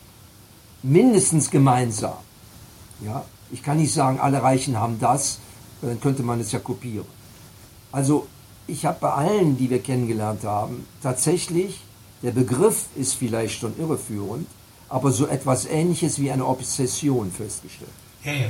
mindestens 0.83 1.49
gemeinsam? 1.49 2.17
Ja, 3.03 3.25
ich 3.51 3.63
kann 3.63 3.77
nicht 3.77 3.93
sagen, 3.93 4.19
alle 4.19 4.43
Reichen 4.43 4.77
haben 4.77 4.99
das, 4.99 5.39
dann 5.81 5.99
könnte 5.99 6.21
man 6.21 6.39
es 6.39 6.51
ja 6.51 6.59
kopieren. 6.59 7.07
Also 7.91 8.27
ich 8.67 8.85
habe 8.85 8.97
bei 9.01 9.11
allen, 9.11 9.57
die 9.57 9.69
wir 9.69 9.79
kennengelernt 9.79 10.43
haben, 10.43 10.85
tatsächlich, 11.01 11.81
der 12.21 12.31
Begriff 12.31 12.85
ist 12.95 13.15
vielleicht 13.15 13.59
schon 13.59 13.73
irreführend, 13.79 14.47
aber 14.91 15.12
so 15.12 15.25
etwas 15.25 15.65
Ähnliches 15.65 16.19
wie 16.19 16.30
eine 16.32 16.45
Obsession 16.45 17.32
festgestellt. 17.32 17.89
Ja, 18.23 18.34
ja. 18.34 18.49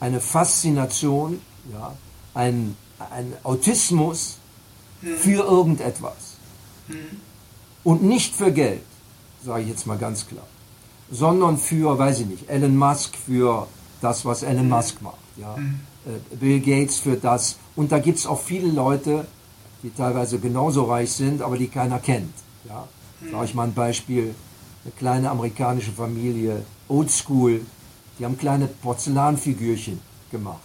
Eine 0.00 0.20
Faszination, 0.20 1.40
ja, 1.72 1.94
ein, 2.34 2.76
ein 3.10 3.32
Autismus 3.42 4.36
mhm. 5.00 5.16
für 5.16 5.44
irgendetwas. 5.44 6.36
Mhm. 6.88 6.94
Und 7.84 8.02
nicht 8.02 8.34
für 8.34 8.52
Geld, 8.52 8.82
sage 9.42 9.62
ich 9.62 9.68
jetzt 9.70 9.86
mal 9.86 9.96
ganz 9.96 10.28
klar, 10.28 10.46
sondern 11.10 11.56
für, 11.56 11.98
weiß 11.98 12.20
ich 12.20 12.26
nicht, 12.26 12.50
Elon 12.50 12.76
Musk 12.76 13.16
für 13.16 13.66
das, 14.02 14.26
was 14.26 14.42
Elon 14.42 14.64
mhm. 14.64 14.70
Musk 14.70 15.00
macht. 15.00 15.16
Ja. 15.36 15.56
Mhm. 15.56 15.80
Äh, 16.04 16.36
Bill 16.36 16.60
Gates 16.60 16.98
für 16.98 17.16
das. 17.16 17.56
Und 17.76 17.92
da 17.92 17.98
gibt 17.98 18.18
es 18.18 18.26
auch 18.26 18.40
viele 18.40 18.70
Leute, 18.70 19.26
die 19.82 19.90
teilweise 19.90 20.38
genauso 20.38 20.84
reich 20.84 21.12
sind, 21.12 21.40
aber 21.40 21.56
die 21.56 21.68
keiner 21.68 21.98
kennt. 21.98 22.34
Ja. 22.68 22.86
Sage 23.32 23.44
ich 23.46 23.54
mal 23.54 23.64
ein 23.64 23.74
Beispiel, 23.74 24.34
eine 24.84 24.92
kleine 24.96 25.30
amerikanische 25.30 25.92
Familie, 25.92 26.64
Oldschool, 26.88 27.60
die 28.18 28.24
haben 28.24 28.38
kleine 28.38 28.66
Porzellanfigürchen 28.66 30.00
gemacht 30.30 30.60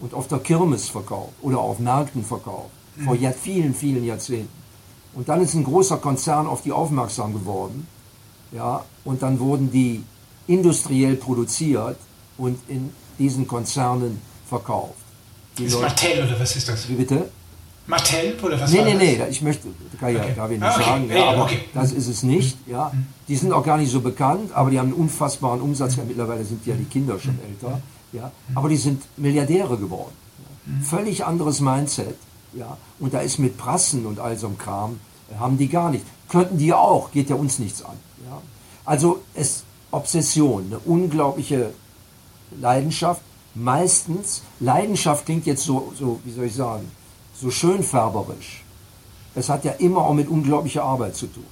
und 0.00 0.14
auf 0.14 0.28
der 0.28 0.38
Kirmes 0.38 0.88
verkauft 0.88 1.32
oder 1.40 1.58
auf 1.58 1.78
Märkten 1.78 2.24
verkauft, 2.24 2.70
mhm. 2.96 3.04
vor 3.04 3.16
vielen, 3.16 3.74
vielen 3.74 4.04
Jahrzehnten. 4.04 4.62
Und 5.14 5.28
dann 5.28 5.40
ist 5.42 5.54
ein 5.54 5.64
großer 5.64 5.98
Konzern 5.98 6.46
auf 6.46 6.62
die 6.62 6.72
aufmerksam 6.72 7.32
geworden, 7.32 7.86
ja, 8.50 8.84
und 9.04 9.22
dann 9.22 9.38
wurden 9.38 9.70
die 9.70 10.02
industriell 10.46 11.16
produziert 11.16 11.96
und 12.36 12.58
in 12.68 12.90
diesen 13.18 13.46
Konzernen 13.46 14.20
verkauft. 14.48 14.94
Die 15.56 15.64
ist 15.64 15.74
Leute, 15.74 15.86
Mattel 15.86 16.24
oder 16.24 16.40
was 16.40 16.56
ist 16.56 16.68
das? 16.68 16.88
Wie 16.88 16.94
bitte? 16.94 17.30
Mattel 17.86 18.36
oder 18.42 18.60
was? 18.60 18.70
Nee, 18.70 18.84
nee, 18.84 18.94
nee, 18.94 19.20
ich 19.28 19.42
möchte, 19.42 19.68
kann 19.98 20.14
ja, 20.14 20.20
okay. 20.20 20.32
darf 20.36 20.50
ich 20.50 20.58
nicht 20.58 20.68
ah, 20.68 20.74
okay. 20.74 20.84
sagen, 20.84 21.10
ja, 21.10 21.30
aber 21.30 21.42
okay. 21.44 21.60
das 21.74 21.92
ist 21.92 22.08
es 22.08 22.22
nicht. 22.22 22.56
Ja. 22.66 22.90
Mhm. 22.92 23.06
Die 23.28 23.36
sind 23.36 23.52
auch 23.52 23.64
gar 23.64 23.76
nicht 23.76 23.90
so 23.90 24.00
bekannt, 24.00 24.52
aber 24.52 24.70
die 24.70 24.78
haben 24.78 24.92
einen 24.92 25.00
unfassbaren 25.00 25.60
Umsatz. 25.60 25.96
Ja, 25.96 26.04
mittlerweile 26.06 26.44
sind 26.44 26.64
ja 26.66 26.74
die 26.74 26.84
Kinder 26.84 27.18
schon 27.18 27.34
mhm. 27.34 27.40
älter. 27.48 27.80
Ja. 28.12 28.30
Aber 28.54 28.68
die 28.68 28.76
sind 28.76 29.02
Milliardäre 29.16 29.76
geworden. 29.76 30.12
Ja. 30.38 30.72
Mhm. 30.72 30.82
Völlig 30.82 31.24
anderes 31.24 31.60
Mindset. 31.60 32.16
Ja. 32.54 32.76
Und 33.00 33.14
da 33.14 33.20
ist 33.20 33.38
mit 33.38 33.56
Prassen 33.56 34.06
und 34.06 34.20
all 34.20 34.36
so 34.36 34.46
einem 34.46 34.58
Kram, 34.58 35.00
äh, 35.30 35.38
haben 35.38 35.58
die 35.58 35.68
gar 35.68 35.90
nicht. 35.90 36.04
Könnten 36.28 36.58
die 36.58 36.72
auch, 36.72 37.10
geht 37.10 37.30
ja 37.30 37.36
uns 37.36 37.58
nichts 37.58 37.84
an. 37.84 37.96
Ja. 38.26 38.40
Also 38.84 39.22
es 39.34 39.64
Obsession, 39.92 40.66
eine 40.66 40.78
unglaubliche 40.78 41.72
Leidenschaft. 42.58 43.20
Meistens, 43.54 44.42
Leidenschaft 44.60 45.26
klingt 45.26 45.44
jetzt 45.44 45.64
so, 45.64 45.92
so 45.98 46.20
wie 46.24 46.32
soll 46.32 46.46
ich 46.46 46.54
sagen, 46.54 46.90
so 47.42 47.50
schön 47.50 47.82
färberisch. 47.82 48.62
Es 49.34 49.48
hat 49.48 49.64
ja 49.64 49.72
immer 49.72 50.02
auch 50.06 50.14
mit 50.14 50.28
unglaublicher 50.28 50.84
Arbeit 50.84 51.16
zu 51.16 51.26
tun. 51.26 51.46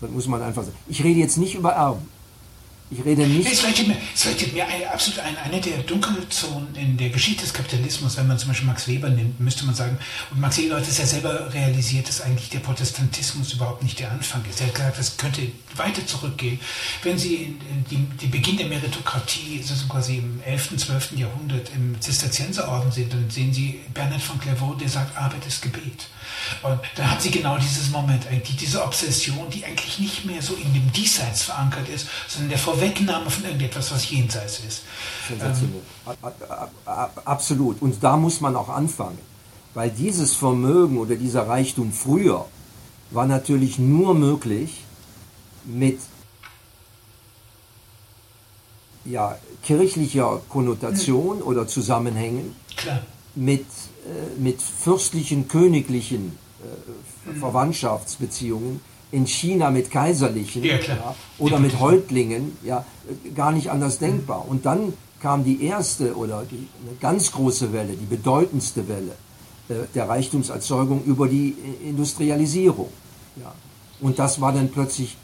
Das 0.00 0.10
muss 0.10 0.26
man 0.26 0.42
einfach 0.42 0.62
sagen. 0.62 0.76
Ich 0.88 1.04
rede 1.04 1.20
jetzt 1.20 1.36
nicht 1.36 1.54
über 1.54 1.72
Erben. 1.72 2.08
Ich 2.92 3.04
rede 3.04 3.24
nicht. 3.24 3.50
Es 3.50 3.62
leuchtet 3.62 3.86
mir, 3.86 3.96
es 4.12 4.24
leuchtet 4.24 4.52
mir 4.52 4.66
absolut 4.92 5.20
ein, 5.20 5.36
eine 5.36 5.60
der 5.60 5.78
Dunkelzonen 5.78 6.74
in 6.74 6.96
der 6.96 7.10
Geschichte 7.10 7.42
des 7.42 7.54
Kapitalismus, 7.54 8.16
wenn 8.16 8.26
man 8.26 8.36
zum 8.36 8.48
Beispiel 8.48 8.66
Max 8.66 8.88
Weber 8.88 9.08
nimmt, 9.08 9.38
müsste 9.38 9.64
man 9.64 9.76
sagen, 9.76 9.96
und 10.32 10.40
Max 10.40 10.58
Weber 10.58 10.76
hat 10.76 10.88
es 10.88 10.98
ja 10.98 11.06
selber 11.06 11.52
realisiert, 11.54 12.08
dass 12.08 12.20
eigentlich 12.20 12.48
der 12.48 12.58
Protestantismus 12.58 13.52
überhaupt 13.52 13.84
nicht 13.84 14.00
der 14.00 14.10
Anfang 14.10 14.42
ist. 14.50 14.60
Er 14.60 14.66
hat 14.66 14.74
gesagt, 14.74 14.98
das 14.98 15.16
könnte 15.16 15.42
weiter 15.76 16.04
zurückgehen. 16.04 16.58
Wenn 17.04 17.16
Sie 17.16 17.36
in, 17.36 17.60
in 17.70 17.84
die, 17.88 17.96
die, 18.22 18.26
Beginn 18.26 18.56
der 18.56 18.66
Meritokratie, 18.66 19.60
also 19.60 19.86
quasi 19.86 20.16
im 20.16 20.40
11., 20.44 20.76
12. 20.76 21.12
Jahrhundert 21.12 21.70
im 21.76 22.00
Zisterzienserorden 22.00 22.90
sind, 22.90 23.12
dann 23.12 23.30
sehen 23.30 23.52
Sie 23.52 23.80
Bernhard 23.94 24.22
von 24.22 24.40
Clairvaux, 24.40 24.76
der 24.76 24.88
sagt, 24.88 25.16
Arbeit 25.16 25.46
ist 25.46 25.62
Gebet. 25.62 26.08
Und 26.62 26.80
dann 26.96 27.10
hat 27.10 27.22
sie 27.22 27.30
genau 27.30 27.58
dieses 27.58 27.90
Moment, 27.90 28.26
eigentlich 28.26 28.56
diese 28.56 28.82
Obsession, 28.82 29.48
die 29.50 29.64
eigentlich 29.64 29.98
nicht 29.98 30.24
mehr 30.24 30.42
so 30.42 30.54
in 30.54 30.72
dem 30.72 30.92
Diesseits 30.92 31.42
verankert 31.44 31.88
ist, 31.88 32.06
sondern 32.28 32.50
der 32.50 32.58
Vorwegnahme 32.80 33.30
von 33.30 33.44
irgendetwas, 33.44 33.92
was 33.92 34.10
jenseits 34.10 34.60
ist. 34.60 34.82
Ähm, 35.30 35.74
Absolut. 37.24 37.82
Und 37.82 38.02
da 38.02 38.16
muss 38.16 38.40
man 38.40 38.56
auch 38.56 38.68
anfangen. 38.68 39.18
Weil 39.74 39.90
dieses 39.90 40.34
Vermögen 40.34 40.98
oder 40.98 41.14
dieser 41.14 41.46
Reichtum 41.46 41.92
früher 41.92 42.46
war 43.10 43.26
natürlich 43.26 43.78
nur 43.78 44.14
möglich 44.14 44.82
mit 45.64 46.00
ja, 49.04 49.38
kirchlicher 49.62 50.40
Konnotation 50.48 51.38
hm. 51.38 51.46
oder 51.46 51.66
Zusammenhängen, 51.66 52.54
Klar. 52.76 53.00
mit 53.34 53.66
äh, 54.06 54.40
mit 54.40 54.62
fürstlichen, 54.62 55.46
königlichen 55.46 56.38
äh, 56.62 57.38
Verwandtschaftsbeziehungen, 57.38 58.80
in 59.12 59.26
China 59.26 59.70
mit 59.70 59.90
kaiserlichen 59.90 60.62
ja, 60.62 60.76
ja, 60.76 61.14
oder 61.38 61.58
mit 61.58 61.80
Häuptlingen, 61.80 62.56
ja, 62.62 62.84
gar 63.34 63.52
nicht 63.52 63.70
anders 63.70 63.98
denkbar. 63.98 64.46
Und 64.48 64.66
dann 64.66 64.92
kam 65.20 65.44
die 65.44 65.64
erste 65.64 66.16
oder 66.16 66.44
die 66.50 66.68
eine 66.86 66.96
ganz 67.00 67.32
große 67.32 67.72
Welle, 67.72 67.94
die 67.94 68.06
bedeutendste 68.06 68.88
Welle 68.88 69.12
äh, 69.68 69.86
der 69.94 70.08
Reichtumserzeugung 70.08 71.04
über 71.04 71.28
die 71.28 71.56
Industrialisierung. 71.84 72.88
Ja. 73.36 73.52
Und 74.00 74.18
das 74.18 74.40
war 74.40 74.52
dann 74.52 74.70
plötzlich 74.70 75.16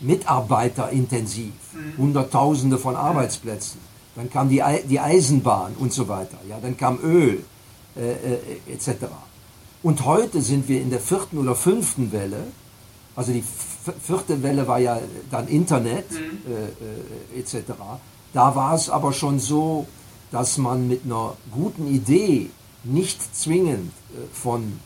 mitarbeiterintensiv, 0.00 1.52
mhm. 1.72 1.98
Hunderttausende 1.98 2.78
von 2.78 2.96
Arbeitsplätzen. 2.96 3.80
Dann 4.14 4.30
kam 4.30 4.48
die, 4.48 4.62
die 4.88 5.00
Eisenbahn 5.00 5.74
und 5.78 5.92
so 5.92 6.08
weiter. 6.08 6.38
Ja, 6.48 6.58
dann 6.60 6.76
kam 6.76 6.98
Öl 7.02 7.44
äh, 7.96 8.10
äh 8.10 8.72
etc. 8.72 9.06
Und 9.82 10.04
heute 10.04 10.42
sind 10.42 10.68
wir 10.68 10.80
in 10.80 10.90
der 10.90 11.00
vierten 11.00 11.38
oder 11.38 11.54
fünften 11.54 12.12
Welle. 12.12 12.48
Also 13.18 13.32
die 13.32 13.42
vierte 14.00 14.44
Welle 14.44 14.68
war 14.68 14.78
ja 14.78 15.00
dann 15.28 15.48
Internet 15.48 16.08
mhm. 16.12 16.52
äh, 17.34 17.36
äh 17.36 17.40
etc. 17.40 17.72
Da 18.32 18.54
war 18.54 18.74
es 18.74 18.88
aber 18.88 19.12
schon 19.12 19.40
so, 19.40 19.88
dass 20.30 20.56
man 20.56 20.86
mit 20.86 21.04
einer 21.04 21.36
guten 21.50 21.88
Idee 21.88 22.48
nicht 22.84 23.34
zwingend 23.34 23.90
äh, 23.90 24.18
von 24.32 24.78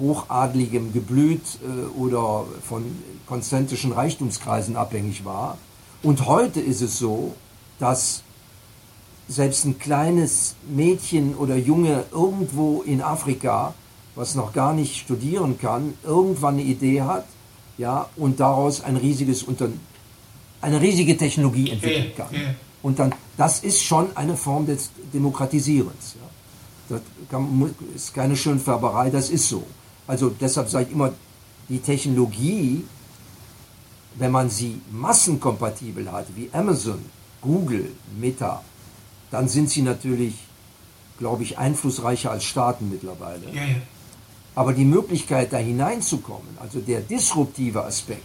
hochadligem 0.00 0.92
Geblüt 0.92 1.42
äh, 1.62 1.96
oder 1.96 2.44
von 2.68 2.84
konzentrischen 3.28 3.92
Reichtumskreisen 3.92 4.74
abhängig 4.74 5.24
war. 5.24 5.56
Und 6.02 6.26
heute 6.26 6.60
ist 6.60 6.80
es 6.80 6.98
so, 6.98 7.36
dass 7.78 8.24
selbst 9.28 9.64
ein 9.64 9.78
kleines 9.78 10.56
Mädchen 10.68 11.36
oder 11.36 11.54
Junge 11.54 12.02
irgendwo 12.10 12.82
in 12.82 13.00
Afrika, 13.00 13.74
was 14.16 14.34
noch 14.34 14.52
gar 14.52 14.72
nicht 14.72 14.96
studieren 14.96 15.56
kann, 15.56 15.94
irgendwann 16.02 16.54
eine 16.54 16.64
Idee 16.64 17.02
hat, 17.02 17.26
ja, 17.78 18.08
und 18.16 18.40
daraus 18.40 18.82
ein 18.82 18.96
riesiges 18.96 19.42
Unter 19.42 19.68
eine 20.60 20.80
riesige 20.80 21.16
Technologie 21.16 21.70
entwickeln 21.70 22.12
kann. 22.16 22.28
Und 22.82 22.98
dann, 22.98 23.14
das 23.36 23.60
ist 23.60 23.82
schon 23.82 24.16
eine 24.16 24.36
Form 24.36 24.66
des 24.66 24.90
Demokratisierens. 25.12 26.16
Ja. 26.20 26.96
Das 26.96 27.00
kann, 27.30 27.74
ist 27.94 28.14
keine 28.14 28.36
Schönfärberei, 28.36 29.10
das 29.10 29.30
ist 29.30 29.48
so. 29.48 29.64
Also 30.06 30.30
deshalb 30.30 30.68
sage 30.68 30.86
ich 30.86 30.92
immer, 30.92 31.12
die 31.68 31.78
Technologie, 31.78 32.84
wenn 34.16 34.30
man 34.30 34.50
sie 34.50 34.80
massenkompatibel 34.90 36.10
hat, 36.12 36.26
wie 36.36 36.48
Amazon, 36.52 37.04
Google, 37.40 37.90
Meta, 38.18 38.62
dann 39.30 39.48
sind 39.48 39.70
sie 39.70 39.82
natürlich, 39.82 40.34
glaube 41.18 41.42
ich, 41.42 41.58
einflussreicher 41.58 42.30
als 42.30 42.44
Staaten 42.44 42.90
mittlerweile. 42.90 43.46
Ja, 43.52 43.64
ja. 43.64 43.76
Aber 44.54 44.72
die 44.72 44.84
Möglichkeit, 44.84 45.52
da 45.52 45.56
hineinzukommen, 45.56 46.56
also 46.60 46.80
der 46.80 47.00
disruptive 47.00 47.84
Aspekt, 47.84 48.22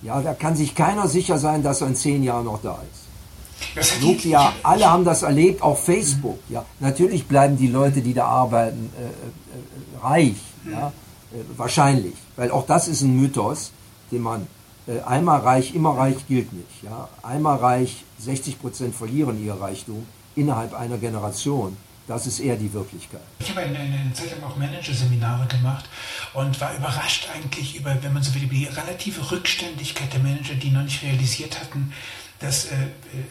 ja, 0.00 0.20
da 0.22 0.32
kann 0.32 0.54
sich 0.56 0.74
keiner 0.74 1.08
sicher 1.08 1.38
sein, 1.38 1.62
dass 1.62 1.80
er 1.80 1.88
in 1.88 1.96
zehn 1.96 2.22
Jahren 2.22 2.44
noch 2.44 2.62
da 2.62 2.78
ist. 2.92 4.02
Nokia, 4.02 4.52
alle 4.62 4.90
haben 4.90 5.04
das 5.04 5.22
erlebt, 5.22 5.62
auch 5.62 5.76
Facebook. 5.76 6.38
Ja, 6.48 6.64
natürlich 6.78 7.26
bleiben 7.26 7.56
die 7.56 7.66
Leute, 7.66 8.00
die 8.00 8.14
da 8.14 8.26
arbeiten, 8.26 8.90
äh, 8.96 9.06
äh, 9.06 10.06
reich. 10.06 10.36
Ja, 10.70 10.92
äh, 11.32 11.42
wahrscheinlich, 11.56 12.14
weil 12.36 12.50
auch 12.50 12.66
das 12.66 12.88
ist 12.88 13.02
ein 13.02 13.20
Mythos, 13.20 13.72
den 14.10 14.22
man 14.22 14.46
äh, 14.86 15.00
einmal 15.00 15.40
reich, 15.40 15.74
immer 15.74 15.90
reich 15.90 16.26
gilt 16.26 16.52
nicht. 16.52 16.82
Ja? 16.82 17.08
Einmal 17.22 17.58
reich, 17.58 18.04
60 18.18 18.60
Prozent 18.60 18.94
verlieren 18.94 19.44
ihr 19.44 19.54
Reichtum 19.54 20.06
innerhalb 20.34 20.74
einer 20.74 20.96
Generation. 20.96 21.76
Das 22.08 22.26
ist 22.26 22.40
eher 22.40 22.56
die 22.56 22.72
Wirklichkeit. 22.72 23.20
Ich 23.38 23.50
habe 23.50 23.60
eine, 23.60 23.78
eine 23.78 24.12
Zeit 24.14 24.30
lang 24.30 24.42
auch 24.50 24.56
Managerseminare 24.56 25.46
gemacht 25.46 25.84
und 26.32 26.58
war 26.58 26.74
überrascht 26.74 27.28
eigentlich 27.34 27.76
über, 27.76 28.02
wenn 28.02 28.14
man 28.14 28.22
so 28.22 28.34
will, 28.34 28.48
die 28.48 28.64
relative 28.64 29.30
Rückständigkeit 29.30 30.10
der 30.14 30.20
Manager, 30.20 30.54
die 30.54 30.70
noch 30.70 30.82
nicht 30.82 31.02
realisiert 31.02 31.60
hatten, 31.60 31.92
dass 32.40 32.66
äh, 32.66 32.76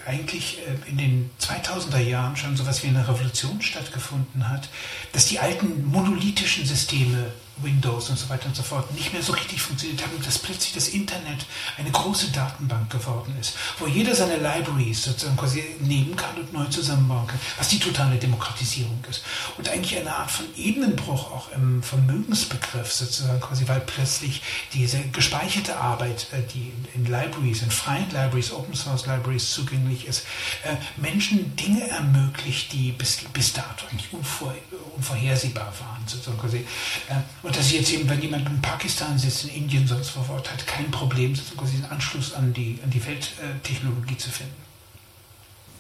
eigentlich 0.06 0.60
äh, 0.60 0.90
in 0.90 0.98
den 0.98 1.30
2000er 1.40 2.00
Jahren 2.00 2.36
schon 2.36 2.58
sowas 2.58 2.84
wie 2.84 2.88
eine 2.88 3.08
Revolution 3.08 3.62
stattgefunden 3.62 4.50
hat, 4.50 4.70
dass 5.14 5.26
die 5.26 5.40
alten 5.40 5.86
monolithischen 5.86 6.66
Systeme 6.66 7.32
Windows 7.62 8.10
und 8.10 8.18
so 8.18 8.30
weiter 8.30 8.48
und 8.48 8.56
so 8.56 8.64
fort 8.64 8.94
nicht 8.94 9.14
mehr 9.14 9.22
so 9.22 9.34
richtig 9.34 9.62
funktioniert 9.62 10.02
haben, 10.04 10.12
dass 10.24 10.38
plötzlich 10.38 10.74
das 10.74 10.90
Internet 10.90 11.46
eine 11.78 11.92
große 11.92 12.32
Datenbank 12.32 12.90
geworden 12.90 13.36
ist, 13.40 13.56
wo 13.80 13.88
jeder 13.88 14.16
seine 14.16 14.38
Libraries 14.38 15.04
sozusagen 15.04 15.38
quasi 15.38 15.64
nehmen 15.80 16.16
kann 16.16 16.36
und 16.36 16.54
neu 16.54 16.66
zusammenbauen 16.66 17.28
kann, 17.28 17.40
was 17.58 17.70
die 17.70 17.80
totale 17.80 18.18
Demokratisierung 18.18 19.04
ist. 19.10 19.24
Und 19.58 19.70
eigentlich 19.70 19.98
eine 20.00 20.16
Art 20.16 20.32
von 20.32 20.46
Ebenenbruch 20.56 21.32
auch 21.32 21.52
im 21.52 21.82
Vermögensbegriff 21.82 22.92
sozusagen 22.92 23.40
quasi, 23.40 23.68
weil 23.68 23.82
plötzlich 23.82 24.42
diese 24.74 25.00
gespeicherte 25.10 25.78
Arbeit, 25.78 26.28
äh, 26.34 26.42
die 26.54 26.72
in 26.94 27.06
Libraries, 27.06 27.62
in 27.64 27.72
freien 27.72 28.10
Libraries, 28.12 28.52
Open 28.52 28.76
Source 28.76 28.97
Libraries 29.06 29.52
zugänglich 29.52 30.08
ist, 30.08 30.26
äh, 30.64 30.76
Menschen 31.00 31.56
Dinge 31.56 31.88
ermöglicht, 31.88 32.74
die 32.74 32.92
bis, 32.92 33.20
bis 33.34 33.54
dato 33.54 33.86
eigentlich 33.92 34.12
unvor, 34.14 34.54
unvorhersehbar 34.96 35.72
waren. 35.80 36.04
Sozusagen 36.08 36.40
quasi. 36.40 36.58
Äh, 36.58 37.16
und 37.44 37.56
dass 37.56 37.72
jetzt 37.72 37.92
eben, 37.94 38.10
wenn 38.10 38.22
jemand 38.22 38.48
in 38.48 38.62
Pakistan 38.62 39.18
sitzt, 39.18 39.46
in 39.46 39.64
Indien, 39.64 39.88
sonst 39.88 40.16
wo 40.16 40.34
Ort, 40.34 40.52
hat 40.52 40.66
kein 40.66 40.90
Problem, 40.92 41.34
quasi 41.56 41.76
einen 41.76 41.86
Anschluss 41.86 42.34
an 42.34 42.54
die, 42.54 42.80
an 42.84 42.90
die 42.90 43.06
Welttechnologie 43.06 44.18
zu 44.18 44.30
finden. 44.30 44.56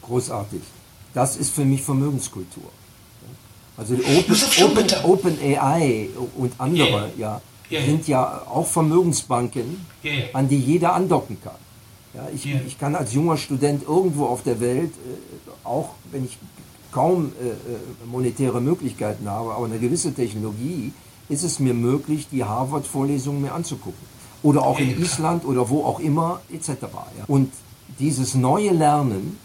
Großartig. 0.02 0.62
Das 1.14 1.36
ist 1.36 1.54
für 1.54 1.66
mich 1.66 1.82
Vermögenskultur. 1.82 2.72
Also 3.78 3.94
Open, 3.94 4.36
Open, 4.64 4.88
Open 5.04 5.38
AI 5.40 6.10
und 6.36 6.54
andere 6.58 7.12
ja, 7.16 7.40
ja, 7.70 7.82
sind 7.82 8.08
ja 8.08 8.42
auch 8.48 8.66
Vermögensbanken, 8.66 9.86
an 10.34 10.50
die 10.50 10.60
jeder 10.60 10.94
andocken 10.94 11.38
kann. 11.42 11.67
Ja, 12.18 12.28
ich, 12.34 12.48
ich 12.48 12.80
kann 12.80 12.96
als 12.96 13.14
junger 13.14 13.38
Student 13.38 13.84
irgendwo 13.84 14.26
auf 14.26 14.42
der 14.42 14.60
Welt, 14.60 14.92
äh, 14.92 14.96
auch 15.64 15.90
wenn 16.12 16.26
ich 16.26 16.40
kaum 16.92 17.32
äh, 17.40 17.50
äh 17.50 17.54
monetäre 18.08 18.60
Möglichkeiten 18.60 19.30
habe, 19.30 19.54
aber 19.54 19.66
eine 19.66 19.78
gewisse 19.78 20.12
Technologie, 20.16 20.94
ist 21.30 21.44
es 21.44 21.60
mir 21.60 21.76
möglich, 21.76 22.28
die 22.32 22.44
Harvard-Vorlesungen 22.44 23.44
mir 23.44 23.52
anzugucken. 23.52 24.08
Oder 24.42 24.64
auch 24.64 24.80
in 24.80 25.00
Island 25.00 25.46
oder 25.46 25.70
wo 25.70 25.84
auch 25.84 26.00
immer, 26.00 26.42
etc. 26.52 26.88
Und 27.28 27.54
dieses 28.00 28.34
neue 28.34 28.72
Lernen 28.72 29.38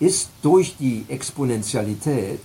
ist 0.00 0.30
durch 0.40 0.76
die 0.78 1.04
Exponentialität 1.08 2.40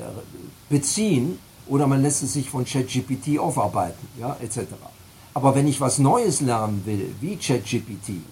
beziehen 0.70 1.38
oder 1.66 1.86
man 1.86 2.00
lässt 2.00 2.22
es 2.22 2.32
sich 2.32 2.48
von 2.48 2.64
ChatGPT 2.64 3.38
aufarbeiten, 3.38 4.08
ja, 4.18 4.36
etc. 4.42 4.60
Aber 5.34 5.54
wenn 5.54 5.68
ich 5.68 5.80
was 5.80 5.98
Neues 5.98 6.40
lernen 6.40 6.82
will, 6.86 7.14
wie 7.20 7.36
ChatGPT, 7.36 8.22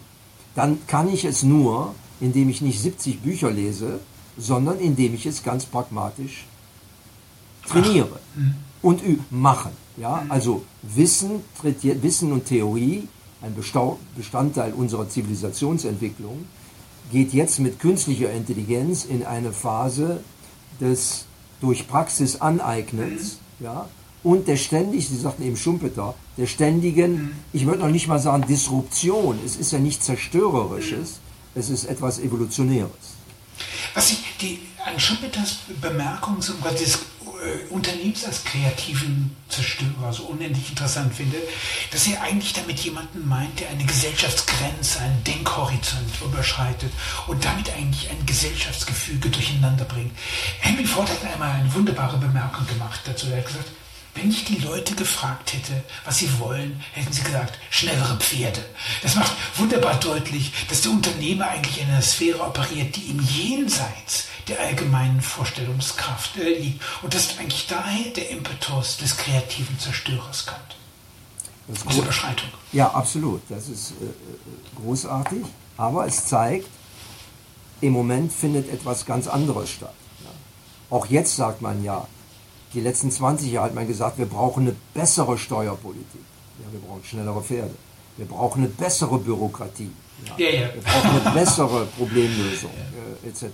dann 0.54 0.78
kann 0.86 1.08
ich 1.08 1.24
es 1.24 1.42
nur, 1.42 1.94
indem 2.20 2.48
ich 2.48 2.62
nicht 2.62 2.80
70 2.80 3.20
Bücher 3.20 3.50
lese, 3.50 4.00
sondern 4.38 4.80
indem 4.80 5.14
ich 5.14 5.26
es 5.26 5.42
ganz 5.42 5.66
pragmatisch 5.66 6.46
trainiere 7.66 8.18
mhm. 8.34 8.54
und 8.80 9.02
machen. 9.30 9.72
Ja, 9.98 10.22
mhm. 10.22 10.30
also 10.30 10.62
Wissen, 10.82 11.42
Wissen 11.62 12.32
und 12.32 12.46
Theorie, 12.46 13.08
ein 13.42 13.54
Bestandteil 14.16 14.72
unserer 14.72 15.08
Zivilisationsentwicklung, 15.08 16.46
geht 17.12 17.32
jetzt 17.32 17.58
mit 17.60 17.78
künstlicher 17.78 18.30
Intelligenz 18.32 19.04
in 19.04 19.24
eine 19.24 19.52
Phase 19.52 20.20
des 20.80 21.26
durch 21.60 21.88
Praxis 21.88 22.40
Aneignens 22.40 23.38
ja, 23.60 23.88
und 24.22 24.48
der 24.48 24.56
ständig, 24.56 25.08
Sie 25.08 25.16
sagten 25.16 25.42
eben 25.44 25.56
Schumpeter, 25.56 26.14
der 26.36 26.46
ständigen, 26.46 27.32
ich 27.52 27.64
würde 27.64 27.80
noch 27.80 27.88
nicht 27.88 28.08
mal 28.08 28.18
sagen 28.18 28.44
Disruption, 28.46 29.38
es 29.44 29.56
ist 29.56 29.72
ja 29.72 29.78
nicht 29.78 30.02
Zerstörerisches, 30.02 31.20
es 31.54 31.70
ist 31.70 31.84
etwas 31.84 32.18
Evolutionäres. 32.18 32.90
Was 33.94 34.10
ich 34.10 34.18
die, 34.40 34.58
an 34.84 35.00
Schumpeters 35.00 35.58
Bemerkung 35.80 36.40
zum 36.40 36.60
Gott 36.60 36.78
des 36.78 36.98
äh, 37.42 37.72
Unternehmens 37.72 38.24
als 38.24 38.44
kreativen 38.44 39.34
Zerstörer 39.48 40.12
so 40.12 40.24
unendlich 40.24 40.70
interessant 40.70 41.14
finde, 41.14 41.36
dass 41.90 42.06
er 42.06 42.22
eigentlich 42.22 42.52
damit 42.52 42.78
jemanden 42.80 43.26
meint, 43.26 43.60
der 43.60 43.70
eine 43.70 43.84
Gesellschaftsgrenze, 43.84 45.00
einen 45.00 45.22
Denkhorizont 45.24 46.20
überschreitet 46.24 46.92
und 47.26 47.44
damit 47.44 47.70
eigentlich 47.70 48.10
ein 48.10 48.26
Gesellschaftsgefüge 48.26 49.28
durcheinander 49.28 49.84
bringt. 49.84 50.12
Henry 50.60 50.84
Ford 50.84 51.08
hat 51.08 51.32
einmal 51.32 51.52
eine 51.52 51.72
wunderbare 51.74 52.18
Bemerkung 52.18 52.66
gemacht 52.66 53.00
dazu. 53.04 53.28
Er 53.28 53.38
hat 53.38 53.46
gesagt, 53.46 53.70
wenn 54.16 54.30
ich 54.30 54.44
die 54.44 54.56
Leute 54.56 54.94
gefragt 54.94 55.52
hätte, 55.52 55.84
was 56.04 56.18
sie 56.18 56.38
wollen, 56.38 56.82
hätten 56.92 57.12
sie 57.12 57.22
gesagt, 57.22 57.58
schnellere 57.70 58.16
Pferde. 58.16 58.64
Das 59.02 59.14
macht 59.14 59.32
wunderbar 59.56 59.94
deutlich, 60.00 60.52
dass 60.68 60.80
der 60.82 60.92
Unternehmer 60.92 61.48
eigentlich 61.48 61.80
in 61.80 61.88
einer 61.88 62.02
Sphäre 62.02 62.40
operiert, 62.40 62.96
die 62.96 63.10
im 63.10 63.20
Jenseits 63.20 64.28
der 64.48 64.60
allgemeinen 64.60 65.20
Vorstellungskraft 65.20 66.36
äh, 66.38 66.58
liegt. 66.58 66.82
Und 67.02 67.14
dass 67.14 67.38
eigentlich 67.38 67.66
daher 67.66 68.10
der 68.12 68.30
Impetus 68.30 68.96
des 68.96 69.16
kreativen 69.16 69.78
Zerstörers 69.78 70.46
kommt. 70.46 70.76
Das 71.68 71.82
ist 71.82 71.98
Überschreitung. 71.98 72.48
Ja, 72.72 72.90
absolut. 72.92 73.42
Das 73.48 73.68
ist 73.68 73.92
äh, 74.00 74.04
äh, 74.04 74.80
großartig. 74.80 75.44
Aber 75.76 76.06
es 76.06 76.26
zeigt, 76.26 76.68
im 77.80 77.92
Moment 77.92 78.32
findet 78.32 78.72
etwas 78.72 79.04
ganz 79.04 79.26
anderes 79.26 79.70
statt. 79.70 79.94
Ja. 80.24 80.96
Auch 80.96 81.06
jetzt 81.06 81.36
sagt 81.36 81.60
man 81.60 81.84
ja, 81.84 82.06
die 82.76 82.80
letzten 82.80 83.10
20 83.10 83.50
Jahre 83.50 83.66
hat 83.66 83.74
man 83.74 83.88
gesagt, 83.88 84.18
wir 84.18 84.26
brauchen 84.26 84.68
eine 84.68 84.76
bessere 84.94 85.36
Steuerpolitik. 85.36 86.20
Ja, 86.60 86.72
wir 86.72 86.80
brauchen 86.80 87.02
schnellere 87.02 87.42
Pferde. 87.42 87.74
Wir 88.16 88.26
brauchen 88.26 88.62
eine 88.62 88.68
bessere 88.68 89.18
Bürokratie. 89.18 89.90
Ja. 90.24 90.46
Ja, 90.46 90.50
ja. 90.60 90.74
Wir 90.74 90.82
brauchen 90.82 91.10
eine 91.10 91.34
bessere 91.34 91.86
Problemlösung 91.96 92.70
äh, 93.24 93.28
etc 93.28 93.50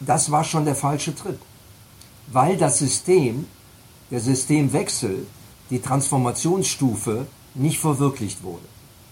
das 0.00 0.30
war 0.30 0.44
schon 0.44 0.64
der 0.64 0.74
falsche 0.74 1.14
Trip. 1.14 1.38
Weil 2.28 2.56
das 2.56 2.78
System, 2.78 3.46
der 4.10 4.20
Systemwechsel, 4.20 5.26
die 5.70 5.80
Transformationsstufe 5.80 7.26
nicht 7.54 7.78
verwirklicht 7.78 8.42
wurde. 8.42 8.64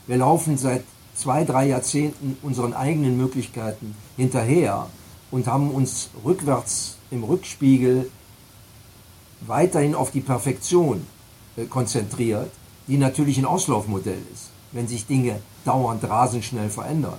Wir 0.07 0.19
laufen 0.19 0.57
seit 0.57 0.85
zwei, 1.15 1.45
drei 1.45 1.69
Jahrzehnten 1.69 2.37
unseren 2.43 2.75
eigenen 2.75 3.17
Möglichkeiten 3.17 3.97
hinterher 4.17 4.87
und 5.31 5.47
haben 5.47 5.71
uns 5.71 6.11
rückwärts 6.25 6.99
im 7.11 7.25
Rückspiegel 7.25 8.11
weiterhin 9.41 9.95
auf 9.95 10.11
die 10.11 10.21
Perfektion 10.21 11.07
äh, 11.57 11.65
konzentriert, 11.65 12.51
die 12.89 12.99
natürlich 12.99 13.39
ein 13.39 13.45
Auslaufmodell 13.45 14.23
ist, 14.33 14.51
wenn 14.73 14.89
sich 14.89 15.07
Dinge 15.07 15.41
dauernd 15.65 16.05
rasend 16.05 16.45
schnell 16.45 16.71
verändern. 16.71 17.19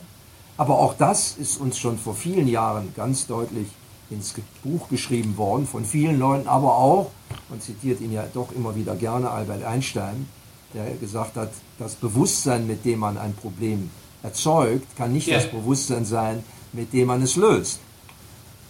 Aber 0.57 0.79
auch 0.79 0.95
das 0.95 1.37
ist 1.37 1.59
uns 1.59 1.77
schon 1.77 1.97
vor 1.97 2.15
vielen 2.15 2.47
Jahren 2.47 2.93
ganz 2.95 3.27
deutlich 3.27 3.67
ins 4.09 4.33
Buch 4.63 4.87
geschrieben 4.89 5.37
worden, 5.37 5.67
von 5.67 5.85
vielen 5.85 6.17
Leuten, 6.17 6.47
aber 6.47 6.77
auch, 6.77 7.11
man 7.49 7.59
zitiert 7.59 7.99
ihn 8.01 8.13
ja 8.13 8.25
doch 8.33 8.51
immer 8.53 8.75
wieder 8.75 8.95
gerne, 8.95 9.29
Albert 9.29 9.63
Einstein, 9.63 10.27
der 10.73 10.91
gesagt 10.95 11.35
hat, 11.35 11.51
das 11.77 11.95
Bewusstsein, 11.95 12.67
mit 12.67 12.85
dem 12.85 12.99
man 12.99 13.17
ein 13.17 13.33
Problem 13.33 13.91
erzeugt, 14.23 14.95
kann 14.95 15.13
nicht 15.13 15.27
yeah. 15.27 15.39
das 15.39 15.51
Bewusstsein 15.51 16.05
sein, 16.05 16.43
mit 16.73 16.93
dem 16.93 17.07
man 17.07 17.21
es 17.21 17.35
löst. 17.35 17.79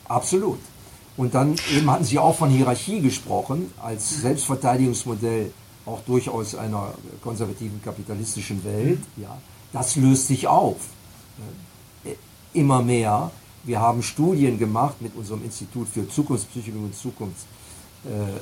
Absolut. 0.08 0.60
Und 1.18 1.34
dann 1.34 1.56
eben 1.76 1.90
hatten 1.90 2.04
Sie 2.04 2.20
auch 2.20 2.36
von 2.36 2.50
Hierarchie 2.50 3.02
gesprochen, 3.02 3.74
als 3.82 4.22
Selbstverteidigungsmodell 4.22 5.52
auch 5.86 6.02
durchaus 6.02 6.54
einer 6.56 6.94
konservativen 7.22 7.82
kapitalistischen 7.82 8.64
Welt. 8.64 9.00
Ja, 9.18 9.38
das 9.74 9.96
löst 9.96 10.28
sich 10.28 10.48
auf 10.48 10.78
immer 12.58 12.82
mehr. 12.82 13.32
Wir 13.64 13.80
haben 13.80 14.02
Studien 14.02 14.58
gemacht 14.58 15.02
mit 15.02 15.16
unserem 15.16 15.44
Institut 15.44 15.88
für 15.88 16.08
Zukunftspsychologie 16.08 16.86
und 16.86 16.96
Zukunfts, 16.96 17.46
äh, 18.06 18.10
äh, 18.10 18.42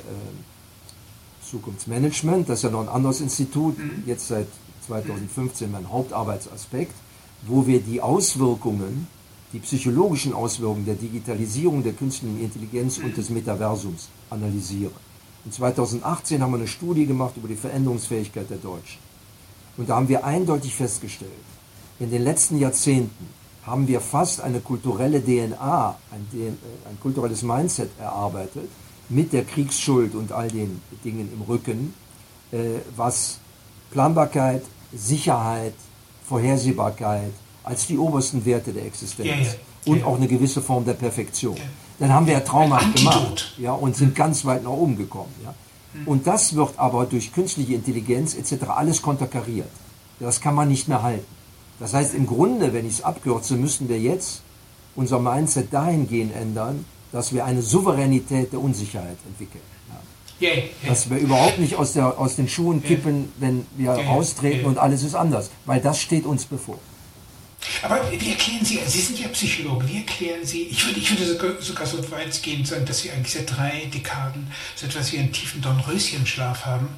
Zukunftsmanagement. 1.48 2.48
Das 2.48 2.60
ist 2.60 2.62
ja 2.64 2.70
noch 2.70 2.82
ein 2.82 2.88
anderes 2.88 3.20
Institut, 3.20 3.78
mhm. 3.78 4.04
jetzt 4.06 4.28
seit 4.28 4.48
2015 4.86 5.70
mein 5.70 5.90
Hauptarbeitsaspekt, 5.90 6.94
wo 7.46 7.66
wir 7.66 7.80
die 7.80 8.00
Auswirkungen, 8.00 9.08
die 9.56 9.60
psychologischen 9.60 10.34
Auswirkungen 10.34 10.84
der 10.84 10.96
Digitalisierung 10.96 11.82
der 11.82 11.94
künstlichen 11.94 12.38
Intelligenz 12.42 12.98
und 12.98 13.16
des 13.16 13.30
Metaversums 13.30 14.08
analysieren. 14.28 14.92
In 15.46 15.52
2018 15.52 16.42
haben 16.42 16.50
wir 16.50 16.58
eine 16.58 16.68
Studie 16.68 17.06
gemacht 17.06 17.38
über 17.38 17.48
die 17.48 17.56
Veränderungsfähigkeit 17.56 18.50
der 18.50 18.58
Deutschen. 18.58 18.98
Und 19.78 19.88
da 19.88 19.96
haben 19.96 20.10
wir 20.10 20.26
eindeutig 20.26 20.74
festgestellt, 20.74 21.30
in 21.98 22.10
den 22.10 22.22
letzten 22.22 22.58
Jahrzehnten 22.58 23.28
haben 23.64 23.88
wir 23.88 24.02
fast 24.02 24.42
eine 24.42 24.60
kulturelle 24.60 25.22
DNA, 25.24 25.96
ein, 26.10 26.38
äh, 26.38 26.48
ein 26.90 27.00
kulturelles 27.00 27.42
Mindset 27.42 27.88
erarbeitet, 27.98 28.68
mit 29.08 29.32
der 29.32 29.44
Kriegsschuld 29.44 30.14
und 30.14 30.32
all 30.32 30.48
den 30.48 30.82
Dingen 31.02 31.30
im 31.32 31.40
Rücken, 31.40 31.94
äh, 32.52 32.80
was 32.94 33.38
Planbarkeit, 33.90 34.64
Sicherheit, 34.92 35.74
Vorhersehbarkeit 36.28 37.32
als 37.66 37.86
die 37.86 37.98
obersten 37.98 38.44
Werte 38.46 38.72
der 38.72 38.86
Existenz 38.86 39.28
Ja, 39.28 39.36
ja. 39.36 39.50
und 39.92 39.98
Ja. 39.98 40.06
auch 40.06 40.16
eine 40.16 40.28
gewisse 40.28 40.62
Form 40.62 40.84
der 40.86 40.94
Perfektion. 40.94 41.56
Dann 41.98 42.12
haben 42.14 42.26
wir 42.26 42.32
ja 42.34 42.40
traumhaft 42.40 42.94
gemacht 42.96 43.54
ja, 43.58 43.72
und 43.72 43.94
sind 43.96 44.14
ganz 44.14 44.44
weit 44.44 44.62
nach 44.64 44.70
oben 44.70 44.96
gekommen. 44.96 45.34
Ja. 45.44 45.54
Und 46.06 46.26
das 46.26 46.54
wird 46.54 46.78
aber 46.78 47.04
durch 47.06 47.32
künstliche 47.32 47.74
Intelligenz 47.74 48.34
etc. 48.34 48.64
alles 48.68 49.02
konterkariert. 49.02 49.68
Das 50.20 50.40
kann 50.40 50.54
man 50.54 50.68
nicht 50.68 50.88
mehr 50.88 51.02
halten. 51.02 51.26
Das 51.80 51.92
heißt, 51.92 52.14
im 52.14 52.26
Grunde, 52.26 52.72
wenn 52.72 52.86
ich 52.86 52.94
es 52.94 53.02
abkürze, 53.04 53.54
müssen 53.56 53.88
wir 53.88 53.98
jetzt 53.98 54.42
unser 54.94 55.18
Mindset 55.18 55.72
dahingehend 55.72 56.34
ändern, 56.34 56.84
dass 57.12 57.32
wir 57.34 57.44
eine 57.44 57.62
Souveränität 57.62 58.52
der 58.52 58.60
Unsicherheit 58.60 59.16
entwickeln. 59.26 59.62
Ja. 60.40 60.50
Dass 60.86 61.08
wir 61.08 61.16
überhaupt 61.18 61.58
nicht 61.58 61.76
aus, 61.76 61.94
der, 61.94 62.18
aus 62.18 62.36
den 62.36 62.46
Schuhen 62.48 62.82
kippen, 62.82 63.32
wenn 63.38 63.66
wir 63.76 63.92
Ja, 63.96 64.00
ja, 64.02 64.08
austreten 64.10 64.62
ja. 64.62 64.66
und 64.68 64.76
alles 64.78 65.02
ist 65.02 65.14
anders. 65.14 65.50
Weil 65.64 65.80
das 65.80 65.98
steht 65.98 66.26
uns 66.26 66.44
bevor. 66.44 66.78
Aber 67.82 68.10
wie 68.10 68.30
erklären 68.30 68.64
Sie, 68.64 68.80
Sie 68.86 69.00
sind 69.00 69.18
ja 69.18 69.28
Psychologe, 69.28 69.88
wie 69.88 69.98
erklären 69.98 70.44
Sie, 70.44 70.64
ich 70.64 70.84
würde, 70.86 71.00
ich 71.00 71.10
würde 71.10 71.60
sogar, 71.60 71.86
so 71.86 72.10
weit 72.10 72.42
gehen 72.42 72.64
sagen, 72.64 72.84
dass 72.84 73.04
wir 73.04 73.12
eigentlich 73.12 73.32
seit 73.32 73.56
drei 73.56 73.88
Dekaden 73.92 74.50
so 74.74 74.86
etwas 74.86 75.12
wie 75.12 75.18
einen 75.18 75.32
tiefen 75.32 75.60
Dornröschenschlaf 75.60 76.66
haben, 76.66 76.88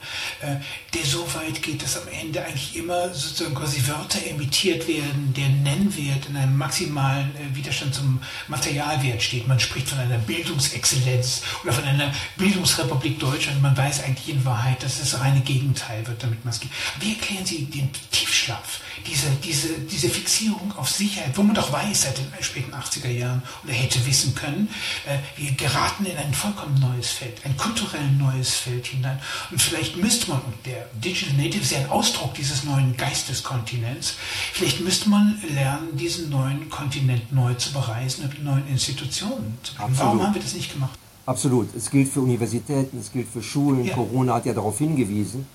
äh, 0.41 0.57
der 0.95 1.05
so 1.05 1.27
weit 1.35 1.63
geht, 1.63 1.83
dass 1.83 2.01
am 2.01 2.09
Ende 2.09 2.45
eigentlich 2.45 2.77
immer 2.77 3.13
sozusagen 3.13 3.55
quasi 3.55 3.87
Wörter 3.87 4.25
emittiert 4.27 4.89
werden, 4.89 5.35
der 5.37 5.49
Nennwert 5.49 6.27
in 6.29 6.37
einem 6.37 6.57
maximalen 6.57 7.35
äh, 7.37 7.57
Widerstand 7.57 7.95
zum 7.95 8.21
Materialwert 8.49 9.23
steht. 9.23 9.47
Man 9.49 9.61
spricht 9.61 9.89
von 9.89 9.99
einer 9.99 10.19
Bildungsexzellenz 10.19 11.43
oder 11.63 11.73
von 11.73 11.85
einer 11.85 12.13
Bildungsrepublik 12.37 13.19
Deutschland. 13.19 13.63
Man 13.63 13.77
weiß 13.77 14.05
eigentlich 14.05 14.29
in 14.29 14.45
Wahrheit, 14.45 14.83
dass 14.83 15.01
das 15.01 15.21
reine 15.21 15.41
Gegenteil 15.41 16.07
wird 16.07 16.23
damit 16.23 16.45
maskiert. 16.45 16.73
Wie 17.01 17.15
erklären 17.15 17.45
Sie 17.45 17.65
den 17.65 17.91
Tiefschlaf, 18.11 18.81
diese, 19.07 19.29
diese, 19.43 19.79
diese 19.81 20.09
Fixierung 20.09 20.73
auf 20.77 20.91
Sicherheit, 20.91 21.37
wo 21.37 21.43
man 21.43 21.55
doch 21.55 21.73
weiß 21.73 22.03
seit 22.03 22.19
den 22.19 22.27
späten 22.41 22.73
80er 22.73 23.11
Jahren 23.11 23.43
oder 23.65 23.73
hätte 23.73 24.05
wissen 24.07 24.35
können, 24.35 24.69
äh, 25.07 25.19
wir 25.41 25.53
geraten 25.53 26.07
in 26.07 26.17
ein 26.17 26.35
vollkommen 26.35 26.79
neues 26.81 27.11
Feld, 27.11 27.45
ein 27.45 27.57
kulturell 27.57 28.11
neues 28.13 28.55
Feld 28.55 28.87
hinein. 28.87 29.19
Und 29.51 29.61
vielleicht 29.61 29.97
müsste 29.97 30.31
man, 30.31 30.41
und 30.43 30.55
der 30.67 30.89
Digital 30.95 31.35
Native 31.35 31.63
ist 31.63 31.73
ja 31.73 31.79
ein 31.79 31.91
Ausdruck 31.91 32.35
dieses 32.35 32.65
neuen 32.65 32.97
Geisteskontinents, 32.97 34.17
vielleicht 34.53 34.81
müsste 34.81 35.09
man 35.09 35.41
lernen, 35.55 35.97
diesen 35.97 36.31
neuen 36.31 36.69
Kontinent 36.71 37.33
neu 37.33 37.55
zu 37.55 37.73
bereisen 37.73 38.29
mit 38.29 38.43
neuen 38.43 38.67
Institutionen. 38.69 39.59
zu 39.63 39.75
bilden. 39.75 39.93
Warum 39.97 40.23
haben 40.23 40.35
wir 40.35 40.43
das 40.43 40.55
nicht 40.55 40.73
gemacht? 40.73 40.99
Absolut. 41.29 41.75
Es 41.77 41.91
gilt 41.91 42.09
für 42.09 42.21
Universitäten, 42.21 42.99
es 42.99 43.13
gilt 43.13 43.29
für 43.29 43.43
Schulen. 43.43 43.85
Ja. 43.85 43.95
Corona 43.95 44.35
hat 44.35 44.47
ja 44.47 44.55
darauf 44.55 44.79
hingewiesen, 44.79 45.47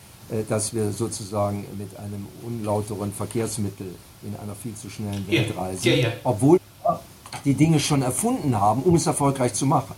dass 0.49 0.73
wir 0.73 0.91
sozusagen 0.91 1.65
mit 1.77 1.95
einem 1.97 2.27
unlauteren 2.43 3.11
Verkehrsmittel 3.11 3.87
in 4.23 4.35
einer 4.41 4.55
viel 4.55 4.73
zu 4.75 4.89
schnellen. 4.89 5.25
Welt 5.27 5.55
reisen, 5.55 5.81
Ja, 5.83 5.95
ja. 5.95 6.09
obwohl 6.23 6.59
wir 6.83 6.99
die 7.45 7.53
Dinge 7.53 7.79
schon 7.79 8.01
erfunden 8.01 8.59
haben, 8.59 8.83
um 8.83 8.95
es 8.95 9.05
erfolgreich 9.05 9.53
zu 9.53 9.65
machen. 9.65 9.95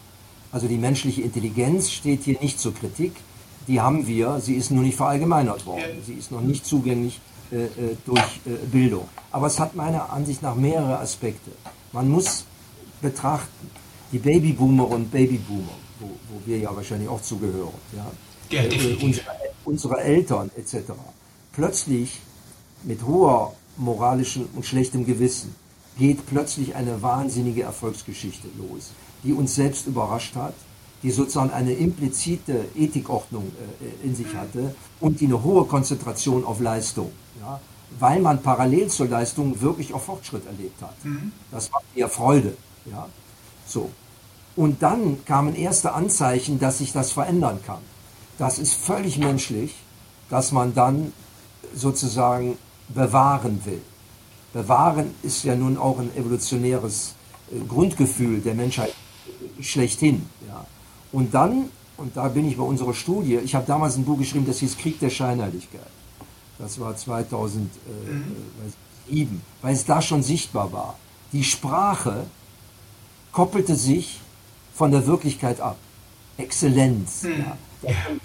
Also 0.52 0.68
die 0.68 0.78
menschliche 0.78 1.22
Intelligenz 1.22 1.92
steht 1.92 2.24
hier 2.24 2.40
nicht 2.42 2.60
zur 2.60 2.74
Kritik. 2.74 3.14
Die 3.68 3.82
haben 3.82 4.08
wir, 4.08 4.40
sie 4.40 4.56
ist 4.56 4.72
nur 4.72 4.84
nicht 4.84 4.96
verallgemeinert 4.96 5.66
worden. 5.66 6.02
Sie 6.06 6.14
ist 6.14 6.32
noch 6.32 6.42
nicht 6.42 6.66
zugänglich 6.66 7.20
äh, 7.52 7.66
äh, 7.66 7.70
durch 8.06 8.22
äh, 8.46 8.66
Bildung. 8.72 9.08
Aber 9.32 9.48
es 9.48 9.60
hat 9.60 9.76
meiner 9.76 10.12
Ansicht 10.12 10.42
nach 10.42 10.56
mehrere 10.56 11.00
Aspekte. 11.00 11.52
Man 11.92 12.10
muss 12.10 12.46
betrachten, 13.02 13.70
die 14.12 14.20
Babyboomer 14.20 14.88
und 14.90 15.12
Babyboomer, 15.12 15.76
wo, 16.00 16.08
wo 16.08 16.42
wir 16.46 16.58
ja 16.58 16.76
wahrscheinlich 16.76 17.10
auch 17.10 17.22
zugehören, 17.22 17.74
ja, 17.96 18.06
Ja, 18.50 18.64
äh, 18.64 18.98
unsere, 19.04 19.26
unsere 19.65 20.01
Eltern 20.01 20.51
etc., 20.56 20.93
plötzlich 21.54 22.21
mit 22.84 23.06
hoher 23.06 23.54
moralischen 23.78 24.47
und 24.56 24.65
schlechtem 24.65 25.06
Gewissen 25.06 25.56
geht 25.97 26.25
plötzlich 26.25 26.75
eine 26.75 27.01
wahnsinnige 27.01 27.63
Erfolgsgeschichte 27.63 28.47
los, 28.58 28.91
die 29.23 29.34
uns 29.34 29.56
selbst 29.56 29.88
überrascht 29.88 30.36
hat, 30.36 30.54
die 31.04 31.12
sozusagen 31.12 31.51
eine 31.51 31.73
implizite 31.73 32.65
Ethikordnung 32.75 33.51
äh, 33.82 34.06
in 34.06 34.15
sich 34.15 34.34
hatte 34.36 34.75
und 34.99 35.19
die 35.21 35.25
eine 35.25 35.43
hohe 35.43 35.65
Konzentration 35.65 36.43
auf 36.45 36.60
Leistung, 36.60 37.12
ja, 37.39 37.60
weil 37.99 38.19
man 38.21 38.41
parallel 38.41 38.88
zur 38.88 39.08
Leistung 39.08 39.62
wirklich 39.62 39.93
auch 39.93 40.01
Fortschritt 40.01 40.45
erlebt 40.45 40.82
hat. 40.82 40.95
Das 41.51 41.71
macht 41.71 41.86
mir 41.95 42.10
Freude. 42.10 42.58
Ja. 42.86 43.08
So. 43.65 43.89
Und 44.56 44.82
dann 44.82 45.23
kamen 45.25 45.56
erste 45.56 45.93
Anzeichen, 45.93 46.60
dass 46.60 46.80
sich 46.80 46.91
das 46.91 47.12
verändern 47.12 47.60
kann. 47.65 47.80
Das 48.38 48.60
ist 48.60 48.74
völlig 48.74 49.17
menschlich, 49.17 49.76
dass 50.30 50.52
man 50.52 50.74
dann 50.74 51.13
sozusagen 51.74 52.58
bewahren 52.89 53.62
will. 53.65 53.82
Bewahren 54.54 55.13
ist 55.24 55.43
ja 55.43 55.56
nun 55.56 55.78
auch 55.78 56.00
ein 56.00 56.15
evolutionäres 56.15 57.15
äh, 57.52 57.60
Grundgefühl 57.65 58.39
der 58.39 58.56
Menschheit 58.56 58.89
äh, 58.89 59.63
schlechthin. 59.63 60.28
Ja. 60.48 60.65
Und 61.12 61.34
dann, 61.34 61.69
und 61.98 62.15
da 62.15 62.28
bin 62.30 62.48
ich 62.48 62.58
bei 62.58 62.63
unserer 62.63 62.93
Studie, 62.93 63.36
ich 63.36 63.56
habe 63.56 63.65
damals 63.65 63.98
ein 63.98 64.06
Buch 64.06 64.17
geschrieben, 64.17 64.45
das 64.45 64.60
hieß 64.60 64.78
Krieg 64.78 65.00
der 65.00 65.10
Scheinheiligkeit. 65.10 65.82
Das 66.58 66.80
war 66.80 66.95
2007, 66.95 69.41
weil 69.62 69.74
es 69.74 69.86
da 69.86 70.02
schon 70.02 70.24
sichtbar 70.24 70.71
war. 70.71 70.98
Die 71.34 71.43
Sprache 71.43 72.26
koppelte 73.34 73.76
sich 73.76 74.21
von 74.74 74.91
der 74.91 75.06
Wirklichkeit 75.06 75.60
ab. 75.60 75.76
Exzellenz. 76.38 77.24
Ja. 77.24 77.58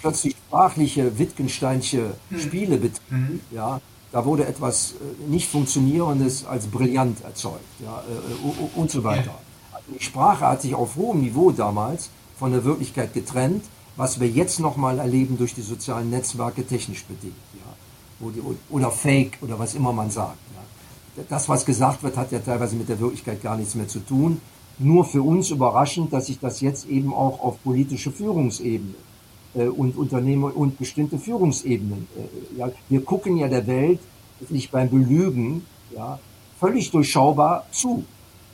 Plötzlich 0.00 0.34
sprachliche, 0.46 1.18
Wittgensteinsche 1.18 2.14
Spiele 2.36 2.76
betrieben. 2.76 3.40
Ja. 3.50 3.80
Da 4.12 4.24
wurde 4.24 4.46
etwas 4.46 4.92
äh, 4.92 5.30
nicht 5.30 5.48
Funktionierendes 5.48 6.44
als 6.44 6.66
brillant 6.66 7.22
erzeugt 7.22 7.60
ja, 7.78 8.02
äh, 8.08 8.46
u- 8.46 8.80
und 8.80 8.90
so 8.90 9.04
weiter. 9.04 9.34
Also 9.72 9.92
die 9.96 10.02
Sprache 10.02 10.46
hat 10.46 10.62
sich 10.62 10.74
auf 10.74 10.96
hohem 10.96 11.20
Niveau 11.20 11.52
damals 11.52 12.10
von 12.36 12.50
der 12.50 12.64
Wirklichkeit 12.64 13.14
getrennt, 13.14 13.64
was 13.96 14.18
wir 14.18 14.28
jetzt 14.28 14.58
nochmal 14.58 14.98
erleben 14.98 15.38
durch 15.38 15.54
die 15.54 15.62
sozialen 15.62 16.10
Netzwerke 16.10 16.66
technisch 16.66 17.04
bedingt. 17.04 17.34
Ja. 17.54 18.30
Die, 18.30 18.42
oder 18.68 18.90
Fake 18.90 19.38
oder 19.42 19.58
was 19.58 19.74
immer 19.74 19.92
man 19.92 20.10
sagt. 20.10 20.38
Ja. 20.54 21.22
Das, 21.28 21.48
was 21.48 21.64
gesagt 21.64 22.02
wird, 22.02 22.16
hat 22.16 22.32
ja 22.32 22.40
teilweise 22.40 22.76
mit 22.76 22.88
der 22.88 22.98
Wirklichkeit 22.98 23.42
gar 23.42 23.56
nichts 23.56 23.74
mehr 23.74 23.88
zu 23.88 24.00
tun. 24.00 24.40
Nur 24.78 25.04
für 25.04 25.22
uns 25.22 25.50
überraschend, 25.50 26.12
dass 26.12 26.26
sich 26.26 26.38
das 26.38 26.60
jetzt 26.60 26.88
eben 26.88 27.12
auch 27.12 27.40
auf 27.40 27.62
politische 27.62 28.10
Führungsebene 28.10 28.94
äh, 28.94 29.09
und 29.54 29.96
Unternehmer 29.96 30.56
und 30.56 30.78
bestimmte 30.78 31.18
Führungsebenen. 31.18 32.06
Äh, 32.16 32.58
ja, 32.58 32.70
wir 32.88 33.04
gucken 33.04 33.36
ja 33.36 33.48
der 33.48 33.66
Welt 33.66 34.00
nicht 34.48 34.70
beim 34.70 34.88
Belügen 34.88 35.66
ja, 35.94 36.18
völlig 36.58 36.90
durchschaubar 36.90 37.66
zu. 37.72 38.04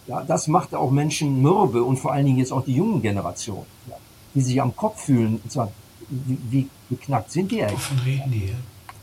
Ja, 0.06 0.22
das 0.22 0.46
macht 0.46 0.74
auch 0.74 0.90
Menschen 0.90 1.42
mürbe 1.42 1.82
und 1.82 1.98
vor 1.98 2.12
allen 2.12 2.26
Dingen 2.26 2.38
jetzt 2.38 2.52
auch 2.52 2.64
die 2.64 2.74
jungen 2.74 3.02
Generationen, 3.02 3.66
ja, 3.88 3.96
die 4.34 4.40
sich 4.40 4.60
am 4.60 4.74
Kopf 4.74 5.04
fühlen 5.04 5.40
und 5.42 5.52
sagen, 5.52 5.72
wie, 6.08 6.38
wie 6.50 6.68
beknackt 6.88 7.32
sind 7.32 7.50
die 7.50 7.62
eigentlich? 7.62 7.78
Wovon 7.78 7.98
reden 8.04 8.32
die? 8.32 8.52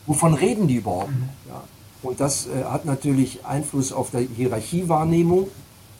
Wovon 0.06 0.34
reden 0.34 0.68
die 0.68 0.76
überhaupt? 0.76 1.10
Ja. 1.48 1.64
Und 2.02 2.20
das 2.20 2.48
äh, 2.48 2.64
hat 2.66 2.86
natürlich 2.86 3.46
Einfluss 3.46 3.92
auf 3.92 4.12
die 4.12 4.28
Hierarchiewahrnehmung, 4.36 5.48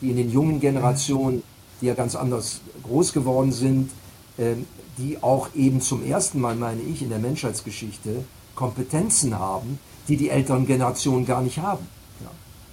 die 0.02 0.10
in 0.12 0.18
den 0.18 0.32
jungen 0.32 0.60
Generationen, 0.60 1.44
die 1.82 1.88
ja 1.88 1.94
ganz 1.94 2.16
anders 2.16 2.62
groß 2.84 3.14
geworden 3.14 3.52
sind, 3.52 3.90
ähm, 4.38 4.66
die 4.98 5.22
auch 5.22 5.50
eben 5.56 5.82
zum 5.82 6.06
ersten 6.06 6.40
Mal, 6.40 6.56
meine 6.56 6.82
ich, 6.82 7.02
in 7.02 7.10
der 7.10 7.20
Menschheitsgeschichte 7.20 8.24
Kompetenzen 8.56 9.38
haben, 9.38 9.80
die 10.08 10.18
die 10.18 10.30
älteren 10.30 10.68
Generationen 10.68 11.26
gar 11.26 11.42
nicht 11.42 11.60
haben. 11.60 11.88
Ja. 12.22 12.30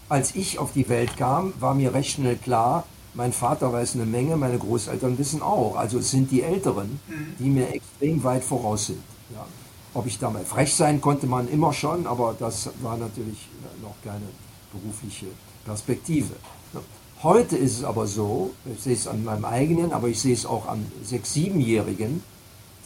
Als 0.09 0.35
ich 0.35 0.59
auf 0.59 0.73
die 0.73 0.89
Welt 0.89 1.17
kam, 1.17 1.55
war 1.61 1.75
mir 1.75 1.95
recht 1.95 2.13
schnell 2.13 2.37
klar, 2.37 2.85
mein 3.15 3.33
Vater 3.33 3.73
weiß 3.73 3.97
eine 3.97 4.07
Menge, 4.07 4.37
meine 4.37 4.59
Großeltern 4.59 5.19
wissen 5.19 5.43
auch. 5.43 5.77
Also 5.77 5.99
es 5.99 6.11
sind 6.11 6.31
die 6.31 6.43
Älteren, 6.43 7.01
die 7.39 7.49
mir 7.49 7.69
extrem 7.73 8.23
weit 8.23 8.45
voraus 8.45 8.87
sind. 8.87 9.03
Ja. 9.35 9.45
Ob 9.95 10.07
ich 10.07 10.19
da 10.19 10.31
mal 10.31 10.45
frech 10.45 10.75
sein 10.75 11.01
konnte, 11.01 11.27
man 11.27 11.49
immer 11.49 11.73
schon, 11.73 12.07
aber 12.07 12.37
das 12.39 12.71
war 12.83 12.97
natürlich 12.97 13.49
noch 13.83 13.95
keine 14.05 14.29
berufliche 14.73 15.27
Perspektive. 15.65 16.35
Heute 17.23 17.55
ist 17.55 17.79
es 17.79 17.85
aber 17.85 18.07
so, 18.07 18.53
ich 18.65 18.83
sehe 18.83 18.95
es 18.95 19.07
an 19.07 19.25
meinem 19.25 19.45
eigenen, 19.45 19.93
aber 19.93 20.09
ich 20.09 20.19
sehe 20.19 20.33
es 20.33 20.47
auch 20.47 20.67
an 20.67 20.91
sechs-, 21.05 21.35
siebenjährigen, 21.35 22.23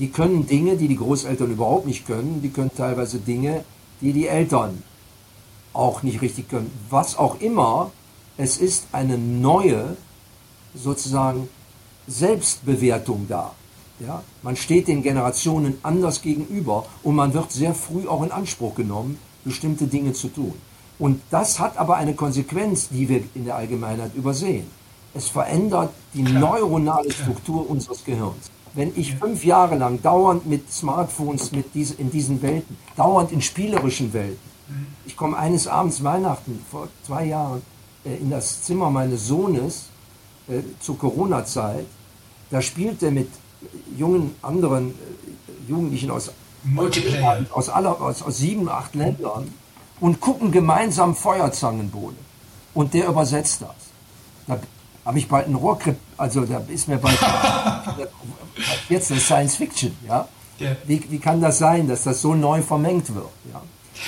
die 0.01 0.09
können 0.09 0.49
Dinge, 0.49 0.77
die 0.77 0.89
die 0.89 0.97
Großeltern 0.97 1.53
überhaupt 1.53 1.87
nicht 1.87 2.05
können, 2.05 2.43
die 2.43 2.51
können 2.51 2.73
teilweise 2.77 3.19
Dinge, 3.19 3.65
die 4.01 4.13
die 4.13 4.27
Eltern 4.27 4.83
auch 5.73 6.03
nicht 6.03 6.21
richtig 6.21 6.49
können. 6.49 6.73
Was 6.91 7.17
auch 7.17 7.41
immer, 7.41 7.93
es 8.37 8.57
ist 8.59 8.89
eine 8.91 9.19
neue, 9.19 9.97
sozusagen, 10.75 11.49
Selbstbewertung 12.09 13.27
da. 13.29 13.53
Ja? 14.01 14.25
Man 14.43 14.57
steht 14.57 14.89
den 14.89 15.05
Generationen 15.05 15.79
anders 15.85 16.23
gegenüber 16.23 16.87
und 17.05 17.15
man 17.15 17.35
wird 17.35 17.53
sehr 17.53 17.73
früh 17.73 18.09
auch 18.09 18.25
in 18.25 18.33
Anspruch 18.33 18.75
genommen, 18.75 19.17
bestimmte 19.45 19.87
Dinge 19.87 20.13
zu 20.13 20.27
tun. 20.27 20.55
Und 21.05 21.21
das 21.31 21.61
hat 21.61 21.77
aber 21.77 21.97
eine 21.97 22.15
Konsequenz, 22.15 22.89
die 22.89 23.07
wir 23.11 23.23
in 23.35 23.45
der 23.45 23.57
Allgemeinheit 23.57 24.15
übersehen. 24.15 24.65
Es 25.13 25.29
verändert 25.29 25.91
die 26.15 26.23
neuronale 26.23 27.13
Struktur 27.13 27.69
unseres 27.69 28.07
Gehirns. 28.07 28.51
Wenn 28.73 28.91
ich 28.97 29.15
fünf 29.17 29.45
Jahre 29.45 29.77
lang 29.77 30.01
dauernd 30.01 30.47
mit 30.47 30.73
Smartphones 30.73 31.53
mit 31.53 31.75
dies, 31.75 31.91
in 31.91 32.11
diesen 32.11 32.41
Welten, 32.41 32.79
dauernd 32.97 33.33
in 33.33 33.43
spielerischen 33.43 34.15
Welten, 34.15 34.49
Ich 35.05 35.15
komme 35.15 35.37
eines 35.37 35.69
Abends 35.69 36.03
Weihnachten 36.03 36.59
vor 36.71 36.89
zwei 37.07 37.27
Jahren 37.27 37.61
äh, 38.07 38.17
in 38.17 38.31
das 38.31 38.63
Zimmer 38.63 38.89
meines 38.89 39.27
Sohnes 39.27 39.91
äh, 40.49 40.63
zur 40.81 40.97
Corona-Zeit. 40.99 41.85
Da 42.51 42.63
spielt 42.63 43.03
er 43.03 43.11
mit 43.11 43.29
jungen 43.95 44.35
anderen 44.41 44.93
äh, 44.93 45.71
Jugendlichen 45.71 46.11
aus, 46.11 46.33
aus, 47.53 47.69
aller, 47.69 48.01
aus, 48.01 48.23
aus 48.23 48.39
sieben, 48.39 48.71
acht 48.71 48.95
Ländern 48.95 49.53
und 50.01 50.21
gucken 50.21 50.53
gemeinsam 50.53 51.15
Feuerzangenbowle. 51.15 52.17
Und 52.75 52.95
der 52.95 53.07
übersetzt 53.07 53.63
das. 53.63 53.71
Da 54.47 54.59
habe 55.05 55.19
ich 55.19 55.29
bald 55.29 55.47
einen 55.47 55.55
Rohrkripp, 55.55 55.97
also 56.17 56.45
da 56.45 56.63
ist 56.69 56.89
mir 56.89 56.99
bald 56.99 57.19
jetzt 58.89 59.11
eine 59.11 59.21
Science 59.21 59.57
Fiction, 59.57 59.97
ja. 60.07 60.29
ja. 60.59 60.77
Wie, 60.87 61.03
wie 61.11 61.19
kann 61.19 61.41
das 61.41 61.59
sein, 61.59 61.89
dass 61.89 62.05
das 62.05 62.21
so 62.21 62.35
neu 62.35 62.63
vermengt 62.63 63.15
wird? 63.15 63.29
Ja? 63.53 63.63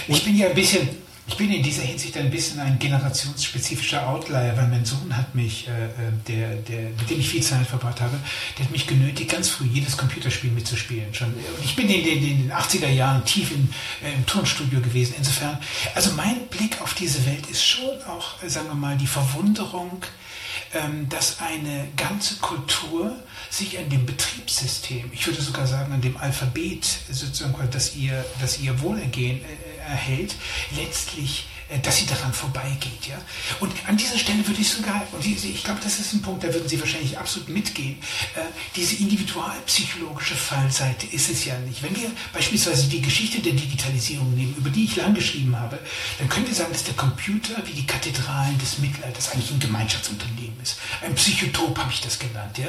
ich 0.09 0.25
bin 0.25 0.37
ja 0.37 0.49
ein 0.49 0.55
bisschen, 0.55 0.89
ich 1.29 1.37
bin 1.37 1.51
in 1.51 1.63
dieser 1.63 1.83
Hinsicht 1.83 2.17
ein 2.17 2.31
bisschen 2.31 2.61
ein 2.61 2.79
generationsspezifischer 2.79 4.07
Outlier, 4.09 4.53
weil 4.57 4.69
mein 4.69 4.85
Sohn 4.85 5.17
hat 5.17 5.35
mich, 5.35 5.67
äh, 5.67 5.87
äh, 5.87 6.13
der, 6.29 6.55
der, 6.57 6.91
mit 6.91 7.11
dem 7.11 7.19
ich 7.19 7.29
viel 7.29 7.43
Zeit 7.43 7.67
verbracht 7.67 8.01
habe, 8.01 8.19
der 8.57 8.65
hat 8.65 8.73
mich 8.73 8.87
genötigt, 8.87 9.33
ganz 9.33 9.49
früh 9.49 9.67
jedes 9.67 9.97
Computerspiel 9.97 10.53
mitzuspielen. 10.53 11.13
Schon. 11.13 11.35
Ich 11.65 11.75
bin 11.75 11.89
in 11.89 12.05
den, 12.05 12.19
in 12.19 12.49
den 12.49 12.53
80er 12.53 12.89
Jahren 12.89 13.25
tief 13.25 13.51
in, 13.51 13.69
äh, 14.05 14.15
im 14.15 14.25
Tonstudio 14.27 14.81
gewesen. 14.81 15.15
Insofern, 15.19 15.59
also 15.95 16.13
mein 16.13 16.47
Blick 16.47 16.81
auf 16.81 16.95
diese 16.95 17.27
Welt 17.27 17.47
ist 17.51 17.65
schon 17.65 18.01
auch, 18.09 18.43
äh, 18.43 18.49
sagen 18.49 18.69
wir 18.69 18.75
mal, 18.75 18.97
die 18.97 19.09
Verwunderung, 19.09 20.03
ähm, 20.75 21.09
dass 21.09 21.41
eine 21.41 21.89
ganze 21.97 22.37
Kultur 22.37 23.17
sich 23.51 23.79
an 23.79 23.89
dem 23.89 24.07
Betriebssystem, 24.07 25.11
ich 25.13 25.27
würde 25.27 25.41
sogar 25.41 25.67
sagen 25.67 25.93
an 25.93 26.01
dem 26.01 26.17
Alphabet, 26.17 26.87
sozusagen, 27.11 27.55
das 27.71 27.97
ihr, 27.97 28.25
das 28.41 28.61
ihr 28.61 28.81
Wohlergehen 28.81 29.39
äh, 29.39 29.66
erhält, 29.87 30.35
letztlich 30.77 31.47
dass 31.83 31.97
sie 31.97 32.07
daran 32.07 32.33
vorbeigeht. 32.33 33.07
Ja? 33.09 33.19
Und 33.59 33.73
an 33.89 33.97
dieser 33.97 34.19
Stelle 34.19 34.47
würde 34.47 34.61
ich 34.61 34.71
sogar, 34.71 35.03
und 35.13 35.27
ich 35.27 35.65
glaube, 35.65 35.81
das 35.83 35.99
ist 35.99 36.13
ein 36.13 36.23
Punkt, 36.23 36.45
da 36.45 36.55
würden 36.55 36.69
Sie 36.69 36.79
wahrscheinlich 36.79 37.19
absolut 37.19 37.49
mitgehen, 37.49 37.99
äh, 38.37 38.41
diese 38.77 38.97
individualpsychologische 38.97 40.37
Fallseite 40.37 41.07
ist 41.07 41.29
es 41.29 41.45
ja 41.45 41.59
nicht. 41.61 41.83
Wenn 41.83 41.97
wir 41.97 42.11
beispielsweise 42.33 42.87
die 42.87 43.03
Geschichte 43.03 43.41
der 43.41 43.55
Digitalisierung 43.55 44.33
nehmen, 44.35 44.55
über 44.57 44.71
die 44.71 44.85
ich 44.85 44.97
lang 44.97 45.15
geschrieben 45.15 45.59
habe, 45.59 45.79
dann 46.19 46.29
können 46.29 46.47
wir 46.47 46.55
sagen, 46.55 46.73
dass 46.73 46.85
der 46.85 46.95
Computer 46.95 47.55
wie 47.67 47.73
die 47.73 47.87
Kathedralen 47.87 48.57
des 48.59 48.79
Mittelalters 48.79 49.33
eigentlich 49.33 49.51
ein 49.51 49.59
Gemeinschaftsunternehmen 49.59 50.61
ist. 50.63 50.79
Ein 51.03 51.15
Psychotop 51.17 51.77
habe 51.79 51.91
ich 51.93 52.01
das 52.01 52.19
genannt. 52.19 52.59
Ja? 52.59 52.69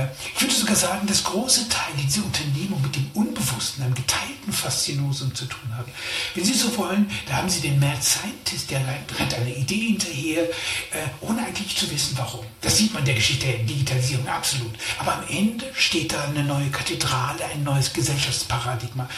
Äh, 0.00 0.06
ich 0.34 0.40
würde 0.40 0.54
sogar 0.54 0.76
sagen, 0.76 1.06
dass 1.08 1.24
große 1.24 1.68
Teile 1.68 1.96
dieser 2.04 2.24
Unternehmung 2.24 2.80
mit 2.80 2.94
dem 2.94 3.10
Unbewussten, 3.14 3.82
einem 3.82 3.94
geteilten 3.94 4.52
Faszinosum 4.52 5.34
zu 5.34 5.46
tun 5.46 5.76
haben. 5.76 5.90
Wenn 6.34 6.44
Sie 6.44 6.54
so 6.54 6.76
wollen, 6.76 7.10
da 7.26 7.38
haben 7.38 7.48
Sie 7.48 7.60
den 7.60 7.80
Mad 7.80 8.00
Scientist 8.00 8.35
Scientist, 8.36 8.70
der 8.70 8.80
rennt 9.18 9.34
einer 9.34 9.56
Idee 9.56 9.88
hinterher, 9.88 10.44
äh, 10.44 11.08
ohne 11.20 11.44
eigentlich 11.44 11.76
zu 11.76 11.90
wissen, 11.90 12.16
warum. 12.16 12.44
Das 12.60 12.76
sieht 12.76 12.92
man 12.92 13.02
in 13.02 13.06
der 13.06 13.14
Geschichte 13.14 13.46
der 13.46 13.58
Digitalisierung 13.58 14.28
absolut. 14.28 14.72
Aber 14.98 15.14
am 15.14 15.28
Ende 15.28 15.66
steht 15.74 16.12
da 16.12 16.24
eine 16.24 16.44
neue 16.44 16.70
Kathedrale, 16.70 17.44
ein 17.44 17.64
neues 17.64 17.92
Gesellschaftsparadigma. 17.92 19.08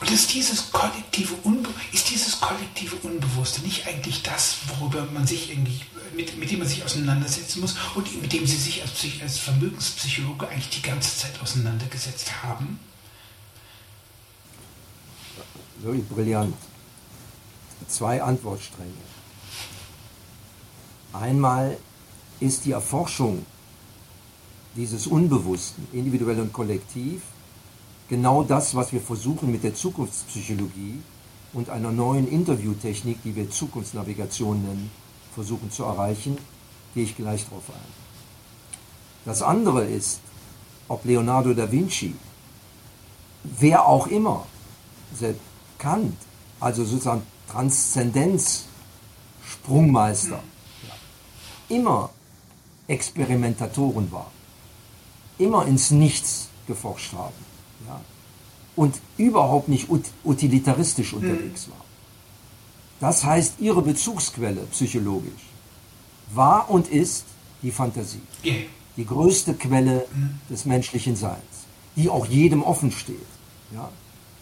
Und 0.00 0.10
ist 0.12 0.32
dieses 0.32 0.70
kollektive, 0.70 1.34
ist 1.92 2.10
dieses 2.10 2.38
kollektive 2.40 2.94
Unbewusste 3.02 3.62
nicht 3.62 3.86
eigentlich 3.86 4.22
das, 4.22 4.58
worüber 4.68 5.04
man 5.12 5.26
sich 5.26 5.50
irgendwie, 5.50 5.80
mit, 6.14 6.38
mit 6.38 6.50
dem 6.50 6.60
man 6.60 6.68
sich 6.68 6.84
auseinandersetzen 6.84 7.60
muss 7.60 7.74
und 7.96 8.22
mit 8.22 8.32
dem 8.32 8.46
Sie 8.46 8.56
sich 8.56 8.80
als, 8.80 8.92
als 9.20 9.38
Vermögenspsychologe 9.38 10.48
eigentlich 10.48 10.68
die 10.68 10.82
ganze 10.82 11.16
Zeit 11.16 11.32
auseinandergesetzt 11.42 12.44
haben? 12.44 12.78
Wirklich 15.80 16.08
brillant 16.08 16.54
zwei 17.86 18.22
Antwortstränge. 18.22 18.92
Einmal 21.12 21.76
ist 22.40 22.64
die 22.64 22.72
Erforschung 22.72 23.44
dieses 24.76 25.06
Unbewussten, 25.06 25.86
individuell 25.92 26.40
und 26.40 26.52
kollektiv, 26.52 27.22
genau 28.08 28.42
das, 28.42 28.74
was 28.74 28.92
wir 28.92 29.00
versuchen 29.00 29.50
mit 29.50 29.64
der 29.64 29.74
Zukunftspsychologie 29.74 31.00
und 31.52 31.70
einer 31.70 31.90
neuen 31.90 32.28
Interviewtechnik, 32.28 33.22
die 33.22 33.34
wir 33.34 33.50
Zukunftsnavigation 33.50 34.62
nennen, 34.62 34.90
versuchen 35.34 35.70
zu 35.70 35.84
erreichen, 35.84 36.38
gehe 36.94 37.04
ich 37.04 37.16
gleich 37.16 37.44
darauf 37.44 37.68
ein. 37.70 38.08
Das 39.24 39.42
andere 39.42 39.84
ist, 39.84 40.20
ob 40.88 41.04
Leonardo 41.04 41.52
da 41.54 41.70
Vinci, 41.70 42.14
wer 43.44 43.86
auch 43.86 44.06
immer, 44.06 44.46
selbst 45.14 45.42
Kant, 45.78 46.16
also 46.60 46.84
sozusagen 46.84 47.22
Transzendenz, 47.50 48.64
Sprungmeister, 49.44 50.42
immer 51.68 52.10
Experimentatoren 52.86 54.10
waren, 54.10 54.32
immer 55.38 55.66
ins 55.66 55.90
Nichts 55.90 56.48
geforscht 56.66 57.12
haben 57.12 57.34
ja, 57.86 58.00
und 58.76 58.94
überhaupt 59.16 59.68
nicht 59.68 59.88
ut 59.88 60.04
utilitaristisch 60.24 61.12
unterwegs 61.12 61.66
mhm. 61.66 61.72
waren. 61.72 61.88
Das 63.00 63.24
heißt, 63.24 63.60
ihre 63.60 63.82
Bezugsquelle 63.82 64.62
psychologisch 64.72 65.44
war 66.32 66.70
und 66.70 66.88
ist 66.88 67.24
die 67.62 67.70
Fantasie. 67.70 68.22
Die 68.96 69.06
größte 69.06 69.54
Quelle 69.54 70.06
mhm. 70.12 70.40
des 70.50 70.64
menschlichen 70.64 71.14
Seins, 71.14 71.66
die 71.96 72.08
auch 72.08 72.26
jedem 72.26 72.62
offen 72.62 72.90
steht. 72.90 73.16
Ja. 73.72 73.90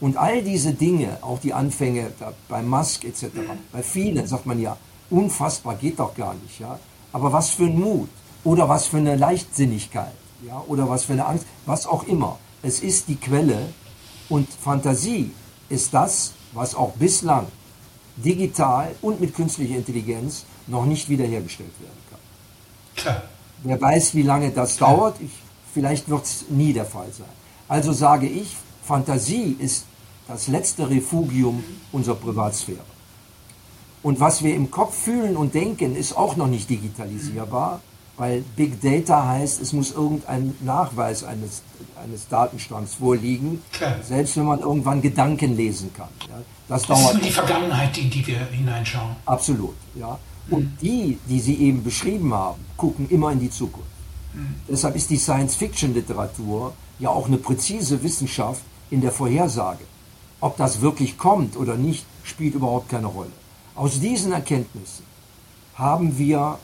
Und 0.00 0.16
all 0.16 0.42
diese 0.42 0.74
Dinge, 0.74 1.18
auch 1.22 1.38
die 1.40 1.54
Anfänge 1.54 2.12
bei 2.48 2.62
Musk 2.62 3.04
etc., 3.04 3.26
bei 3.72 3.82
vielen 3.82 4.26
sagt 4.26 4.46
man 4.46 4.60
ja, 4.60 4.76
unfassbar 5.10 5.74
geht 5.76 5.98
doch 5.98 6.14
gar 6.14 6.34
nicht, 6.34 6.60
ja. 6.60 6.78
Aber 7.12 7.32
was 7.32 7.50
für 7.50 7.64
ein 7.64 7.78
Mut 7.78 8.10
oder 8.44 8.68
was 8.68 8.86
für 8.86 8.98
eine 8.98 9.16
Leichtsinnigkeit, 9.16 10.12
ja, 10.46 10.62
oder 10.66 10.88
was 10.88 11.04
für 11.04 11.14
eine 11.14 11.26
Angst, 11.26 11.46
was 11.64 11.86
auch 11.86 12.04
immer. 12.04 12.38
Es 12.62 12.80
ist 12.80 13.08
die 13.08 13.16
Quelle 13.16 13.68
und 14.28 14.48
Fantasie 14.48 15.30
ist 15.68 15.94
das, 15.94 16.32
was 16.52 16.74
auch 16.74 16.92
bislang 16.92 17.46
digital 18.16 18.94
und 19.02 19.20
mit 19.20 19.34
künstlicher 19.34 19.76
Intelligenz 19.76 20.44
noch 20.66 20.84
nicht 20.84 21.08
wiederhergestellt 21.08 21.72
werden 21.80 21.98
kann. 22.10 22.18
Klar. 22.96 23.22
Wer 23.62 23.80
weiß, 23.80 24.14
wie 24.14 24.22
lange 24.22 24.50
das 24.50 24.76
Klar. 24.76 24.96
dauert, 24.96 25.20
ich, 25.20 25.30
vielleicht 25.72 26.08
wird 26.08 26.24
es 26.24 26.44
nie 26.48 26.72
der 26.72 26.84
Fall 26.84 27.10
sein. 27.12 27.26
Also 27.68 27.92
sage 27.92 28.26
ich, 28.26 28.56
Fantasie 28.86 29.56
ist 29.58 29.84
das 30.28 30.48
letzte 30.48 30.88
Refugium 30.88 31.62
unserer 31.92 32.16
Privatsphäre. 32.16 32.84
Und 34.02 34.20
was 34.20 34.42
wir 34.42 34.54
im 34.54 34.70
Kopf 34.70 34.94
fühlen 34.94 35.36
und 35.36 35.54
denken, 35.54 35.96
ist 35.96 36.16
auch 36.16 36.36
noch 36.36 36.46
nicht 36.46 36.70
digitalisierbar, 36.70 37.80
weil 38.16 38.44
Big 38.54 38.80
Data 38.80 39.26
heißt, 39.26 39.60
es 39.60 39.72
muss 39.72 39.92
irgendein 39.92 40.54
Nachweis 40.60 41.24
eines, 41.24 41.62
eines 42.02 42.28
Datenstamms 42.28 42.94
vorliegen, 42.94 43.62
Klar. 43.72 43.96
selbst 44.02 44.36
wenn 44.36 44.44
man 44.44 44.60
irgendwann 44.60 45.02
Gedanken 45.02 45.56
lesen 45.56 45.92
kann. 45.92 46.08
Ja, 46.28 46.36
das, 46.68 46.82
das 46.82 46.98
dauert 46.98 47.16
ist 47.16 47.24
die 47.24 47.30
Vergangenheit, 47.30 47.98
in 47.98 48.10
die 48.10 48.26
wir 48.26 48.46
hineinschauen. 48.46 49.16
Absolut, 49.24 49.74
ja. 49.94 50.18
Und 50.48 50.64
mhm. 50.64 50.78
die, 50.80 51.18
die 51.28 51.40
Sie 51.40 51.56
eben 51.56 51.82
beschrieben 51.82 52.32
haben, 52.32 52.64
gucken 52.76 53.08
immer 53.10 53.32
in 53.32 53.40
die 53.40 53.50
Zukunft. 53.50 53.90
Mhm. 54.32 54.54
Deshalb 54.68 54.94
ist 54.94 55.10
die 55.10 55.18
Science-Fiction-Literatur 55.18 56.72
ja 57.00 57.08
auch 57.10 57.26
eine 57.26 57.38
präzise 57.38 58.02
Wissenschaft, 58.02 58.62
in 58.90 59.00
der 59.00 59.12
Vorhersage. 59.12 59.84
Ob 60.40 60.56
das 60.56 60.80
wirklich 60.80 61.16
kommt 61.16 61.56
oder 61.56 61.76
nicht, 61.76 62.04
spielt 62.22 62.54
überhaupt 62.54 62.88
keine 62.88 63.06
Rolle. 63.06 63.32
Aus 63.74 64.00
diesen 64.00 64.32
Erkenntnissen 64.32 65.04
haben 65.74 66.18
wir 66.18 66.58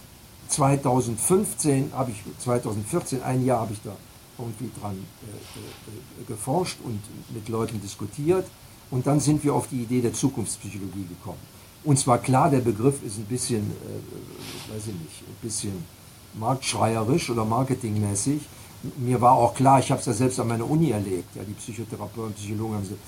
2015, 0.49 1.93
habe 1.95 2.11
ich 2.11 2.23
2014, 2.39 3.23
ein 3.23 3.45
Jahr 3.45 3.61
habe 3.61 3.73
ich 3.73 3.81
da 3.83 3.93
irgendwie 4.39 4.71
dran 4.81 4.97
äh, 4.97 6.23
äh, 6.23 6.25
geforscht 6.27 6.79
und 6.85 7.01
mit 7.35 7.49
Leuten 7.49 7.81
diskutiert 7.81 8.47
und 8.91 9.07
dann 9.07 9.21
sind 9.21 9.43
wir 9.45 9.55
auf 9.55 9.69
die 9.69 9.83
Idee 9.83 10.01
der 10.01 10.13
Zukunftspsychologie 10.13 11.07
gekommen. 11.09 11.41
Und 11.85 11.99
zwar 11.99 12.19
klar, 12.19 12.51
der 12.51 12.61
Begriff 12.61 13.03
ist 13.03 13.19
ein 13.19 13.25
bisschen, 13.25 13.63
äh, 13.63 14.75
weiß 14.75 14.83
ich 14.89 14.95
nicht, 14.95 15.23
ein 15.29 15.37
bisschen 15.43 15.85
marktschreierisch 16.35 17.31
oder 17.31 17.45
marketingmäßig, 17.45 18.41
mir 18.97 19.21
war 19.21 19.33
auch 19.33 19.55
klar, 19.55 19.79
ich 19.79 19.91
habe 19.91 20.01
es 20.01 20.07
ja 20.07 20.13
selbst 20.13 20.41
an 20.41 20.49
meiner 20.49 20.69
Uni 20.69 20.91
erlebt, 20.91 21.35
ja, 21.37 21.43
die 21.45 21.53
Psychotherapeuten, 21.53 22.35
Psychologen 22.35 22.75
haben 22.75 22.83
gesagt, 22.83 23.01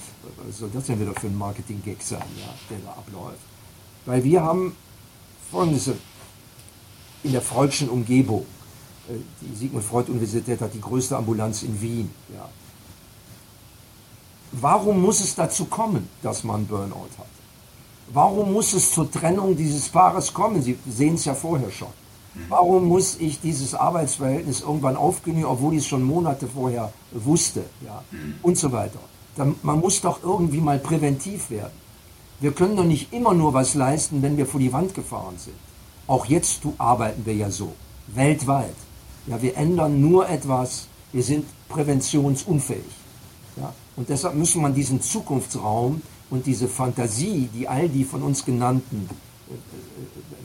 was 0.46 0.58
soll 0.58 0.70
das 0.72 0.84
denn 0.84 1.00
wieder 1.00 1.12
für 1.14 1.26
ein 1.26 1.36
Marketing-Gag 1.36 2.00
sein, 2.00 2.22
ja, 2.38 2.54
der 2.70 2.78
da 2.84 2.90
abläuft. 2.92 3.40
Weil 4.06 4.22
wir 4.22 4.42
haben 4.42 4.76
folgendes, 5.50 5.90
in 7.22 7.32
der 7.32 7.42
freudschen 7.42 7.88
Umgebung, 7.88 8.46
äh, 9.08 9.14
die 9.40 9.56
Sigmund 9.56 9.84
Freud 9.84 10.10
Universität 10.10 10.60
hat 10.60 10.74
die 10.74 10.80
größte 10.80 11.16
Ambulanz 11.16 11.62
in 11.62 11.80
Wien, 11.80 12.10
ja. 12.32 12.48
Warum 14.52 15.02
muss 15.02 15.20
es 15.20 15.34
dazu 15.34 15.64
kommen, 15.64 16.08
dass 16.22 16.44
man 16.44 16.64
Burnout 16.66 17.08
hat? 17.18 17.26
Warum 18.12 18.52
muss 18.52 18.72
es 18.72 18.92
zur 18.92 19.10
Trennung 19.10 19.56
dieses 19.56 19.88
Paares 19.88 20.32
kommen? 20.32 20.62
Sie 20.62 20.78
sehen 20.88 21.14
es 21.16 21.24
ja 21.24 21.34
vorher 21.34 21.72
schon. 21.72 21.88
Warum 22.48 22.88
muss 22.88 23.16
ich 23.20 23.40
dieses 23.40 23.74
Arbeitsverhältnis 23.74 24.60
irgendwann 24.60 24.96
aufkündigen, 24.96 25.48
obwohl 25.48 25.74
ich 25.74 25.80
es 25.80 25.86
schon 25.86 26.02
Monate 26.02 26.48
vorher 26.48 26.92
wusste? 27.12 27.64
Ja? 27.84 28.02
Und 28.42 28.58
so 28.58 28.72
weiter. 28.72 28.98
Dann, 29.36 29.54
man 29.62 29.80
muss 29.80 30.00
doch 30.00 30.22
irgendwie 30.22 30.60
mal 30.60 30.78
präventiv 30.78 31.50
werden. 31.50 31.72
Wir 32.40 32.52
können 32.52 32.76
doch 32.76 32.84
nicht 32.84 33.12
immer 33.12 33.34
nur 33.34 33.54
was 33.54 33.74
leisten, 33.74 34.22
wenn 34.22 34.36
wir 34.36 34.46
vor 34.46 34.60
die 34.60 34.72
Wand 34.72 34.94
gefahren 34.94 35.36
sind. 35.38 35.56
Auch 36.06 36.26
jetzt 36.26 36.62
arbeiten 36.78 37.24
wir 37.24 37.34
ja 37.34 37.50
so, 37.50 37.72
weltweit. 38.08 38.74
Ja, 39.26 39.40
wir 39.40 39.56
ändern 39.56 40.00
nur 40.00 40.28
etwas, 40.28 40.86
wir 41.12 41.22
sind 41.22 41.46
präventionsunfähig. 41.68 42.82
Ja, 43.56 43.72
und 43.96 44.08
deshalb 44.08 44.34
muss 44.34 44.54
man 44.56 44.74
diesen 44.74 45.00
Zukunftsraum 45.00 46.02
und 46.30 46.46
diese 46.46 46.68
Fantasie, 46.68 47.48
die 47.54 47.68
all 47.68 47.88
die 47.88 48.04
von 48.04 48.22
uns 48.22 48.44
genannten 48.44 49.08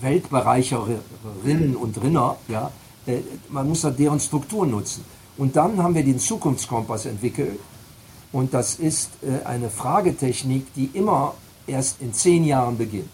Weltbereicherinnen 0.01 1.75
und 1.75 2.01
Rinner, 2.01 2.37
ja, 2.47 2.71
äh, 3.05 3.19
man 3.49 3.67
muss 3.67 3.81
da 3.81 3.89
deren 3.89 4.19
Struktur 4.19 4.65
nutzen. 4.65 5.03
Und 5.37 5.55
dann 5.55 5.81
haben 5.81 5.95
wir 5.95 6.03
den 6.03 6.19
Zukunftskompass 6.19 7.05
entwickelt. 7.05 7.59
Und 8.31 8.53
das 8.53 8.75
ist 8.75 9.11
eine 9.45 9.69
Fragetechnik, 9.69 10.73
die 10.75 10.91
immer 10.93 11.33
erst 11.65 12.01
in 12.01 12.13
zehn 12.13 12.43
Jahren 12.43 12.77
beginnt. 12.77 13.09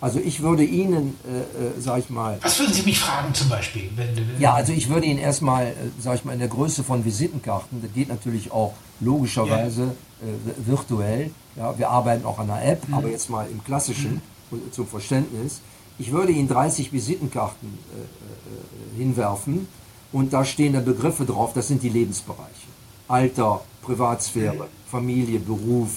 Also 0.00 0.18
ich 0.18 0.40
würde 0.40 0.64
Ihnen, 0.64 1.18
äh, 1.24 1.40
äh, 1.40 1.72
sag 1.78 1.98
ich 1.98 2.08
mal. 2.08 2.38
Was 2.40 2.58
würden 2.58 2.72
Sie 2.72 2.82
mich 2.82 2.98
fragen 2.98 3.34
zum 3.34 3.50
Beispiel? 3.50 3.90
Wenn, 3.96 4.16
wenn 4.16 4.40
ja, 4.40 4.54
also 4.54 4.72
ich 4.72 4.88
würde 4.88 5.06
Ihnen 5.06 5.18
erstmal, 5.18 5.66
äh, 5.66 5.74
sag 6.00 6.14
ich 6.14 6.24
mal, 6.24 6.32
in 6.32 6.38
der 6.38 6.48
Größe 6.48 6.82
von 6.82 7.04
Visitenkarten, 7.04 7.82
das 7.82 7.92
geht 7.92 8.08
natürlich 8.08 8.50
auch 8.50 8.72
logischerweise 9.00 9.82
ja. 10.22 10.28
äh, 10.28 10.66
virtuell. 10.66 11.30
Ja, 11.56 11.78
wir 11.78 11.90
arbeiten 11.90 12.24
auch 12.24 12.38
an 12.38 12.50
einer 12.50 12.64
App, 12.64 12.88
mhm. 12.88 12.94
aber 12.94 13.08
jetzt 13.08 13.28
mal 13.28 13.46
im 13.50 13.62
klassischen 13.62 14.14
mhm. 14.14 14.22
Zum 14.70 14.86
Verständnis. 14.86 15.60
Ich 15.98 16.12
würde 16.12 16.32
Ihnen 16.32 16.48
30 16.48 16.92
Visitenkarten 16.92 17.68
äh, 17.68 18.00
äh, 18.00 18.98
hinwerfen 18.98 19.68
und 20.12 20.32
da 20.32 20.44
stehen 20.44 20.72
da 20.72 20.80
Begriffe 20.80 21.24
drauf, 21.24 21.52
das 21.54 21.68
sind 21.68 21.82
die 21.82 21.88
Lebensbereiche. 21.88 22.68
Alter, 23.08 23.60
Privatsphäre, 23.82 24.54
mhm. 24.54 24.90
Familie, 24.90 25.40
Beruf, 25.40 25.90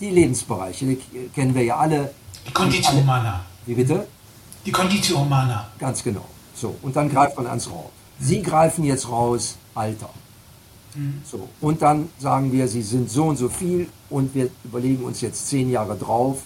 die 0.00 0.10
Lebensbereiche, 0.10 0.86
die 0.86 0.96
kennen 1.34 1.54
wir 1.54 1.64
ja 1.64 1.76
alle 1.76 2.12
die 2.46 2.52
Conditio 2.52 2.92
Humana. 2.92 3.44
Wie 3.66 3.74
bitte? 3.74 4.06
Die 4.66 4.72
Conditio 4.72 5.20
Humana. 5.20 5.68
Ganz 5.78 6.02
genau. 6.02 6.24
So, 6.54 6.76
und 6.82 6.94
dann 6.96 7.08
greift 7.08 7.36
man 7.36 7.46
ans 7.46 7.70
raus. 7.70 7.90
Sie 8.18 8.42
greifen 8.42 8.84
jetzt 8.84 9.08
raus, 9.08 9.56
Alter. 9.74 10.10
Mhm. 10.94 11.22
So, 11.24 11.48
und 11.60 11.82
dann 11.82 12.08
sagen 12.18 12.52
wir, 12.52 12.68
Sie 12.68 12.82
sind 12.82 13.10
so 13.10 13.24
und 13.24 13.36
so 13.36 13.48
viel 13.48 13.88
und 14.10 14.34
wir 14.34 14.48
überlegen 14.64 15.04
uns 15.04 15.20
jetzt 15.20 15.48
zehn 15.48 15.70
Jahre 15.70 15.96
drauf. 15.96 16.42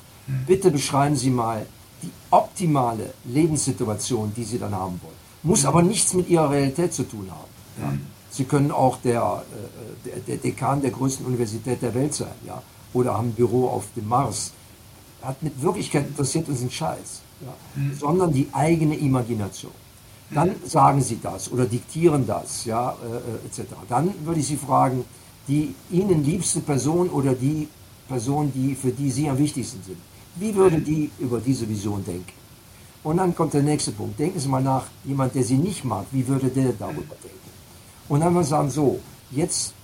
Bitte 0.47 0.71
beschreiben 0.71 1.17
Sie 1.17 1.31
mal 1.31 1.67
die 2.03 2.11
optimale 2.31 3.15
Lebenssituation, 3.25 4.33
die 4.37 4.45
Sie 4.45 4.59
dann 4.59 4.75
haben 4.75 5.01
wollen. 5.03 5.15
Muss 5.43 5.63
mhm. 5.63 5.69
aber 5.69 5.83
nichts 5.83 6.15
mit 6.15 6.29
Ihrer 6.29 6.51
Realität 6.51 6.93
zu 6.93 7.05
tun 7.05 7.29
haben. 7.31 7.83
Ja? 7.83 7.93
Mhm. 7.93 8.01
Sie 8.31 8.45
können 8.45 8.71
auch 8.71 8.99
der, 9.01 9.45
äh, 9.53 10.09
der, 10.09 10.19
der, 10.21 10.37
Dekan 10.39 10.83
der 10.83 10.91
größten 10.91 11.25
Universität 11.25 11.81
der 11.81 11.95
Welt 11.95 12.13
sein, 12.13 12.35
ja, 12.47 12.63
oder 12.93 13.15
haben 13.15 13.29
ein 13.29 13.35
Büro 13.35 13.69
auf 13.69 13.87
dem 13.97 14.09
Mars 14.09 14.53
hat 15.27 15.43
mit 15.43 15.61
Wirklichkeit 15.61 16.07
interessiert 16.07 16.49
uns 16.49 16.63
ein 16.63 16.71
Scheiß, 16.71 17.21
ja, 17.41 17.55
mhm. 17.75 17.95
sondern 17.95 18.33
die 18.33 18.49
eigene 18.53 18.97
Imagination. 18.97 19.73
Dann 20.31 20.57
sagen 20.65 21.01
Sie 21.03 21.21
das 21.23 21.53
oder 21.53 21.67
diktieren 21.67 22.27
das, 22.27 22.65
ja, 22.65 22.91
äh, 22.91 23.17
äh 23.17 23.47
etc. 23.47 23.73
Dann 23.89 24.13
würde 24.25 24.41
ich 24.41 24.47
Sie 24.49 24.57
fragen, 24.57 25.05
die 25.47 25.75
Ihnen 25.91 26.25
liebste 26.25 26.61
Person 26.61 27.09
oder 27.11 27.33
die 27.33 27.69
Person, 28.09 28.53
die 28.53 28.75
für 28.75 28.91
die 28.91 29.11
Sie 29.11 29.29
am 29.29 29.39
wichtigsten 29.39 29.83
sind, 29.85 29.99
wie 30.37 30.55
würde 30.55 30.81
die 30.81 31.11
über 31.19 31.41
diese 31.41 31.69
Vision 31.69 32.05
denken? 32.05 32.33
Und 33.03 33.19
dann 33.19 33.35
kommt 33.35 33.55
der 33.55 33.63
nächste 33.63 33.93
Punkt. 33.93 34.19
Denken 34.19 34.41
Sie 34.41 34.49
mal 34.49 34.63
nach, 34.63 34.87
jemand, 35.05 35.35
der 35.35 35.45
Sie 35.45 35.57
nicht 35.57 35.85
mag, 35.85 36.07
wie 36.11 36.27
würde 36.27 36.49
der 36.49 36.73
darüber 36.73 37.15
denken? 37.23 37.51
Und 38.09 38.21
dann 38.21 38.35
wir 38.35 38.45
sagen 38.45 38.71
so, 38.71 39.01
jetzt 39.31 39.75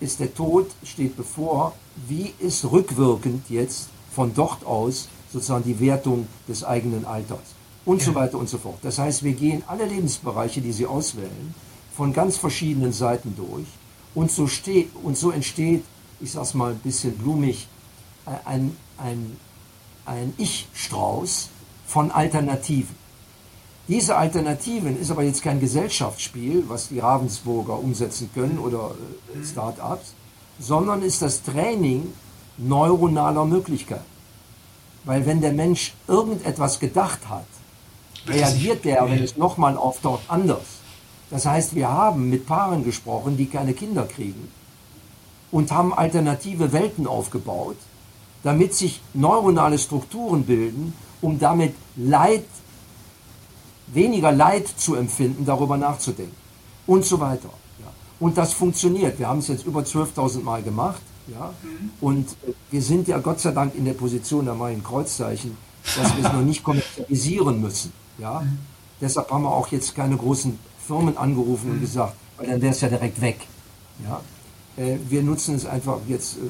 ist 0.00 0.20
der 0.20 0.34
Tod, 0.34 0.70
steht 0.82 1.16
bevor, 1.16 1.74
wie 2.08 2.32
ist 2.38 2.64
rückwirkend 2.64 3.48
jetzt 3.50 3.88
von 4.10 4.34
dort 4.34 4.64
aus 4.64 5.08
sozusagen 5.32 5.64
die 5.64 5.78
Wertung 5.78 6.26
des 6.48 6.64
eigenen 6.64 7.04
Alters 7.04 7.54
und 7.84 8.00
ja. 8.00 8.06
so 8.06 8.14
weiter 8.14 8.38
und 8.38 8.48
so 8.48 8.58
fort. 8.58 8.78
Das 8.82 8.98
heißt, 8.98 9.22
wir 9.22 9.32
gehen 9.32 9.62
alle 9.66 9.84
Lebensbereiche, 9.84 10.60
die 10.60 10.72
Sie 10.72 10.86
auswählen, 10.86 11.54
von 11.94 12.12
ganz 12.12 12.36
verschiedenen 12.36 12.92
Seiten 12.92 13.34
durch 13.36 13.66
und 14.14 14.30
so, 14.30 14.46
steht, 14.46 14.90
und 15.02 15.16
so 15.16 15.30
entsteht, 15.30 15.84
ich 16.20 16.32
sage 16.32 16.46
es 16.46 16.54
mal 16.54 16.72
ein 16.72 16.78
bisschen 16.78 17.16
blumig, 17.16 17.68
ein, 18.44 18.76
ein, 18.96 19.36
ein 20.10 20.34
Ich-Strauß 20.38 21.48
von 21.86 22.10
Alternativen. 22.10 22.96
Diese 23.86 24.16
Alternativen 24.16 25.00
ist 25.00 25.10
aber 25.10 25.22
jetzt 25.22 25.42
kein 25.42 25.60
Gesellschaftsspiel, 25.60 26.64
was 26.68 26.88
die 26.88 26.98
Ravensburger 26.98 27.78
umsetzen 27.78 28.28
können 28.34 28.58
oder 28.58 28.92
äh, 29.34 29.44
Start-ups, 29.44 30.14
sondern 30.58 31.02
ist 31.02 31.22
das 31.22 31.42
Training 31.42 32.12
neuronaler 32.58 33.44
Möglichkeit. 33.44 34.04
Weil 35.04 35.24
wenn 35.26 35.40
der 35.40 35.52
Mensch 35.52 35.94
irgendetwas 36.06 36.78
gedacht 36.78 37.20
hat, 37.28 37.46
reagiert 38.26 38.84
der, 38.84 39.08
wenn 39.08 39.22
es 39.22 39.36
nochmal 39.36 39.76
auftaucht, 39.76 40.22
anders. 40.28 40.66
Das 41.30 41.46
heißt, 41.46 41.74
wir 41.74 41.88
haben 41.88 42.28
mit 42.28 42.46
Paaren 42.46 42.84
gesprochen, 42.84 43.36
die 43.36 43.46
keine 43.46 43.72
Kinder 43.72 44.04
kriegen 44.04 44.48
und 45.50 45.70
haben 45.70 45.94
alternative 45.94 46.72
Welten 46.72 47.06
aufgebaut, 47.06 47.76
damit 48.42 48.74
sich 48.74 49.00
neuronale 49.14 49.78
Strukturen 49.78 50.44
bilden, 50.44 50.94
um 51.20 51.38
damit 51.38 51.74
Leid, 51.96 52.44
weniger 53.88 54.32
Leid 54.32 54.68
zu 54.68 54.94
empfinden, 54.94 55.44
darüber 55.44 55.76
nachzudenken 55.76 56.36
und 56.86 57.04
so 57.04 57.20
weiter. 57.20 57.50
Und 58.20 58.36
das 58.36 58.52
funktioniert. 58.52 59.18
Wir 59.18 59.28
haben 59.28 59.38
es 59.38 59.48
jetzt 59.48 59.66
über 59.66 59.80
12.000 59.80 60.42
Mal 60.42 60.62
gemacht. 60.62 61.00
Ja? 61.26 61.54
Mhm. 61.62 61.90
Und 62.00 62.36
wir 62.70 62.82
sind 62.82 63.08
ja 63.08 63.18
Gott 63.18 63.40
sei 63.40 63.50
Dank 63.50 63.74
in 63.74 63.86
der 63.86 63.94
Position, 63.94 64.44
da 64.44 64.54
mal 64.54 64.70
ein 64.70 64.84
Kreuzzeichen, 64.84 65.56
dass 65.96 66.16
wir 66.16 66.26
es 66.26 66.32
noch 66.32 66.42
nicht 66.42 66.62
kommerzialisieren 66.62 67.60
müssen. 67.60 67.92
Ja? 68.18 68.40
Mhm. 68.40 68.58
Deshalb 69.00 69.30
haben 69.30 69.44
wir 69.44 69.50
auch 69.50 69.68
jetzt 69.68 69.96
keine 69.96 70.16
großen 70.16 70.58
Firmen 70.86 71.16
angerufen 71.16 71.68
mhm. 71.68 71.74
und 71.76 71.80
gesagt, 71.80 72.14
weil 72.36 72.48
dann 72.48 72.60
wäre 72.60 72.72
es 72.72 72.80
ja 72.82 72.88
direkt 72.88 73.20
weg. 73.22 73.46
Ja? 74.06 74.20
Äh, 74.76 74.98
wir 75.08 75.22
nutzen 75.22 75.54
es 75.54 75.64
einfach 75.64 75.98
jetzt 76.06 76.36
äh, 76.36 76.40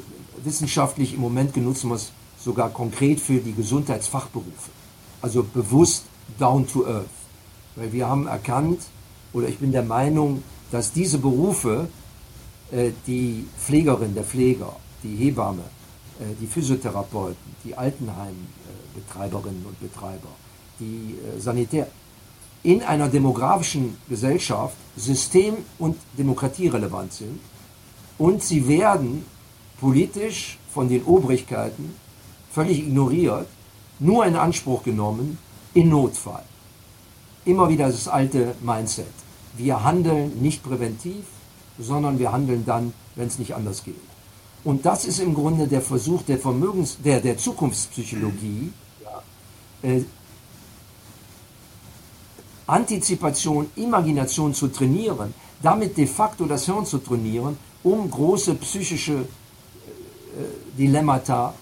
wissenschaftlich, 0.45 1.15
im 1.15 1.21
Moment 1.21 1.55
genutzen 1.55 1.89
wir 1.91 1.97
es 1.97 2.13
sogar 2.43 2.71
konkret 2.71 3.21
für 3.21 3.39
die 3.39 3.53
Gesundheitsfachberufe. 3.53 4.71
Also 5.23 5.43
bewusst 5.43 6.05
down 6.39 6.67
to 6.67 6.87
earth. 6.87 7.07
Weil 7.77 7.93
wir 7.93 8.09
haben 8.09 8.27
erkannt, 8.27 8.81
oder 9.33 9.49
ich 9.49 9.59
bin 9.59 9.73
der 9.73 9.83
Meinung, 9.83 10.43
dass 10.71 10.93
diese 10.93 11.19
Berufe 11.19 11.89
äh, 12.71 12.91
die 13.07 13.47
Pflegerin, 13.59 14.15
der 14.15 14.25
Pfleger, 14.25 14.75
die 15.03 15.17
Hebamme, 15.17 15.63
äh, 16.19 16.25
die 16.41 16.47
Physiotherapeuten, 16.47 17.55
die 17.65 17.75
Altenheimbetreiberinnen 17.77 19.65
und 19.67 19.81
Betreiber, 19.81 20.29
die 20.79 21.17
äh, 21.17 21.41
Sanitär, 21.41 21.89
in 22.63 22.83
einer 22.83 23.09
demografischen 23.09 23.97
Gesellschaft 24.09 24.77
system- 24.97 25.65
und 25.79 25.97
demokratierelevant 26.19 27.13
sind 27.13 27.41
und 28.19 28.43
sie 28.43 28.69
werden 28.69 29.25
politisch 29.81 30.59
von 30.73 30.89
den 30.89 31.05
Obrigkeiten 31.05 31.97
völlig 32.53 32.79
ignoriert, 32.79 33.49
nur 33.99 34.27
in 34.27 34.37
Anspruch 34.37 34.83
genommen 34.83 35.39
in 35.75 35.89
Notfall. 35.89 36.45
Immer 37.45 37.69
wieder 37.69 37.87
das 37.87 38.09
alte 38.09 38.55
Mindset. 38.61 39.07
Wir 39.57 39.83
handeln 39.83 40.41
nicht 40.41 40.63
präventiv, 40.63 41.25
sondern 41.79 42.19
wir 42.19 42.33
handeln 42.33 42.65
dann, 42.67 42.93
wenn 43.17 43.29
es 43.29 43.39
nicht 43.39 43.55
anders 43.55 43.83
geht. 43.83 43.95
Und 44.63 44.85
das 44.85 45.07
ist 45.07 45.21
im 45.21 45.35
Grunde 45.35 45.67
der 45.67 45.81
Versuch 45.81 46.23
der 46.23 46.39
Vermögens, 46.39 46.99
der, 47.03 47.21
der 47.21 47.39
Zukunftspsychologie, 47.39 48.73
äh, 49.83 50.03
Antizipation, 52.67 53.71
Imagination 53.77 54.55
zu 54.55 54.69
trainieren, 54.69 55.35
damit 55.63 55.97
de 55.97 56.07
facto 56.07 56.45
das 56.45 56.67
Hirn 56.67 56.87
zu 56.87 56.99
trainieren, 56.99 57.57
um 57.83 58.09
große 58.11 58.55
psychische 58.57 59.27
Dilemmata 60.79 61.55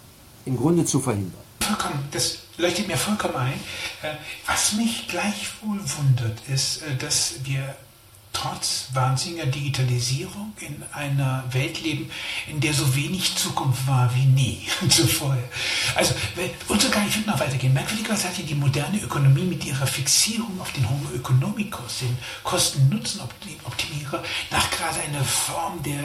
im 0.44 0.56
Grunde 0.56 0.84
zu 0.84 1.00
verhindern. 1.00 1.40
Vollkommen, 1.60 2.08
das 2.10 2.38
leuchtet 2.56 2.88
mir 2.88 2.96
vollkommen 2.96 3.36
ein. 3.36 3.60
Äh, 4.02 4.14
was 4.46 4.72
mich 4.72 5.08
gleichwohl 5.08 5.78
wundert, 5.78 6.38
ist, 6.48 6.82
äh, 6.82 6.96
dass 6.96 7.34
wir 7.44 7.74
trotz 8.38 8.86
wahnsinniger 8.92 9.46
Digitalisierung 9.46 10.52
in 10.60 10.82
einer 10.92 11.44
Welt 11.50 11.82
leben, 11.82 12.10
in 12.46 12.60
der 12.60 12.72
so 12.72 12.94
wenig 12.94 13.34
Zukunft 13.36 13.86
war 13.86 14.14
wie 14.14 14.26
nie 14.26 14.68
zuvor. 14.88 15.36
Also, 15.94 16.14
und 16.68 16.80
sogar, 16.80 17.06
ich 17.06 17.16
würde 17.16 17.30
noch 17.30 17.40
weitergehen. 17.40 17.74
Merkwürdigerweise 17.74 18.28
hat 18.28 18.38
ja 18.38 18.44
die 18.44 18.54
moderne 18.54 19.00
Ökonomie 19.00 19.42
mit 19.42 19.64
ihrer 19.64 19.86
Fixierung 19.86 20.60
auf 20.60 20.72
den 20.72 20.88
Homo 20.88 21.10
economicus, 21.14 22.00
den 22.00 22.16
Kosten-Nutzen-Optimierer, 22.44 24.22
nach 24.50 24.70
gerade 24.70 25.00
eine 25.00 25.24
Form 25.24 25.82
der 25.82 26.04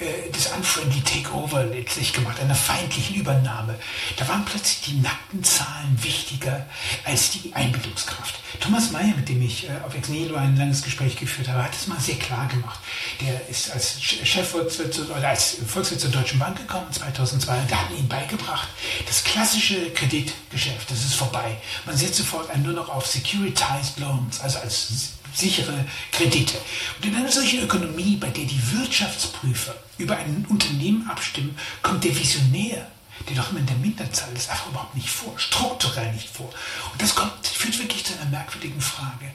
äh, 0.00 0.30
des 0.30 0.46
unfriendly 0.46 1.00
Takeover 1.00 1.64
letztlich 1.64 2.12
gemacht, 2.12 2.38
einer 2.40 2.54
feindlichen 2.54 3.16
Übernahme. 3.16 3.74
Da 4.16 4.28
waren 4.28 4.44
plötzlich 4.44 4.80
die 4.82 5.00
nackten 5.00 5.42
Zahlen 5.42 5.98
wichtiger 6.00 6.66
als 7.04 7.30
die 7.32 7.52
Einbildungskraft. 7.52 8.38
Thomas 8.60 8.92
Mayer, 8.92 9.16
mit 9.16 9.28
dem 9.28 9.42
ich 9.42 9.68
äh, 9.68 9.72
auf 9.84 9.96
Ex 9.96 10.08
Nihilo 10.08 10.36
ein 10.36 10.56
langes 10.56 10.82
Gespräch 10.82 11.16
geführt 11.16 11.48
habe, 11.48 11.64
hat 11.68 11.74
es 11.74 11.86
mal 11.86 12.00
sehr 12.00 12.16
klar 12.16 12.48
gemacht. 12.48 12.80
Der 13.20 13.46
ist 13.48 13.70
als 13.70 14.00
Chefvolkswirt 14.02 14.98
oder 14.98 15.28
als 15.28 15.58
Volkswirt 15.66 16.00
zur 16.00 16.10
Deutschen 16.10 16.38
Bank 16.38 16.56
gekommen 16.56 16.90
2002 16.90 17.58
und 17.60 17.70
da 17.70 17.76
haben 17.76 17.96
ihn 17.96 18.08
beigebracht, 18.08 18.68
das 19.06 19.22
klassische 19.22 19.90
Kreditgeschäft, 19.92 20.90
das 20.90 21.04
ist 21.04 21.14
vorbei. 21.14 21.56
Man 21.84 21.96
setzt 21.96 22.16
sofort 22.16 22.56
nur 22.56 22.72
noch 22.72 22.88
auf 22.88 23.06
Securitized 23.06 23.98
Loans, 23.98 24.40
also 24.40 24.58
als 24.60 25.12
sichere 25.34 25.84
Kredite. 26.10 26.56
Und 26.96 27.06
in 27.06 27.14
einer 27.14 27.30
solchen 27.30 27.62
Ökonomie, 27.62 28.16
bei 28.16 28.28
der 28.28 28.44
die 28.44 28.60
Wirtschaftsprüfer 28.72 29.74
über 29.98 30.16
ein 30.16 30.46
Unternehmen 30.48 31.08
abstimmen, 31.08 31.56
kommt 31.82 32.02
der 32.02 32.16
Visionär 32.16 32.86
der 33.28 33.36
doch 33.36 33.50
immer 33.50 33.58
in 33.58 33.66
der 33.66 33.76
Minderzahl 33.76 34.32
ist, 34.32 34.48
einfach 34.48 34.68
überhaupt 34.68 34.94
nicht 34.94 35.10
vor, 35.10 35.36
strukturell 35.38 36.12
nicht 36.12 36.28
vor. 36.28 36.48
Und 36.92 37.02
das 37.02 37.16
kommt, 37.16 37.46
führt 37.46 37.76
wirklich 37.78 38.04
zu 38.04 38.14
einer 38.14 38.30
merkwürdigen 38.30 38.80
Frage. 38.80 39.32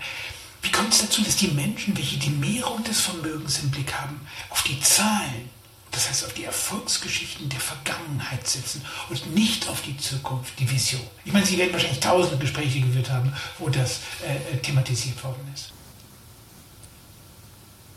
Wie 0.64 0.72
kommt 0.72 0.94
es 0.94 1.02
dazu, 1.02 1.22
dass 1.22 1.36
die 1.36 1.50
Menschen, 1.50 1.96
welche 1.96 2.18
die 2.18 2.30
Mehrung 2.30 2.84
des 2.86 3.02
Vermögens 3.02 3.60
im 3.60 3.70
Blick 3.70 3.94
haben, 3.94 4.20
auf 4.50 4.64
die 4.64 4.80
Zahlen, 4.80 5.50
das 5.92 6.10
heißt 6.10 6.26
auf 6.26 6.34
die 6.34 6.46
Erfolgsgeschichten 6.46 7.50
der 7.50 7.60
Vergangenheit 7.60 8.48
setzen 8.48 8.82
und 9.10 9.36
nicht 9.36 9.68
auf 9.68 9.82
die 9.82 9.96
Zukunft, 9.98 10.58
die 10.58 10.72
Vision? 10.72 11.02
Ich 11.26 11.34
meine, 11.34 11.46
Sie 11.46 11.58
werden 11.58 11.74
wahrscheinlich 11.74 12.00
tausende 12.00 12.38
Gespräche 12.38 12.80
geführt 12.80 13.12
haben, 13.12 13.34
wo 13.60 13.68
das 13.68 14.00
äh, 14.26 14.58
thematisiert 14.58 15.22
worden 15.22 15.46
ist. 15.54 15.74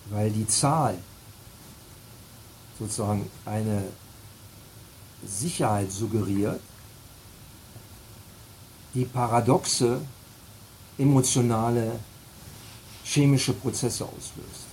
Weil 0.07 0.31
die 0.31 0.47
Zahl 0.47 0.99
sozusagen 2.79 3.31
eine 3.45 3.85
Sicherheit 5.25 5.91
suggeriert, 5.91 6.61
die 8.93 9.05
paradoxe 9.05 10.01
emotionale 10.99 12.01
chemische 13.07 13.53
Prozesse 13.53 14.05
auslöst. 14.05 14.67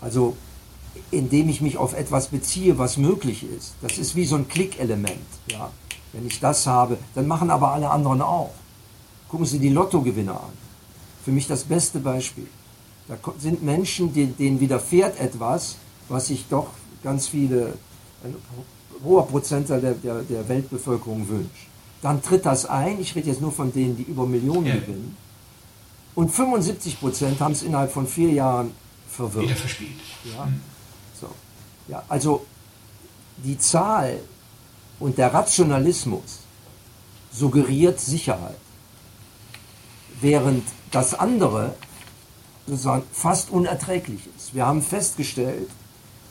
Also 0.00 0.36
indem 1.10 1.48
ich 1.48 1.60
mich 1.60 1.76
auf 1.76 1.94
etwas 1.94 2.28
beziehe, 2.28 2.78
was 2.78 2.96
möglich 2.96 3.44
ist. 3.44 3.74
Das 3.80 3.98
ist 3.98 4.16
wie 4.16 4.24
so 4.24 4.36
ein 4.36 4.48
Klickelement. 4.48 5.18
Ja? 5.50 5.70
Wenn 6.12 6.26
ich 6.26 6.40
das 6.40 6.66
habe, 6.66 6.98
dann 7.14 7.26
machen 7.26 7.50
aber 7.50 7.72
alle 7.72 7.90
anderen 7.90 8.22
auch. 8.22 8.52
Gucken 9.28 9.46
Sie 9.46 9.60
die 9.60 9.68
Lottogewinner 9.68 10.34
an. 10.34 10.52
Für 11.24 11.30
mich 11.30 11.46
das 11.46 11.64
beste 11.64 12.00
Beispiel. 12.00 12.48
Da 13.06 13.16
sind 13.38 13.62
Menschen, 13.62 14.12
denen 14.12 14.58
widerfährt 14.60 15.18
etwas, 15.20 15.76
was 16.08 16.28
sich 16.28 16.46
doch 16.48 16.68
ganz 17.04 17.28
viele, 17.28 17.74
ein 18.24 18.34
hoher 19.04 19.26
Prozentteil 19.26 19.80
der, 19.80 19.94
der, 19.94 20.22
der 20.22 20.48
Weltbevölkerung 20.48 21.28
wünscht. 21.28 21.69
Dann 22.02 22.22
tritt 22.22 22.46
das 22.46 22.66
ein, 22.66 23.00
ich 23.00 23.14
rede 23.14 23.28
jetzt 23.28 23.40
nur 23.40 23.52
von 23.52 23.72
denen, 23.72 23.96
die 23.96 24.02
über 24.02 24.26
Millionen 24.26 24.66
ja. 24.66 24.74
gewinnen. 24.74 25.16
Und 26.14 26.30
75 26.30 26.98
Prozent 26.98 27.40
haben 27.40 27.52
es 27.52 27.62
innerhalb 27.62 27.92
von 27.92 28.06
vier 28.06 28.30
Jahren 28.30 28.72
verwirrt. 29.08 29.44
Wieder 29.44 29.56
verspielt. 29.56 30.00
Ja? 30.24 30.46
Mhm. 30.46 30.60
So. 31.20 31.28
ja, 31.88 32.02
also 32.08 32.44
die 33.38 33.58
Zahl 33.58 34.20
und 34.98 35.18
der 35.18 35.32
Rationalismus 35.32 36.40
suggeriert 37.32 38.00
Sicherheit, 38.00 38.58
während 40.20 40.64
das 40.90 41.14
andere 41.14 41.74
sozusagen 42.66 43.04
fast 43.12 43.50
unerträglich 43.50 44.20
ist. 44.36 44.54
Wir 44.54 44.66
haben 44.66 44.82
festgestellt, 44.82 45.70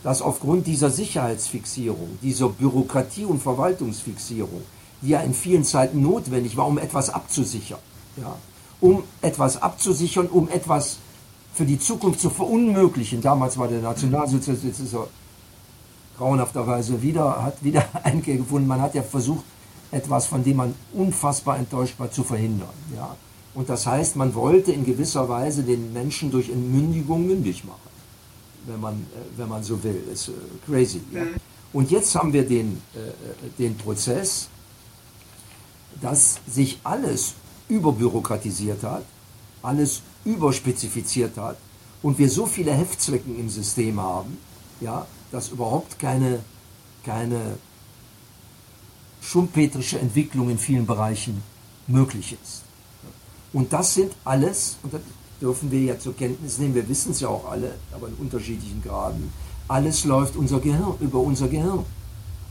dass 0.03 0.22
aufgrund 0.22 0.67
dieser 0.67 0.89
Sicherheitsfixierung, 0.89 2.20
dieser 2.22 2.47
Bürokratie- 2.47 3.26
und 3.26 3.41
Verwaltungsfixierung, 3.41 4.61
die 5.02 5.10
ja 5.10 5.22
in 5.22 5.34
vielen 5.34 5.64
Zeiten 5.64 6.02
notwendig 6.02 6.58
war, 6.58 6.68
um 6.68 6.78
etwas 6.78 7.10
abzusichern, 7.10 7.80
ja, 8.18 8.36
um 8.80 9.04
etwas 9.22 9.62
abzusichern, 9.62 10.28
um 10.28 10.50
etwas 10.50 10.97
für 11.54 11.66
die 11.66 11.80
Zukunft 11.80 12.20
zu 12.20 12.30
verunmöglichen. 12.30 13.22
Damals 13.22 13.58
war 13.58 13.68
der 13.68 13.82
Nationalsozialismus, 13.82 14.93
er 14.93 15.08
grauenhafterweise 16.18 17.02
wieder, 17.02 17.43
hat 17.43 17.64
wieder 17.64 17.86
Einkehr 18.04 18.38
gefunden. 18.38 18.68
Man 18.68 18.82
hat 18.82 18.95
ja 18.95 19.04
versucht, 19.04 19.43
etwas, 19.91 20.28
von 20.28 20.43
dem 20.43 20.58
man 20.58 20.76
unfassbar 20.93 21.58
enttäuscht 21.58 21.95
war, 21.97 22.12
zu 22.12 22.24
verhindern. 22.24 22.70
Ja. 22.95 23.16
Und 23.56 23.70
das 23.70 23.88
heißt, 23.88 24.16
man 24.16 24.36
wollte 24.36 24.72
in 24.72 24.86
gewisser 24.86 25.28
Weise 25.28 25.64
den 25.64 25.91
Menschen 25.91 26.30
durch 26.30 26.50
Entmündigung 26.50 27.26
mündig 27.26 27.64
machen 27.64 27.89
wenn 28.70 28.80
man, 28.80 28.93
äh, 28.93 29.38
wenn 29.38 29.50
man 29.50 29.64
so 29.64 29.82
will. 29.84 30.04
Ist 30.12 30.30
äh, 30.30 30.32
crazy. 30.66 31.02
Ja. 31.12 31.24
Mhm. 31.24 31.36
Und 31.72 31.91
jetzt 31.91 32.16
haben 32.16 32.34
wir 32.34 32.47
den, 32.47 32.82
äh, 32.95 33.50
den 33.58 33.78
Prozess, 33.78 34.50
dass 36.02 36.40
sich 36.48 36.80
alles 36.84 37.34
überbürokratisiert 37.68 38.84
hat, 38.84 39.04
alles 39.62 40.02
überspezifiziert 40.26 41.38
hat 41.38 41.58
und 42.02 42.18
wir 42.18 42.30
so 42.30 42.46
viele 42.46 42.72
Heftzwecken 42.72 43.38
im 43.40 43.50
System 43.50 44.00
haben, 44.00 44.38
ja, 44.82 45.06
dass 45.32 45.50
überhaupt 45.50 46.00
keine, 46.00 46.40
keine 47.04 47.58
schumpetrische 49.22 50.00
Entwicklung 50.00 50.50
in 50.50 50.58
vielen 50.58 50.86
Bereichen 50.86 51.44
möglich 51.88 52.38
ist. 52.42 52.64
Und 53.52 53.74
das 53.74 53.96
sind 53.96 54.14
alles, 54.24 54.78
und 54.84 54.94
das 54.94 55.02
dürfen 55.42 55.72
wir 55.72 55.82
ja 55.82 56.00
zur 56.00 56.16
Kenntnis 56.16 56.58
nehmen, 56.58 56.76
wir 56.76 56.88
wissen 56.88 57.12
es 57.12 57.20
ja 57.20 57.28
auch 57.28 57.50
alle, 57.50 57.76
aber 57.94 58.08
in 58.08 58.14
unterschiedlichen 58.16 58.82
Graden, 58.82 59.32
alles 59.68 60.06
läuft 60.06 60.36
unser 60.36 60.60
Gehirn, 60.60 60.96
über 61.00 61.20
unser 61.20 61.48
Gehirn. 61.48 61.86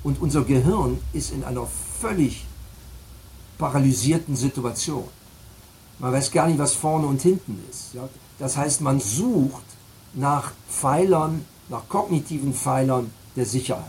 Und 0.05 0.21
unser 0.23 0.45
Gehirn 0.45 0.99
ist 1.13 1.33
in 1.33 1.43
einer 1.43 1.67
völlig 2.01 2.47
paralysierten 3.59 4.37
Situation. 4.37 5.05
Man 5.99 6.13
weiß 6.13 6.31
gar 6.31 6.47
nicht, 6.47 6.59
was 6.59 6.75
vorne 6.75 7.07
und 7.07 7.21
hinten 7.21 7.63
ist. 7.69 7.95
Ja? 7.95 8.09
Das 8.39 8.57
heißt, 8.57 8.81
man 8.81 9.01
sucht 9.01 9.65
nach 10.15 10.53
Pfeilern, 10.71 11.45
nach 11.69 11.89
kognitiven 11.89 12.55
Pfeilern 12.55 13.11
der 13.37 13.47
Sicherheit. 13.47 13.85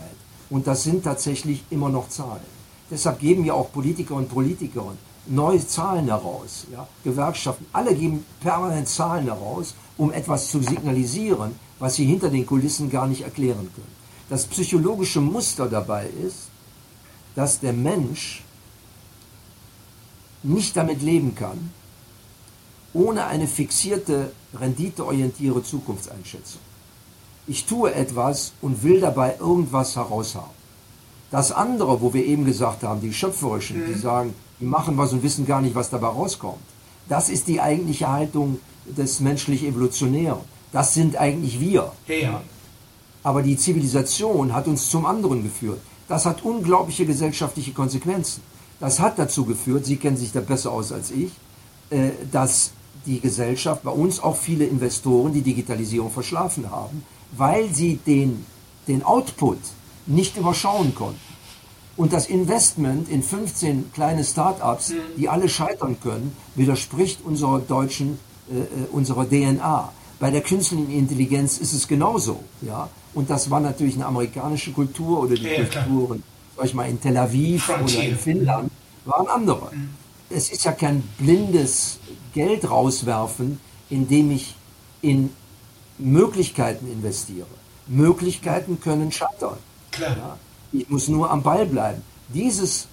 Und 0.50 0.66
das 0.66 0.82
sind 0.82 1.04
tatsächlich 1.04 1.64
immer 1.70 1.88
noch 1.88 2.08
Zahlen. 2.08 2.60
Deshalb 2.90 3.20
geben 3.20 3.44
ja 3.44 3.54
auch 3.54 3.70
Politiker 3.72 4.16
und 4.16 4.28
Politikerinnen 4.28 4.98
neue 5.26 5.64
Zahlen 5.64 6.06
heraus. 6.06 6.66
Ja? 6.72 6.86
Gewerkschaften, 7.04 7.66
alle 7.72 7.94
geben 7.94 8.24
permanent 8.40 8.88
Zahlen 8.88 9.26
heraus, 9.26 9.74
um 9.96 10.12
etwas 10.12 10.48
zu 10.48 10.60
signalisieren, 10.60 11.52
was 11.78 11.94
sie 11.94 12.04
hinter 12.04 12.30
den 12.30 12.46
Kulissen 12.46 12.90
gar 12.90 13.06
nicht 13.06 13.22
erklären 13.22 13.70
können. 13.74 14.00
Das 14.28 14.46
psychologische 14.46 15.20
Muster 15.20 15.68
dabei 15.68 16.08
ist, 16.26 16.48
dass 17.34 17.60
der 17.60 17.72
Mensch 17.72 18.42
nicht 20.42 20.76
damit 20.76 21.02
leben 21.02 21.34
kann, 21.34 21.70
ohne 22.92 23.26
eine 23.26 23.46
fixierte, 23.46 24.32
renditeorientierte 24.58 25.62
Zukunftseinschätzung. 25.62 26.60
Ich 27.46 27.66
tue 27.66 27.94
etwas 27.94 28.52
und 28.60 28.82
will 28.82 29.00
dabei 29.00 29.36
irgendwas 29.38 29.96
heraushaben. 29.96 30.50
Das 31.30 31.52
andere, 31.52 32.00
wo 32.00 32.12
wir 32.12 32.24
eben 32.24 32.44
gesagt 32.44 32.82
haben, 32.82 33.00
die 33.00 33.12
Schöpferischen, 33.12 33.86
die 33.86 33.94
mhm. 33.94 34.00
sagen, 34.00 34.34
die 34.60 34.64
machen 34.64 34.98
was 34.98 35.12
und 35.12 35.22
wissen 35.22 35.46
gar 35.46 35.60
nicht, 35.60 35.74
was 35.74 35.90
dabei 35.90 36.08
rauskommt. 36.08 36.58
Das 37.08 37.28
ist 37.28 37.48
die 37.48 37.60
eigentliche 37.60 38.08
Haltung 38.08 38.58
des 38.86 39.20
menschlich-evolutionären. 39.20 40.40
Das 40.72 40.94
sind 40.94 41.16
eigentlich 41.16 41.60
wir. 41.60 41.92
Ja. 42.06 42.42
Aber 43.22 43.42
die 43.42 43.56
Zivilisation 43.56 44.54
hat 44.54 44.66
uns 44.66 44.88
zum 44.88 45.06
anderen 45.06 45.42
geführt. 45.42 45.80
Das 46.08 46.26
hat 46.26 46.42
unglaubliche 46.42 47.06
gesellschaftliche 47.06 47.72
Konsequenzen. 47.72 48.42
Das 48.80 48.98
hat 48.98 49.18
dazu 49.18 49.44
geführt, 49.44 49.84
Sie 49.84 49.96
kennen 49.96 50.16
sich 50.16 50.32
da 50.32 50.40
besser 50.40 50.72
aus 50.72 50.90
als 50.90 51.10
ich, 51.10 51.32
äh, 51.90 52.10
dass 52.32 52.72
die 53.06 53.20
Gesellschaft, 53.20 53.82
bei 53.82 53.90
uns 53.90 54.20
auch 54.20 54.36
viele 54.36 54.64
Investoren 54.64 55.32
die 55.32 55.42
Digitalisierung 55.42 56.10
verschlafen 56.10 56.70
haben, 56.70 57.04
weil 57.32 57.72
sie 57.72 57.96
den, 57.96 58.44
den 58.88 59.02
Output 59.02 59.58
nicht 60.06 60.36
überschauen 60.36 60.94
konnten. 60.94 61.20
Und 61.96 62.12
das 62.12 62.26
Investment 62.26 63.08
in 63.08 63.22
15 63.22 63.92
kleine 63.92 64.24
Start-ups, 64.24 64.90
mhm. 64.90 64.94
die 65.18 65.28
alle 65.28 65.48
scheitern 65.48 65.98
können, 66.00 66.34
widerspricht 66.54 67.20
unserer 67.24 67.58
deutschen, 67.60 68.18
äh, 68.50 68.60
äh 68.60 68.64
unserer 68.92 69.28
DNA. 69.28 69.92
Bei 70.18 70.30
der 70.30 70.42
künstlichen 70.42 70.90
Intelligenz 70.90 71.58
ist 71.58 71.72
es 71.72 71.88
genauso. 71.88 72.40
Ja? 72.62 72.88
Und 73.14 73.30
das 73.30 73.50
war 73.50 73.60
natürlich 73.60 73.96
eine 73.96 74.06
amerikanische 74.06 74.72
Kultur 74.72 75.20
oder 75.20 75.34
die 75.34 75.44
ja, 75.44 75.64
Kulturen, 75.64 76.22
ich 76.66 76.74
mal, 76.74 76.88
in 76.88 77.00
Tel 77.00 77.16
Aviv 77.16 77.64
Frontier. 77.64 78.00
oder 78.00 78.08
in 78.08 78.18
Finnland, 78.18 78.72
waren 79.04 79.28
andere. 79.28 79.74
Mhm. 79.74 79.90
Es 80.28 80.50
ist 80.50 80.64
ja 80.64 80.72
kein 80.72 81.02
blindes 81.18 81.98
Geld 82.34 82.68
rauswerfen, 82.68 83.60
indem 83.88 84.30
ich 84.30 84.54
in 85.02 85.30
Möglichkeiten 85.98 86.90
investiere. 86.90 87.46
Möglichkeiten 87.86 88.80
können 88.80 89.10
scheitern. 89.10 89.56
Klar. 89.90 90.16
Ja? 90.16 90.36
Ich 90.72 90.88
muss 90.88 91.08
nur 91.08 91.30
am 91.30 91.42
Ball 91.42 91.66
bleiben. 91.66 92.02
Dieses 92.28 92.86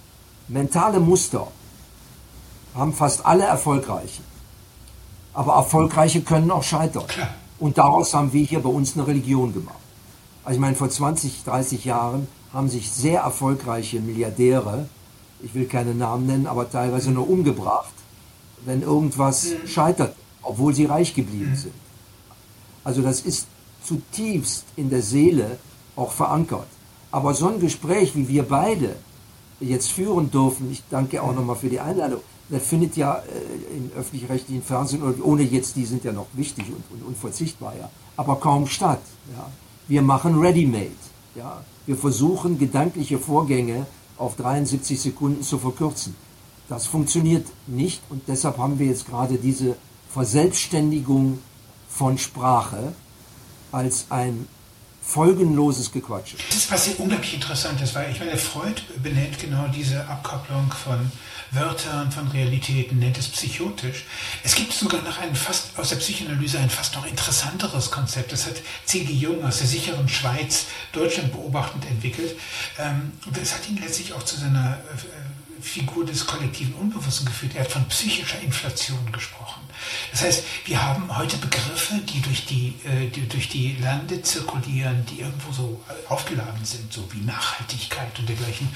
mentale 0.48 1.00
Muster 1.00 1.48
haben 2.74 2.94
fast 2.94 3.26
alle 3.26 3.44
Erfolgreiche. 3.44 4.22
Aber 5.34 5.54
Erfolgreiche 5.54 6.22
können 6.22 6.50
auch 6.50 6.64
scheitern. 6.64 7.06
Klar. 7.08 7.30
Und 7.60 7.78
daraus 7.78 8.14
haben 8.14 8.34
wir 8.34 8.44
hier 8.44 8.60
bei 8.60 8.70
uns 8.70 8.96
eine 8.96 9.06
Religion 9.06 9.54
gemacht. 9.54 9.78
Also 10.44 10.56
ich 10.56 10.62
meine, 10.62 10.76
vor 10.76 10.90
20, 10.90 11.44
30 11.44 11.86
Jahren 11.86 12.28
haben 12.54 12.70
sich 12.70 12.92
sehr 12.92 13.22
erfolgreiche 13.22 14.00
Milliardäre, 14.00 14.88
ich 15.44 15.54
will 15.54 15.66
keine 15.66 15.94
Namen 15.94 16.26
nennen, 16.26 16.48
aber 16.48 16.70
teilweise 16.70 17.12
nur 17.12 17.30
umgebracht, 17.30 17.94
wenn 18.66 18.82
irgendwas 18.82 19.46
mhm. 19.46 19.68
scheitert 19.68 20.16
obwohl 20.48 20.74
sie 20.74 20.86
reich 20.86 21.14
geblieben 21.14 21.56
sind. 21.56 21.74
Also 22.84 23.02
das 23.02 23.22
ist 23.22 23.48
zutiefst 23.84 24.66
in 24.76 24.90
der 24.90 25.02
Seele 25.02 25.58
auch 25.96 26.12
verankert. 26.12 26.68
Aber 27.12 27.34
so 27.34 27.48
ein 27.48 27.60
Gespräch, 27.60 28.16
wie 28.16 28.28
wir 28.28 28.44
beide 28.44 28.96
jetzt 29.60 29.92
führen 29.92 30.32
dürfen, 30.32 30.72
ich 30.72 30.84
danke 30.90 31.22
auch 31.22 31.34
nochmal 31.34 31.56
für 31.56 31.70
die 31.70 31.80
Einladung, 31.80 32.22
das 32.50 32.64
findet 32.64 32.96
ja 32.96 33.16
äh, 33.16 33.76
in 33.78 33.92
öffentlich-rechtlichen 33.98 34.64
Fernsehen, 34.64 35.02
ohne 35.22 35.44
jetzt, 35.44 35.76
die 35.76 35.86
sind 35.86 36.06
ja 36.06 36.14
noch 36.14 36.28
wichtig 36.34 36.68
und, 36.68 36.84
und 36.92 37.06
unverzichtbar, 37.06 37.74
ja, 37.78 37.90
aber 38.16 38.38
kaum 38.38 38.68
statt. 38.68 39.02
Ja. 39.36 39.50
Wir 39.90 40.02
machen 40.02 40.40
Ready-Made. 40.40 40.92
Ja. 41.36 41.62
Wir 41.88 41.96
versuchen, 41.96 42.60
gedankliche 42.60 43.18
Vorgänge 43.18 43.88
auf 44.18 44.36
73 44.36 45.00
Sekunden 45.00 45.42
zu 45.42 45.58
verkürzen. 45.58 46.16
Das 46.68 46.86
funktioniert 46.86 47.48
nicht 47.66 48.02
und 48.10 48.24
deshalb 48.28 48.58
haben 48.58 48.78
wir 48.78 48.88
jetzt 48.88 49.08
gerade 49.08 49.38
diese 49.38 49.78
Verselbstständigung 50.10 51.40
von 51.88 52.18
Sprache 52.18 52.94
als 53.72 54.08
ein 54.10 54.48
folgenloses 55.08 55.92
Gequatsch. 55.92 56.34
Das 56.50 56.58
ist 56.58 56.72
was 56.72 56.86
sehr 56.86 57.00
unglaublich 57.00 57.34
Interessantes, 57.34 57.96
weil 57.96 58.12
ich 58.12 58.20
meine, 58.20 58.38
Freud 58.38 58.82
benennt 59.02 59.40
genau 59.40 59.68
diese 59.70 60.06
Abkopplung 60.06 60.70
von 60.72 61.12
Wörtern, 61.52 62.12
von 62.12 62.28
Realitäten, 62.28 63.00
nennt 63.00 63.18
es 63.18 63.30
psychotisch. 63.30 64.04
Es 64.44 64.54
gibt 64.56 64.74
sogar 64.74 65.02
noch 65.04 65.18
ein 65.20 65.34
fast 65.34 65.80
aus 65.80 65.90
der 65.90 65.96
Psychoanalyse 65.96 66.60
ein 66.60 66.70
fast 66.70 66.96
noch 66.96 67.06
interessanteres 67.06 67.90
Konzept. 67.90 68.34
Das 68.34 68.46
hat 68.48 68.56
C.G. 68.84 69.14
Jung 69.14 69.46
aus 69.46 69.60
der 69.60 69.68
sicheren 69.68 70.10
Schweiz 70.10 70.66
Deutschland 70.92 71.32
beobachtend 71.32 71.86
entwickelt. 71.86 72.38
Ähm, 72.78 73.14
das 73.34 73.54
hat 73.54 73.70
ihn 73.70 73.78
letztlich 73.78 74.12
auch 74.12 74.24
zu 74.24 74.36
seiner 74.36 74.74
äh, 74.74 75.37
Figur 75.62 76.06
des 76.06 76.26
kollektiven 76.26 76.74
Unbewussten 76.76 77.26
geführt. 77.26 77.54
Er 77.56 77.64
hat 77.64 77.72
von 77.72 77.86
psychischer 77.88 78.40
Inflation 78.42 79.12
gesprochen. 79.12 79.62
Das 80.12 80.22
heißt, 80.22 80.44
wir 80.66 80.84
haben 80.84 81.16
heute 81.16 81.38
Begriffe, 81.38 82.00
die 82.00 82.22
durch 82.22 82.46
die, 82.46 82.74
äh, 82.86 83.10
die, 83.10 83.28
durch 83.28 83.50
die 83.50 83.76
Lande 83.78 84.22
zirkulieren, 84.22 85.06
die 85.06 85.22
irgendwo 85.22 85.52
so 85.52 85.84
aufgeladen 86.10 86.64
sind, 86.64 86.92
so 86.92 87.08
wie 87.14 87.22
Nachhaltigkeit 87.22 88.18
und 88.20 88.28
dergleichen. 88.28 88.68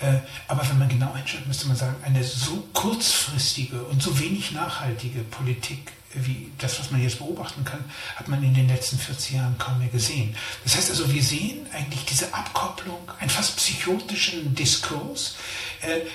Äh, 0.00 0.18
aber 0.46 0.68
wenn 0.68 0.78
man 0.78 0.88
genau 0.88 1.12
einschaut, 1.12 1.46
müsste 1.46 1.68
man 1.68 1.76
sagen, 1.76 1.96
eine 2.02 2.22
so 2.24 2.66
kurzfristige 2.72 3.82
und 3.84 4.02
so 4.02 4.18
wenig 4.18 4.52
nachhaltige 4.52 5.20
Politik 5.24 5.92
wie 6.14 6.50
das, 6.58 6.78
was 6.80 6.90
man 6.90 7.02
jetzt 7.02 7.18
beobachten 7.18 7.64
kann, 7.64 7.84
hat 8.16 8.28
man 8.28 8.42
in 8.42 8.54
den 8.54 8.66
letzten 8.66 8.98
40 8.98 9.36
Jahren 9.36 9.58
kaum 9.58 9.78
mehr 9.78 9.88
gesehen. 9.88 10.34
Das 10.64 10.76
heißt 10.76 10.90
also, 10.90 11.12
wir 11.12 11.22
sehen 11.22 11.66
eigentlich 11.72 12.04
diese 12.06 12.32
Abkopplung, 12.32 12.98
einen 13.20 13.28
fast 13.28 13.56
psychotischen 13.56 14.54
Diskurs, 14.54 15.36
äh, 15.36 15.67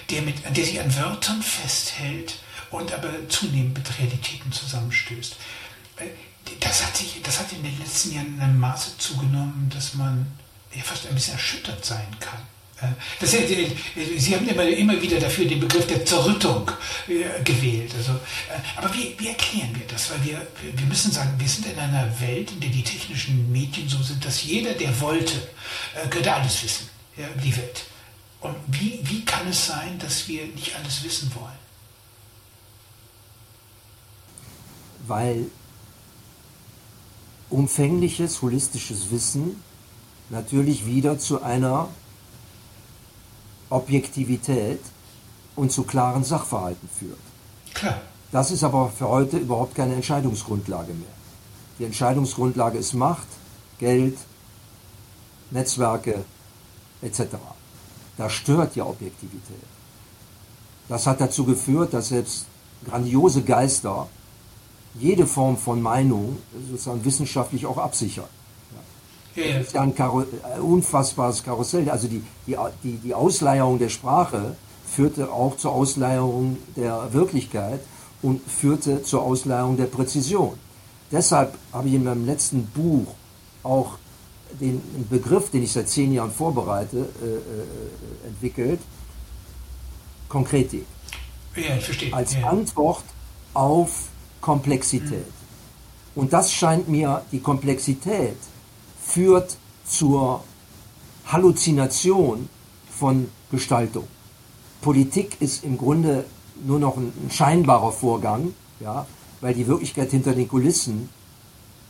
der, 0.09 0.21
mit, 0.21 0.35
der 0.55 0.63
sich 0.63 0.79
an 0.79 0.95
Wörtern 0.95 1.41
festhält 1.41 2.35
und 2.71 2.91
aber 2.91 3.09
zunehmend 3.29 3.77
mit 3.77 3.99
Realitäten 3.99 4.51
zusammenstößt. 4.51 5.35
Äh, 5.97 6.05
das 6.59 6.85
hat, 6.85 6.97
sich, 6.97 7.21
das 7.23 7.39
hat 7.39 7.51
in 7.53 7.63
den 7.63 7.77
letzten 7.79 8.13
Jahren 8.13 8.35
in 8.35 8.41
einem 8.41 8.59
Maße 8.59 8.97
zugenommen, 8.97 9.71
dass 9.73 9.93
man 9.93 10.27
fast 10.83 11.07
ein 11.07 11.13
bisschen 11.13 11.35
erschüttert 11.35 11.85
sein 11.85 12.07
kann. 12.19 12.41
Äh, 12.81 12.93
das, 13.21 13.31
Sie 13.31 14.35
haben 14.35 14.47
immer, 14.47 14.63
immer 14.63 15.01
wieder 15.01 15.19
dafür 15.19 15.45
den 15.45 15.61
Begriff 15.61 15.87
der 15.87 16.05
Zerrüttung 16.05 16.69
gewählt. 17.45 17.93
Also, 17.95 18.19
aber 18.75 18.93
wie, 18.93 19.15
wie 19.17 19.27
erklären 19.29 19.73
wir 19.75 19.87
das? 19.87 20.11
Weil 20.11 20.23
wir, 20.25 20.47
wir 20.75 20.85
müssen 20.87 21.11
sagen, 21.11 21.31
wir 21.37 21.47
sind 21.47 21.67
in 21.67 21.79
einer 21.79 22.19
Welt, 22.19 22.51
in 22.51 22.59
der 22.59 22.69
die 22.69 22.83
technischen 22.83 23.49
Medien 23.51 23.87
so 23.87 24.01
sind, 24.01 24.25
dass 24.25 24.43
jeder, 24.43 24.73
der 24.73 24.99
wollte, 24.99 25.47
könnte 26.09 26.33
alles 26.33 26.61
wissen 26.63 26.89
ja, 27.15 27.27
die 27.41 27.55
Welt. 27.55 27.85
Und 28.43 28.55
wie, 28.67 28.99
wie 29.03 29.23
kann 29.23 29.47
es 29.47 29.67
sein, 29.67 29.97
dass 29.99 30.27
wir 30.27 30.45
nicht 30.47 30.75
alles 30.75 31.01
wissen 31.03 31.31
wollen? 31.33 31.63
Weil 35.07 35.45
umfängliches, 37.49 38.41
holistisches 38.41 39.11
Wissen 39.11 39.63
natürlich 40.29 40.85
wieder 40.85 41.17
zu 41.17 41.41
einer 41.41 41.87
Objektivität 43.69 44.81
und 45.55 45.71
zu 45.71 45.83
klaren 45.83 46.23
Sachverhalten 46.23 46.89
führt. 46.89 47.19
Klar. 47.73 48.01
Das 48.31 48.51
ist 48.51 48.63
aber 48.63 48.89
für 48.89 49.07
heute 49.07 49.37
überhaupt 49.37 49.75
keine 49.75 49.95
Entscheidungsgrundlage 49.95 50.93
mehr. 50.93 51.13
Die 51.79 51.85
Entscheidungsgrundlage 51.85 52.77
ist 52.77 52.93
Macht, 52.93 53.27
Geld, 53.79 54.17
Netzwerke 55.51 56.25
etc. 57.01 57.35
Da 58.17 58.29
stört 58.29 58.75
ja 58.75 58.85
Objektivität. 58.85 59.55
Das 60.87 61.07
hat 61.07 61.21
dazu 61.21 61.45
geführt, 61.45 61.93
dass 61.93 62.09
selbst 62.09 62.45
grandiose 62.85 63.41
Geister 63.41 64.07
jede 64.99 65.25
Form 65.25 65.57
von 65.57 65.81
Meinung 65.81 66.37
sozusagen 66.69 67.03
wissenschaftlich 67.03 67.65
auch 67.65 67.77
absichern. 67.77 68.27
Das 69.35 69.67
ist 69.67 69.73
ja 69.73 69.81
ein 69.81 69.95
Karo 69.95 70.21
äh, 70.21 70.59
unfassbares 70.59 71.43
Karussell. 71.43 71.89
Also 71.89 72.07
die, 72.07 72.23
die, 72.45 72.55
die, 72.83 72.97
die 72.97 73.13
Ausleierung 73.15 73.79
der 73.79 73.89
Sprache 73.89 74.55
führte 74.85 75.31
auch 75.31 75.57
zur 75.57 75.71
Ausleierung 75.71 76.57
der 76.75 77.11
Wirklichkeit 77.13 77.79
und 78.21 78.41
führte 78.47 79.01
zur 79.01 79.23
Ausleierung 79.23 79.75
der 79.75 79.85
Präzision. 79.85 80.53
Deshalb 81.11 81.57
habe 81.71 81.87
ich 81.87 81.95
in 81.95 82.03
meinem 82.03 82.25
letzten 82.25 82.67
Buch 82.67 83.07
auch 83.63 83.97
den 84.59 84.81
Begriff, 85.09 85.49
den 85.49 85.63
ich 85.63 85.71
seit 85.71 85.89
zehn 85.89 86.13
Jahren 86.13 86.31
vorbereite, 86.31 86.97
äh, 86.97 87.25
äh, 87.25 88.27
entwickelt, 88.27 88.79
Konkretik. 90.29 90.85
Ja, 91.55 91.75
ich 91.77 91.85
verstehe. 91.85 92.13
Als 92.13 92.33
ja. 92.33 92.49
Antwort 92.49 93.03
auf 93.53 94.09
Komplexität. 94.41 95.11
Mhm. 95.11 95.43
Und 96.15 96.33
das 96.33 96.51
scheint 96.51 96.87
mir, 96.87 97.23
die 97.31 97.39
Komplexität 97.39 98.37
führt 99.03 99.57
zur 99.85 100.43
Halluzination 101.27 102.49
von 102.89 103.29
Gestaltung. 103.51 104.07
Politik 104.81 105.37
ist 105.39 105.63
im 105.63 105.77
Grunde 105.77 106.25
nur 106.65 106.79
noch 106.79 106.97
ein, 106.97 107.13
ein 107.25 107.31
scheinbarer 107.31 107.91
Vorgang, 107.91 108.53
ja, 108.79 109.05
weil 109.41 109.53
die 109.53 109.67
Wirklichkeit 109.67 110.11
hinter 110.11 110.33
den 110.33 110.47
Kulissen 110.47 111.09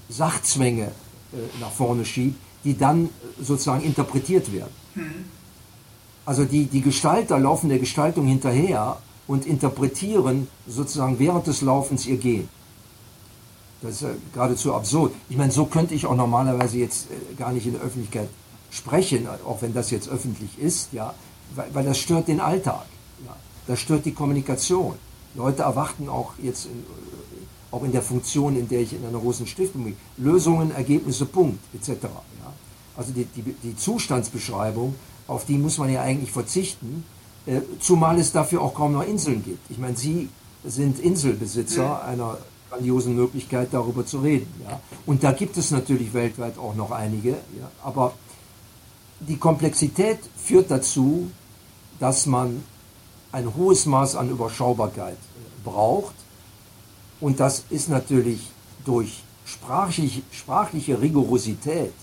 Sachzwänge 0.10 0.86
äh, 1.34 1.38
nach 1.60 1.72
vorne 1.72 2.06
schiebt, 2.06 2.40
die 2.64 2.78
dann 2.78 3.10
sozusagen 3.42 3.84
interpretiert 3.84 4.52
werden. 4.54 4.72
Mhm. 4.96 5.26
Also 6.26 6.46
die, 6.46 6.66
die 6.66 6.82
Gestalter 6.82 7.38
laufen 7.40 7.70
der 7.70 7.80
Gestaltung 7.80 8.26
hinterher 8.26 8.98
und 9.28 9.46
interpretieren 9.46 10.48
sozusagen 10.68 11.20
während 11.20 11.48
des 11.48 11.62
Laufens 11.62 12.06
ihr 12.06 12.18
Gehen. 12.18 12.48
Das 13.82 13.92
ist 13.92 14.02
ja 14.02 14.10
geradezu 14.34 14.74
absurd. 14.74 15.14
Ich 15.30 15.36
meine, 15.36 15.52
so 15.52 15.66
könnte 15.66 15.94
ich 15.94 16.06
auch 16.06 16.16
normalerweise 16.16 16.78
jetzt 16.78 17.08
äh, 17.12 17.36
gar 17.36 17.52
nicht 17.52 17.66
in 17.66 17.74
der 17.74 17.82
Öffentlichkeit 17.82 18.30
sprechen, 18.72 19.28
auch 19.46 19.62
wenn 19.62 19.74
das 19.74 19.92
jetzt 19.92 20.08
öffentlich 20.08 20.58
ist, 20.58 20.94
ja, 20.94 21.14
weil, 21.56 21.68
weil 21.74 21.86
das 21.86 22.00
stört 22.00 22.30
den 22.30 22.40
Alltag. 22.40 22.86
Ja. 23.26 23.36
Das 23.68 23.80
stört 23.80 24.06
die 24.06 24.14
Kommunikation. 24.14 24.96
Leute 25.36 25.64
erwarten 25.64 26.08
auch 26.10 26.34
jetzt 26.42 26.66
in, 26.66 26.84
auch 27.72 27.84
in 27.84 27.92
der 27.92 28.02
Funktion, 28.02 28.56
in 28.56 28.70
der 28.70 28.82
ich 28.82 28.94
in 28.94 29.06
einer 29.06 29.20
großen 29.20 29.48
Stiftung 29.48 29.84
bin. 29.84 29.98
Lösungen, 30.18 30.72
Ergebnisse, 30.72 31.26
Punkt, 31.26 31.60
etc. 31.74 32.04
Ja. 32.04 32.43
Also 32.96 33.12
die, 33.12 33.26
die, 33.26 33.42
die, 33.64 33.76
Zustandsbeschreibung, 33.76 34.96
auf 35.28 35.46
die 35.46 35.58
muss 35.58 35.78
man 35.78 35.92
ja 35.92 36.02
eigentlich 36.02 36.32
verzichten, 36.32 37.06
äh, 37.46 37.62
zumal 37.80 38.20
es 38.20 38.32
dafür 38.32 38.62
auch 38.62 38.74
kaum 38.74 38.94
noch 38.94 39.06
Inseln 39.06 39.44
gibt. 39.44 39.70
Ich 39.70 39.78
meine, 39.78 39.96
Sie 39.96 40.30
sind 40.64 41.00
Inselbesitzer 41.00 41.84
ja. 41.84 42.02
einer 42.02 42.38
grandiosen 42.70 43.16
Möglichkeit, 43.16 43.70
darüber 43.72 44.06
zu 44.06 44.20
reden. 44.20 44.48
Ja. 44.68 44.80
Und 45.06 45.24
da 45.24 45.32
gibt 45.32 45.58
es 45.58 45.72
natürlich 45.72 46.14
weltweit 46.14 46.58
auch 46.58 46.76
noch 46.76 46.92
einige, 46.92 47.32
ja. 47.32 47.72
aber 47.84 48.14
die 49.20 49.38
Komplexität 49.38 50.20
führt 50.38 50.72
dazu, 50.72 51.32
dass 52.00 52.26
man 52.26 52.64
ein 53.32 53.56
hohes 53.56 53.86
Maß 53.86 54.16
an 54.16 54.30
Überschaubarkeit 54.30 55.18
braucht 55.64 56.16
und 57.20 57.40
das 57.40 57.64
ist 57.70 57.90
natürlich 57.90 58.42
durch 58.86 59.24
sprachlich, 59.46 60.24
sprachliche 60.32 61.02
Rigorosität, 61.02 61.94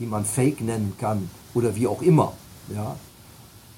die 0.00 0.06
man 0.06 0.24
Fake 0.24 0.60
nennen 0.60 0.94
kann 0.98 1.30
oder 1.54 1.76
wie 1.76 1.86
auch 1.86 2.02
immer, 2.02 2.32
ja, 2.74 2.96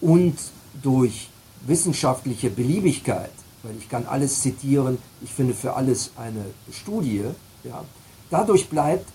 und 0.00 0.38
durch 0.82 1.28
wissenschaftliche 1.66 2.50
Beliebigkeit, 2.50 3.32
weil 3.62 3.76
ich 3.76 3.88
kann 3.88 4.06
alles 4.06 4.40
zitieren, 4.40 4.98
ich 5.20 5.30
finde 5.30 5.54
für 5.54 5.74
alles 5.74 6.12
eine 6.16 6.44
Studie, 6.72 7.24
ja, 7.64 7.84
dadurch 8.30 8.68
bleibt 8.68 9.08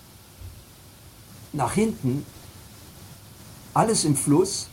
nach 1.53 1.73
hinten 1.73 2.25
alles 3.73 4.05
im 4.05 4.15
Fluss, 4.15 4.69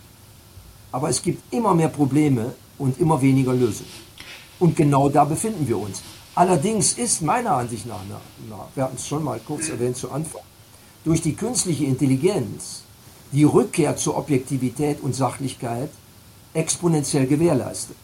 aber 0.92 1.08
es 1.08 1.22
gibt 1.22 1.52
immer 1.52 1.74
mehr 1.74 1.88
Probleme 1.88 2.54
und 2.78 2.98
immer 3.00 3.20
weniger 3.20 3.52
Lösungen. 3.52 3.90
Und 4.58 4.76
genau 4.76 5.08
da 5.08 5.24
befinden 5.24 5.66
wir 5.66 5.78
uns. 5.78 6.02
Allerdings 6.34 6.94
ist 6.94 7.22
meiner 7.22 7.52
Ansicht 7.52 7.86
nach, 7.86 8.00
na, 8.48 8.68
wir 8.74 8.84
hatten 8.84 8.96
es 8.96 9.06
schon 9.06 9.22
mal 9.22 9.40
kurz 9.40 9.68
erwähnt 9.68 9.96
zu 9.96 10.10
Anfang, 10.10 10.42
durch 11.04 11.22
die 11.22 11.34
künstliche 11.34 11.84
Intelligenz 11.84 12.82
die 13.32 13.44
Rückkehr 13.44 13.96
zur 13.96 14.16
Objektivität 14.16 15.02
und 15.02 15.14
Sachlichkeit 15.14 15.90
exponentiell 16.54 17.26
gewährleistet. 17.26 17.96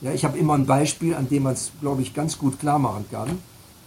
Ja, 0.00 0.12
ich 0.12 0.24
habe 0.24 0.36
immer 0.38 0.54
ein 0.54 0.66
Beispiel, 0.66 1.14
an 1.14 1.28
dem 1.28 1.44
man 1.44 1.54
es, 1.54 1.72
glaube 1.80 2.02
ich, 2.02 2.12
ganz 2.12 2.38
gut 2.38 2.58
klar 2.58 2.78
machen 2.78 3.06
kann. 3.10 3.38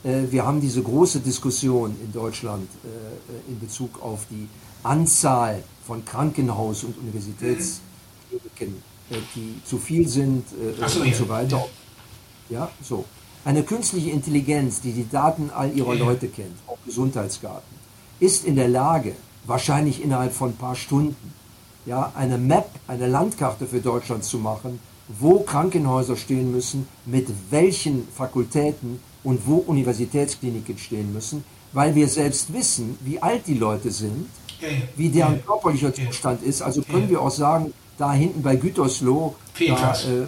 äh, 0.03 0.31
wir 0.31 0.45
haben 0.45 0.61
diese 0.61 0.81
große 0.81 1.19
Diskussion 1.19 1.95
in 2.03 2.11
Deutschland 2.11 2.67
äh, 2.83 3.51
in 3.51 3.59
Bezug 3.59 4.01
auf 4.01 4.25
die 4.29 4.47
Anzahl 4.83 5.63
von 5.85 6.03
Krankenhaus- 6.05 6.83
und 6.83 6.97
Universitätskliniken, 6.97 8.81
äh, 9.09 9.17
die 9.35 9.61
zu 9.65 9.77
viel 9.77 10.07
sind 10.07 10.45
so, 10.87 11.01
und 11.01 11.07
ja. 11.07 11.13
so 11.13 11.29
weiter. 11.29 11.65
Ja, 12.49 12.69
so. 12.81 13.05
Eine 13.45 13.63
künstliche 13.63 14.09
Intelligenz, 14.09 14.81
die 14.81 14.91
die 14.91 15.09
Daten 15.09 15.49
all 15.51 15.71
ihrer. 15.75 15.95
Leute 15.95 16.27
kennt, 16.27 16.57
auch 16.67 16.77
Gesundheitsdaten, 16.85 17.76
ist 18.19 18.45
in 18.45 18.55
der 18.55 18.67
Lage, 18.67 19.13
wahrscheinlich 19.45 20.03
innerhalb 20.03 20.33
von 20.33 20.49
ein 20.49 20.57
paar 20.57 20.75
Stunden, 20.75 21.33
ja, 21.85 22.11
eine 22.15 22.37
Map, 22.37 22.69
eine 22.87 23.07
Landkarte 23.07 23.65
für 23.65 23.79
Deutschland 23.79 24.23
zu 24.23 24.37
machen, 24.37 24.79
wo 25.07 25.39
Krankenhäuser 25.39 26.17
stehen 26.17 26.51
müssen, 26.51 26.87
mit 27.05 27.27
welchen 27.49 28.07
Fakultäten 28.09 28.99
und 29.23 29.47
wo 29.47 29.57
Universitätskliniken 29.57 30.77
stehen 30.77 31.13
müssen, 31.13 31.43
weil 31.71 31.95
wir 31.95 32.07
selbst 32.07 32.53
wissen, 32.53 32.97
wie 33.01 33.21
alt 33.21 33.47
die 33.47 33.53
Leute 33.53 33.91
sind, 33.91 34.27
wie 34.95 35.09
deren 35.09 35.45
körperlicher 35.45 35.93
Zustand 35.93 36.43
ist. 36.43 36.61
Also 36.61 36.81
können 36.81 37.09
wir 37.09 37.21
auch 37.21 37.31
sagen, 37.31 37.73
da 37.97 38.11
hinten 38.13 38.41
bei 38.41 38.55
Gütersloh, 38.55 39.35
da, 39.67 39.93
äh, 39.93 40.27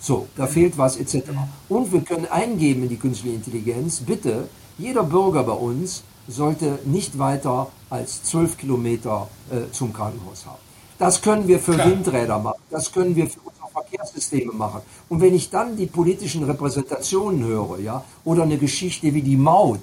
so, 0.00 0.26
da 0.36 0.46
fehlt 0.46 0.76
was 0.76 0.96
etc. 0.96 1.30
Und 1.68 1.92
wir 1.92 2.00
können 2.00 2.26
eingeben 2.26 2.82
in 2.82 2.88
die 2.88 2.96
künstliche 2.96 3.36
Intelligenz, 3.36 4.00
bitte, 4.00 4.48
jeder 4.78 5.04
Bürger 5.04 5.44
bei 5.44 5.52
uns 5.52 6.02
sollte 6.28 6.78
nicht 6.84 7.18
weiter 7.18 7.68
als 7.90 8.22
zwölf 8.24 8.56
Kilometer 8.56 9.28
äh, 9.50 9.70
zum 9.72 9.92
Krankenhaus 9.92 10.46
haben. 10.46 10.58
Das 10.98 11.20
können 11.20 11.48
wir 11.48 11.58
für 11.58 11.72
Klar. 11.72 11.90
Windräder 11.90 12.38
machen, 12.38 12.60
das 12.70 12.92
können 12.92 13.16
wir 13.16 13.28
für 13.28 13.40
unsere 13.40 13.68
Verkehrssysteme 13.72 14.52
machen. 14.52 14.82
Und 15.08 15.20
wenn 15.20 15.34
ich 15.34 15.50
dann 15.50 15.76
die 15.76 15.86
politischen 15.86 16.44
Repräsentationen 16.44 17.44
höre, 17.44 17.80
ja, 17.80 18.04
oder 18.24 18.44
eine 18.44 18.56
Geschichte 18.56 19.12
wie 19.12 19.22
die 19.22 19.36
Maut, 19.36 19.80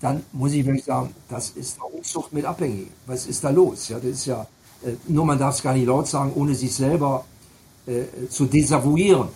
dann 0.00 0.22
muss 0.32 0.52
ich 0.52 0.64
wirklich 0.64 0.84
sagen, 0.84 1.14
das 1.28 1.50
ist 1.50 1.78
eine 1.80 1.98
Unzucht 1.98 2.32
mit 2.32 2.44
abhängig. 2.44 2.88
Was 3.06 3.26
ist 3.26 3.42
da 3.44 3.50
los? 3.50 3.88
Ja, 3.88 3.98
das 3.98 4.10
ist 4.10 4.26
ja, 4.26 4.46
äh, 4.84 4.92
nur 5.08 5.24
man 5.24 5.38
darf 5.38 5.54
es 5.54 5.62
gar 5.62 5.74
nicht 5.74 5.86
laut 5.86 6.06
sagen, 6.06 6.32
ohne 6.34 6.54
sich 6.54 6.74
selber 6.74 7.24
äh, 7.86 8.28
zu 8.28 8.46
desavouieren. 8.46 9.28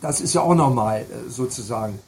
Das 0.00 0.20
ist 0.20 0.34
ja 0.34 0.42
auch 0.42 0.54
normal, 0.54 1.02
äh, 1.02 1.30
sozusagen. 1.30 1.98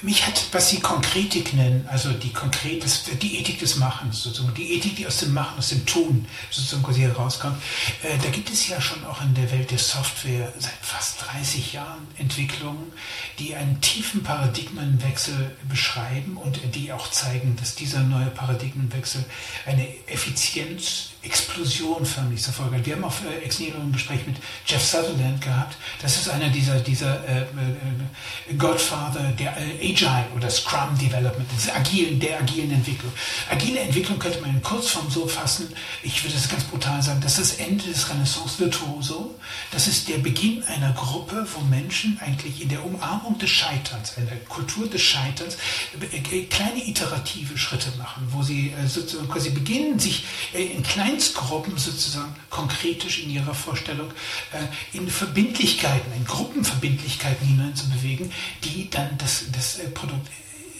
Mich 0.00 0.26
hat, 0.26 0.48
was 0.50 0.68
Sie 0.68 0.80
Konkretik 0.80 1.54
nennen, 1.54 1.86
also 1.88 2.12
die 2.12 2.32
konkret, 2.32 2.84
die 3.22 3.38
Ethik 3.38 3.60
des 3.60 3.76
Machens, 3.76 4.22
sozusagen, 4.22 4.52
die 4.54 4.72
Ethik, 4.72 4.96
die 4.96 5.06
aus 5.06 5.18
dem 5.18 5.32
Machen, 5.32 5.58
aus 5.58 5.68
dem 5.68 5.86
Tun 5.86 6.26
sozusagen 6.50 6.82
quasi 6.82 7.02
herauskommt, 7.02 7.62
äh, 8.02 8.18
da 8.18 8.30
gibt 8.30 8.50
es 8.50 8.66
ja 8.66 8.80
schon 8.80 9.04
auch 9.04 9.22
in 9.22 9.32
der 9.34 9.52
Welt 9.52 9.70
der 9.70 9.78
Software 9.78 10.52
seit 10.58 10.72
fast 10.80 11.22
30 11.22 11.74
Jahren 11.74 12.08
Entwicklungen, 12.18 12.92
die 13.38 13.54
einen 13.54 13.80
tiefen 13.80 14.24
Paradigmenwechsel 14.24 15.56
beschreiben 15.68 16.36
und 16.36 16.58
die 16.74 16.92
auch 16.92 17.08
zeigen, 17.08 17.54
dass 17.56 17.76
dieser 17.76 18.00
neue 18.00 18.26
Paradigmenwechsel 18.26 19.24
eine 19.66 19.86
Effizienz 20.08 21.11
Explosion 21.24 22.04
förmlich 22.04 22.42
zur 22.42 22.52
Folge. 22.52 22.84
Wir 22.84 22.96
haben 22.96 23.04
auf 23.04 23.22
äh, 23.24 23.44
Ex 23.44 23.60
ein 23.60 23.92
Gespräch 23.92 24.26
mit 24.26 24.36
Jeff 24.66 24.84
Sutherland 24.84 25.40
gehabt. 25.40 25.76
Das 26.00 26.16
ist 26.16 26.28
einer 26.28 26.48
dieser, 26.48 26.80
dieser 26.80 27.22
äh, 27.28 27.42
äh, 27.42 28.54
Godfather 28.58 29.32
der 29.38 29.56
äh, 29.56 29.92
Agile 29.92 30.26
oder 30.34 30.50
Scrum 30.50 30.98
Development, 31.00 31.46
des 31.56 31.70
agilen, 31.70 32.18
der 32.18 32.40
agilen 32.40 32.72
Entwicklung. 32.72 33.12
Agile 33.48 33.80
Entwicklung 33.80 34.18
könnte 34.18 34.40
man 34.40 34.50
in 34.50 34.62
Kurzform 34.62 35.08
so 35.10 35.28
fassen, 35.28 35.72
ich 36.02 36.24
würde 36.24 36.36
es 36.36 36.48
ganz 36.48 36.64
brutal 36.64 37.00
sagen, 37.00 37.20
das 37.20 37.38
ist 37.38 37.52
das 37.52 37.66
Ende 37.66 37.84
des 37.84 38.10
Renaissance 38.10 38.58
Virtuoso. 38.58 39.38
Das 39.70 39.86
ist 39.86 40.08
der 40.08 40.18
Beginn 40.18 40.64
einer 40.64 40.92
Gruppe, 40.92 41.46
wo 41.54 41.60
Menschen 41.66 42.18
eigentlich 42.20 42.62
in 42.62 42.68
der 42.68 42.84
Umarmung 42.84 43.38
des 43.38 43.50
Scheiterns, 43.50 44.14
in 44.16 44.26
der 44.26 44.38
Kultur 44.38 44.88
des 44.88 45.02
Scheiterns, 45.02 45.56
äh, 46.00 46.42
kleine 46.44 46.84
iterative 46.84 47.56
Schritte 47.56 47.92
machen, 47.96 48.26
wo 48.30 48.42
sie 48.42 48.72
äh, 48.72 48.88
sozusagen 48.88 49.28
quasi 49.28 49.50
beginnen, 49.50 50.00
sich 50.00 50.24
in 50.52 50.82
kleinen 50.82 51.11
Vereinsgruppen 51.12 51.76
sozusagen 51.76 52.34
konkretisch 52.50 53.22
in 53.22 53.30
ihrer 53.30 53.54
Vorstellung 53.54 54.10
äh, 54.52 54.96
in 54.96 55.08
Verbindlichkeiten, 55.08 56.12
in 56.16 56.24
Gruppenverbindlichkeiten 56.24 57.46
hineinzubewegen, 57.46 58.32
die 58.64 58.88
dann 58.90 59.16
das, 59.18 59.44
das 59.52 59.78
äh, 59.78 59.88
Produkt 59.88 60.28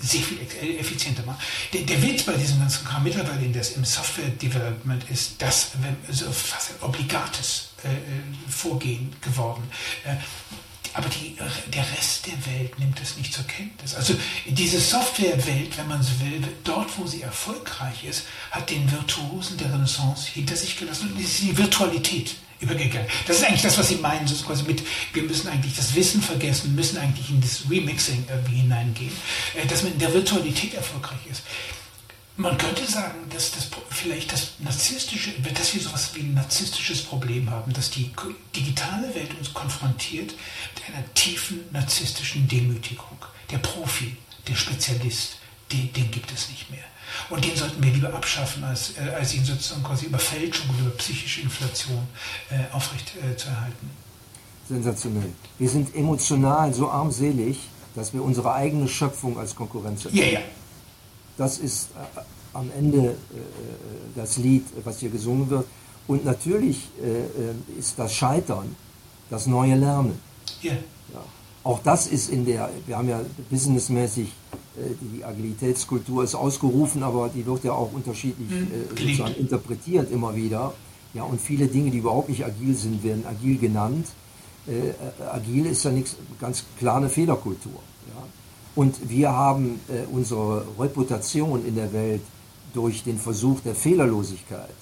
sehr 0.00 0.20
viel 0.20 0.40
effizienter 0.80 1.22
machen. 1.24 1.38
Der, 1.72 1.82
der 1.82 2.02
Witz 2.02 2.24
bei 2.24 2.32
diesem 2.32 2.58
ganzen 2.58 2.84
Kram 2.84 3.04
mittlerweile 3.04 3.44
in 3.44 3.52
das, 3.52 3.70
im 3.72 3.84
Software 3.84 4.30
Development 4.30 5.04
ist 5.10 5.40
das 5.40 5.72
so 6.10 6.32
fast 6.32 6.70
ein 6.70 6.88
obligates 6.88 7.70
äh, 7.84 7.88
äh, 7.88 7.92
Vorgehen 8.48 9.14
geworden. 9.20 9.62
Äh, 10.92 10.96
aber 10.96 11.08
die, 11.08 11.36
der 11.72 11.84
Rest 11.96 12.26
der 12.26 12.52
Welt 12.52 12.78
nimmt 12.78 13.00
es 13.00 13.16
nicht 13.16 13.32
zur 13.32 13.44
Kenntnis. 13.46 13.94
Also 13.94 14.14
diese 14.46 14.80
Softwarewelt, 14.80 15.76
wenn 15.76 15.88
man 15.88 16.02
so 16.02 16.20
will, 16.20 16.42
dort, 16.64 16.88
wo 16.98 17.06
sie 17.06 17.22
erfolgreich 17.22 18.04
ist, 18.04 18.24
hat 18.50 18.70
den 18.70 18.90
Virtuosen 18.90 19.56
der 19.58 19.72
Renaissance 19.72 20.28
hinter 20.32 20.56
sich 20.56 20.78
gelassen 20.78 21.12
und 21.12 21.20
ist 21.20 21.40
in 21.40 21.48
die 21.48 21.58
Virtualität 21.58 22.34
übergegangen. 22.60 23.08
Das 23.26 23.38
ist 23.38 23.44
eigentlich 23.44 23.62
das, 23.62 23.76
was 23.76 23.88
Sie 23.88 23.96
meinen, 23.96 24.26
so 24.26 24.44
quasi 24.44 24.62
mit, 24.62 24.82
wir 25.12 25.24
müssen 25.24 25.48
eigentlich 25.48 25.74
das 25.74 25.94
Wissen 25.96 26.22
vergessen, 26.22 26.74
müssen 26.76 26.96
eigentlich 26.98 27.28
in 27.28 27.40
das 27.40 27.62
Remixing 27.68 28.24
irgendwie 28.28 28.60
hineingehen, 28.60 29.12
äh, 29.54 29.66
dass 29.66 29.82
man 29.82 29.92
in 29.92 29.98
der 29.98 30.14
Virtualität 30.14 30.74
erfolgreich 30.74 31.18
ist. 31.28 31.42
Man 32.36 32.56
könnte 32.56 32.90
sagen, 32.90 33.18
dass 33.28 33.50
das 33.50 33.68
vielleicht 33.90 34.32
das 34.32 34.52
narzisstische, 34.58 35.32
dass 35.54 35.74
wir 35.74 35.82
sowas 35.82 36.14
wie 36.14 36.20
ein 36.20 36.34
narzisstisches 36.34 37.02
Problem 37.02 37.50
haben, 37.50 37.72
dass 37.74 37.90
die 37.90 38.10
digitale 38.56 39.14
Welt 39.14 39.36
uns 39.38 39.52
konfrontiert 39.52 40.32
mit 40.74 40.94
einer 40.94 41.14
tiefen 41.14 41.60
narzisstischen 41.72 42.48
Demütigung. 42.48 43.18
Der 43.50 43.58
Profi, 43.58 44.16
der 44.48 44.54
Spezialist, 44.54 45.36
den, 45.70 45.92
den 45.92 46.10
gibt 46.10 46.32
es 46.32 46.48
nicht 46.48 46.70
mehr. 46.70 46.84
Und 47.28 47.44
den 47.44 47.54
sollten 47.54 47.82
wir 47.82 47.92
lieber 47.92 48.14
abschaffen, 48.14 48.64
als, 48.64 48.96
äh, 48.96 49.10
als 49.10 49.34
ihn 49.34 49.44
sozusagen 49.44 49.82
quasi 49.82 50.06
über 50.06 50.18
Fälschung 50.18 50.70
oder 50.70 50.86
über 50.86 50.96
psychische 50.96 51.42
Inflation 51.42 52.06
äh, 52.50 52.74
aufrecht 52.74 53.12
äh, 53.16 53.36
zu 53.36 53.48
erhalten. 53.48 53.90
Sensationell. 54.66 55.32
Wir 55.58 55.68
sind 55.68 55.94
emotional 55.94 56.72
so 56.72 56.90
armselig, 56.90 57.58
dass 57.94 58.14
wir 58.14 58.22
unsere 58.22 58.54
eigene 58.54 58.88
Schöpfung 58.88 59.38
als 59.38 59.54
Konkurrenz 59.54 60.06
erkennen. 60.06 60.32
Ja, 60.32 60.40
ja. 60.40 60.40
Das 61.42 61.58
ist 61.58 61.88
äh, 61.96 62.20
am 62.54 62.70
Ende 62.78 63.02
äh, 63.08 63.14
das 64.14 64.36
Lied, 64.36 64.64
was 64.84 65.00
hier 65.00 65.10
gesungen 65.10 65.50
wird. 65.50 65.66
Und 66.06 66.24
natürlich 66.24 66.88
äh, 67.02 67.78
ist 67.80 67.98
das 67.98 68.14
Scheitern 68.14 68.76
das 69.28 69.48
neue 69.48 69.74
Lernen. 69.74 70.20
Yeah. 70.62 70.74
Ja. 71.12 71.24
Auch 71.64 71.80
das 71.82 72.06
ist 72.06 72.30
in 72.30 72.44
der, 72.44 72.70
wir 72.86 72.96
haben 72.96 73.08
ja 73.08 73.20
businessmäßig, 73.50 74.28
die 75.00 75.24
Agilitätskultur 75.24 76.24
ist 76.24 76.34
ausgerufen, 76.34 77.02
aber 77.02 77.28
die 77.28 77.44
wird 77.44 77.64
ja 77.64 77.72
auch 77.72 77.92
unterschiedlich 77.92 78.50
mhm. 78.50 78.68
sozusagen 78.90 79.34
interpretiert 79.34 80.10
immer 80.10 80.34
wieder. 80.34 80.72
Ja, 81.14 81.24
und 81.24 81.40
viele 81.40 81.66
Dinge, 81.66 81.90
die 81.90 81.98
überhaupt 81.98 82.28
nicht 82.28 82.44
agil 82.44 82.74
sind, 82.74 83.04
werden 83.04 83.24
agil 83.26 83.58
genannt. 83.58 84.06
Äh, 84.66 84.92
agil 85.30 85.66
ist 85.66 85.84
ja 85.84 85.90
nichts, 85.90 86.16
ganz 86.40 86.64
klar 86.78 86.96
eine 86.96 87.08
Fehlerkultur. 87.08 87.80
Und 88.74 89.08
wir 89.08 89.32
haben 89.32 89.80
äh, 89.88 90.06
unsere 90.10 90.64
Reputation 90.78 91.64
in 91.66 91.74
der 91.74 91.92
Welt 91.92 92.22
durch 92.72 93.04
den 93.04 93.18
Versuch 93.18 93.60
der 93.60 93.74
Fehlerlosigkeit 93.74 94.74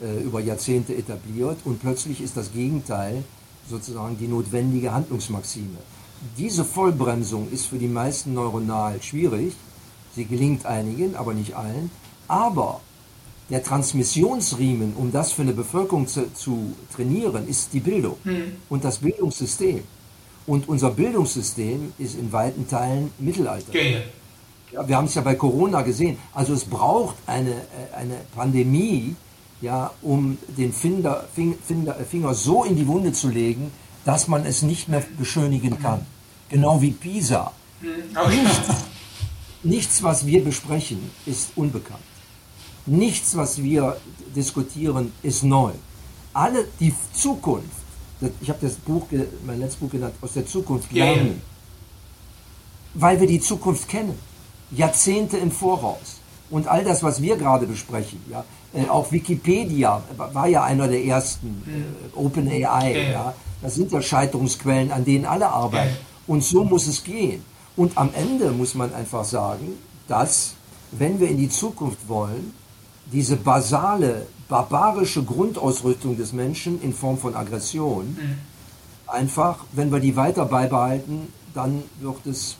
äh, 0.00 0.22
über 0.22 0.40
Jahrzehnte 0.40 0.96
etabliert 0.96 1.58
und 1.64 1.80
plötzlich 1.80 2.20
ist 2.20 2.36
das 2.36 2.52
Gegenteil 2.52 3.22
sozusagen 3.68 4.18
die 4.18 4.26
notwendige 4.26 4.92
Handlungsmaxime. 4.92 5.78
Diese 6.36 6.64
Vollbremsung 6.64 7.50
ist 7.50 7.66
für 7.66 7.78
die 7.78 7.88
meisten 7.88 8.34
neuronal 8.34 9.00
schwierig. 9.00 9.54
Sie 10.14 10.24
gelingt 10.24 10.66
einigen, 10.66 11.14
aber 11.14 11.32
nicht 11.34 11.54
allen. 11.54 11.90
Aber 12.28 12.80
der 13.48 13.62
Transmissionsriemen, 13.62 14.94
um 14.96 15.12
das 15.12 15.32
für 15.32 15.42
eine 15.42 15.52
Bevölkerung 15.52 16.06
zu, 16.06 16.32
zu 16.34 16.72
trainieren, 16.94 17.48
ist 17.48 17.72
die 17.72 17.80
Bildung 17.80 18.16
mhm. 18.24 18.56
und 18.68 18.84
das 18.84 18.98
Bildungssystem. 18.98 19.82
Und 20.50 20.68
unser 20.68 20.90
Bildungssystem 20.90 21.92
ist 21.96 22.16
in 22.16 22.32
weiten 22.32 22.66
Teilen 22.66 23.12
Mittelalter. 23.20 23.72
Ja, 23.72 23.82
ja. 23.82 24.00
Ja, 24.72 24.88
wir 24.88 24.96
haben 24.96 25.04
es 25.04 25.14
ja 25.14 25.22
bei 25.22 25.36
Corona 25.36 25.82
gesehen. 25.82 26.18
Also 26.32 26.54
es 26.54 26.64
braucht 26.64 27.14
eine, 27.26 27.52
äh, 27.52 27.94
eine 27.96 28.16
Pandemie, 28.34 29.14
ja, 29.60 29.92
um 30.02 30.38
den 30.58 30.72
Finder, 30.72 31.28
Finger, 31.32 31.94
Finger 32.08 32.34
so 32.34 32.64
in 32.64 32.74
die 32.74 32.84
Wunde 32.88 33.12
zu 33.12 33.28
legen, 33.28 33.70
dass 34.04 34.26
man 34.26 34.44
es 34.44 34.62
nicht 34.62 34.88
mehr 34.88 35.04
beschönigen 35.16 35.80
kann. 35.80 36.04
Genau 36.48 36.82
wie 36.82 36.90
Pisa. 36.90 37.52
Nichts, 37.80 38.60
nichts, 39.62 40.02
was 40.02 40.26
wir 40.26 40.42
besprechen, 40.42 40.98
ist 41.26 41.50
unbekannt. 41.54 42.02
Nichts, 42.86 43.36
was 43.36 43.62
wir 43.62 43.98
diskutieren, 44.34 45.12
ist 45.22 45.44
neu. 45.44 45.70
Alle 46.32 46.66
die 46.80 46.92
Zukunft 47.12 47.79
ich 48.40 48.48
habe 48.48 48.58
das 48.60 48.74
Buch, 48.74 49.06
mein 49.46 49.60
letztes 49.60 49.80
Buch 49.80 49.90
genannt, 49.90 50.14
aus 50.20 50.34
der 50.34 50.46
Zukunft 50.46 50.92
lernen. 50.92 51.26
Yeah. 51.26 51.34
Weil 52.94 53.20
wir 53.20 53.26
die 53.26 53.40
Zukunft 53.40 53.88
kennen. 53.88 54.18
Jahrzehnte 54.70 55.36
im 55.38 55.50
Voraus. 55.50 56.20
Und 56.50 56.66
all 56.66 56.84
das, 56.84 57.02
was 57.02 57.22
wir 57.22 57.36
gerade 57.36 57.66
besprechen, 57.66 58.20
ja, 58.28 58.44
äh, 58.74 58.88
auch 58.88 59.10
Wikipedia 59.12 60.02
war 60.16 60.46
ja 60.48 60.64
einer 60.64 60.88
der 60.88 61.04
ersten, 61.04 61.62
äh, 61.66 62.16
OpenAI, 62.18 62.92
yeah. 62.92 63.10
ja, 63.10 63.34
das 63.62 63.74
sind 63.74 63.92
ja 63.92 64.02
Scheiterungsquellen, 64.02 64.90
an 64.90 65.04
denen 65.04 65.26
alle 65.26 65.48
arbeiten. 65.48 65.96
Und 66.26 66.44
so 66.44 66.64
muss 66.64 66.86
es 66.86 67.02
gehen. 67.02 67.44
Und 67.76 67.96
am 67.96 68.10
Ende 68.14 68.50
muss 68.50 68.74
man 68.74 68.92
einfach 68.94 69.24
sagen, 69.24 69.74
dass, 70.08 70.54
wenn 70.92 71.20
wir 71.20 71.28
in 71.28 71.38
die 71.38 71.48
Zukunft 71.48 72.08
wollen, 72.08 72.52
diese 73.12 73.36
basale, 73.36 74.26
barbarische 74.50 75.22
Grundausrüstung 75.22 76.16
des 76.18 76.32
Menschen 76.32 76.82
in 76.82 76.92
Form 76.92 77.16
von 77.16 77.34
Aggression, 77.34 78.08
mhm. 78.08 78.38
einfach, 79.06 79.64
wenn 79.72 79.90
wir 79.90 80.00
die 80.00 80.16
weiter 80.16 80.44
beibehalten, 80.44 81.32
dann 81.54 81.84
wird 82.00 82.26
es 82.26 82.56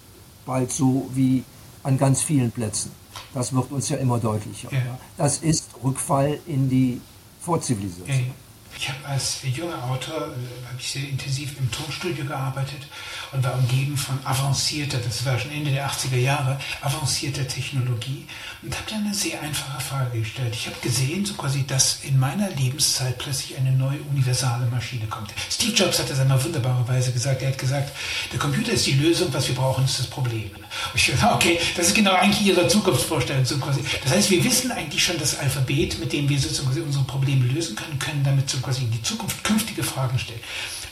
bald 0.46 0.70
so 0.70 1.10
wie 1.12 1.44
an 1.82 1.98
ganz 1.98 2.22
vielen 2.22 2.50
Plätzen. 2.50 2.92
Das 3.34 3.52
wird 3.52 3.70
uns 3.72 3.88
ja 3.88 3.96
immer 3.96 4.18
deutlicher. 4.18 4.72
Ja. 4.72 4.98
Das 5.18 5.38
ist 5.38 5.70
Rückfall 5.82 6.38
in 6.46 6.68
die 6.68 7.00
Vorzivilisation. 7.40 8.26
Ja, 8.26 8.34
ich 8.80 8.88
habe 8.88 9.06
als 9.06 9.40
junger 9.42 9.84
Autor 9.84 10.28
äh, 10.28 10.78
ich 10.78 10.90
sehr 10.90 11.06
intensiv 11.06 11.58
im 11.58 11.70
Tonstudio 11.70 12.24
gearbeitet 12.24 12.86
und 13.32 13.44
war 13.44 13.54
umgeben 13.54 13.96
von 13.96 14.18
avancierter, 14.24 14.96
das 14.98 15.26
war 15.26 15.38
schon 15.38 15.50
Ende 15.52 15.70
der 15.70 15.86
80er 15.86 16.16
Jahre, 16.16 16.58
avancierter 16.80 17.46
Technologie 17.46 18.24
und 18.62 18.74
habe 18.74 18.90
dann 18.90 19.04
eine 19.04 19.14
sehr 19.14 19.42
einfache 19.42 19.80
Frage 19.80 20.20
gestellt. 20.20 20.54
Ich 20.54 20.66
habe 20.66 20.76
gesehen, 20.80 21.26
so 21.26 21.34
quasi, 21.34 21.66
dass 21.66 22.02
in 22.04 22.18
meiner 22.18 22.48
Lebenszeit 22.50 23.18
plötzlich 23.18 23.58
eine 23.58 23.72
neue 23.72 24.00
universale 24.10 24.66
Maschine 24.66 25.06
kommt. 25.06 25.32
Steve 25.50 25.72
Jobs 25.72 25.98
hat 25.98 26.08
das 26.08 26.18
einmal 26.18 26.42
wunderbarerweise 26.42 27.12
gesagt. 27.12 27.42
Er 27.42 27.48
hat 27.48 27.58
gesagt, 27.58 27.94
der 28.32 28.38
Computer 28.38 28.72
ist 28.72 28.86
die 28.86 28.94
Lösung, 28.94 29.28
was 29.32 29.46
wir 29.46 29.54
brauchen, 29.54 29.84
ist 29.84 29.98
das 29.98 30.06
Problem. 30.06 30.50
Und 30.54 30.94
ich 30.94 31.06
dachte, 31.06 31.34
okay, 31.34 31.58
das 31.76 31.88
ist 31.88 31.94
genau 31.94 32.14
eigentlich 32.14 32.46
Ihre 32.46 32.66
Zukunftsvorstellung. 32.66 33.44
So 33.44 33.58
quasi. 33.58 33.82
Das 34.02 34.12
heißt, 34.12 34.30
wir 34.30 34.42
wissen 34.42 34.72
eigentlich 34.72 35.04
schon 35.04 35.18
das 35.18 35.38
Alphabet, 35.38 35.98
mit 36.00 36.12
dem 36.14 36.28
wir 36.28 36.38
sozusagen 36.38 36.82
unsere 36.82 37.04
Probleme 37.04 37.44
lösen 37.46 37.76
können, 37.76 37.98
können 37.98 38.24
damit 38.24 38.48
so 38.72 38.80
quasi 38.80 38.84
in 38.84 38.90
die 38.90 39.02
Zukunft 39.02 39.42
künftige 39.42 39.82
Fragen 39.82 40.18
stellen. 40.18 40.40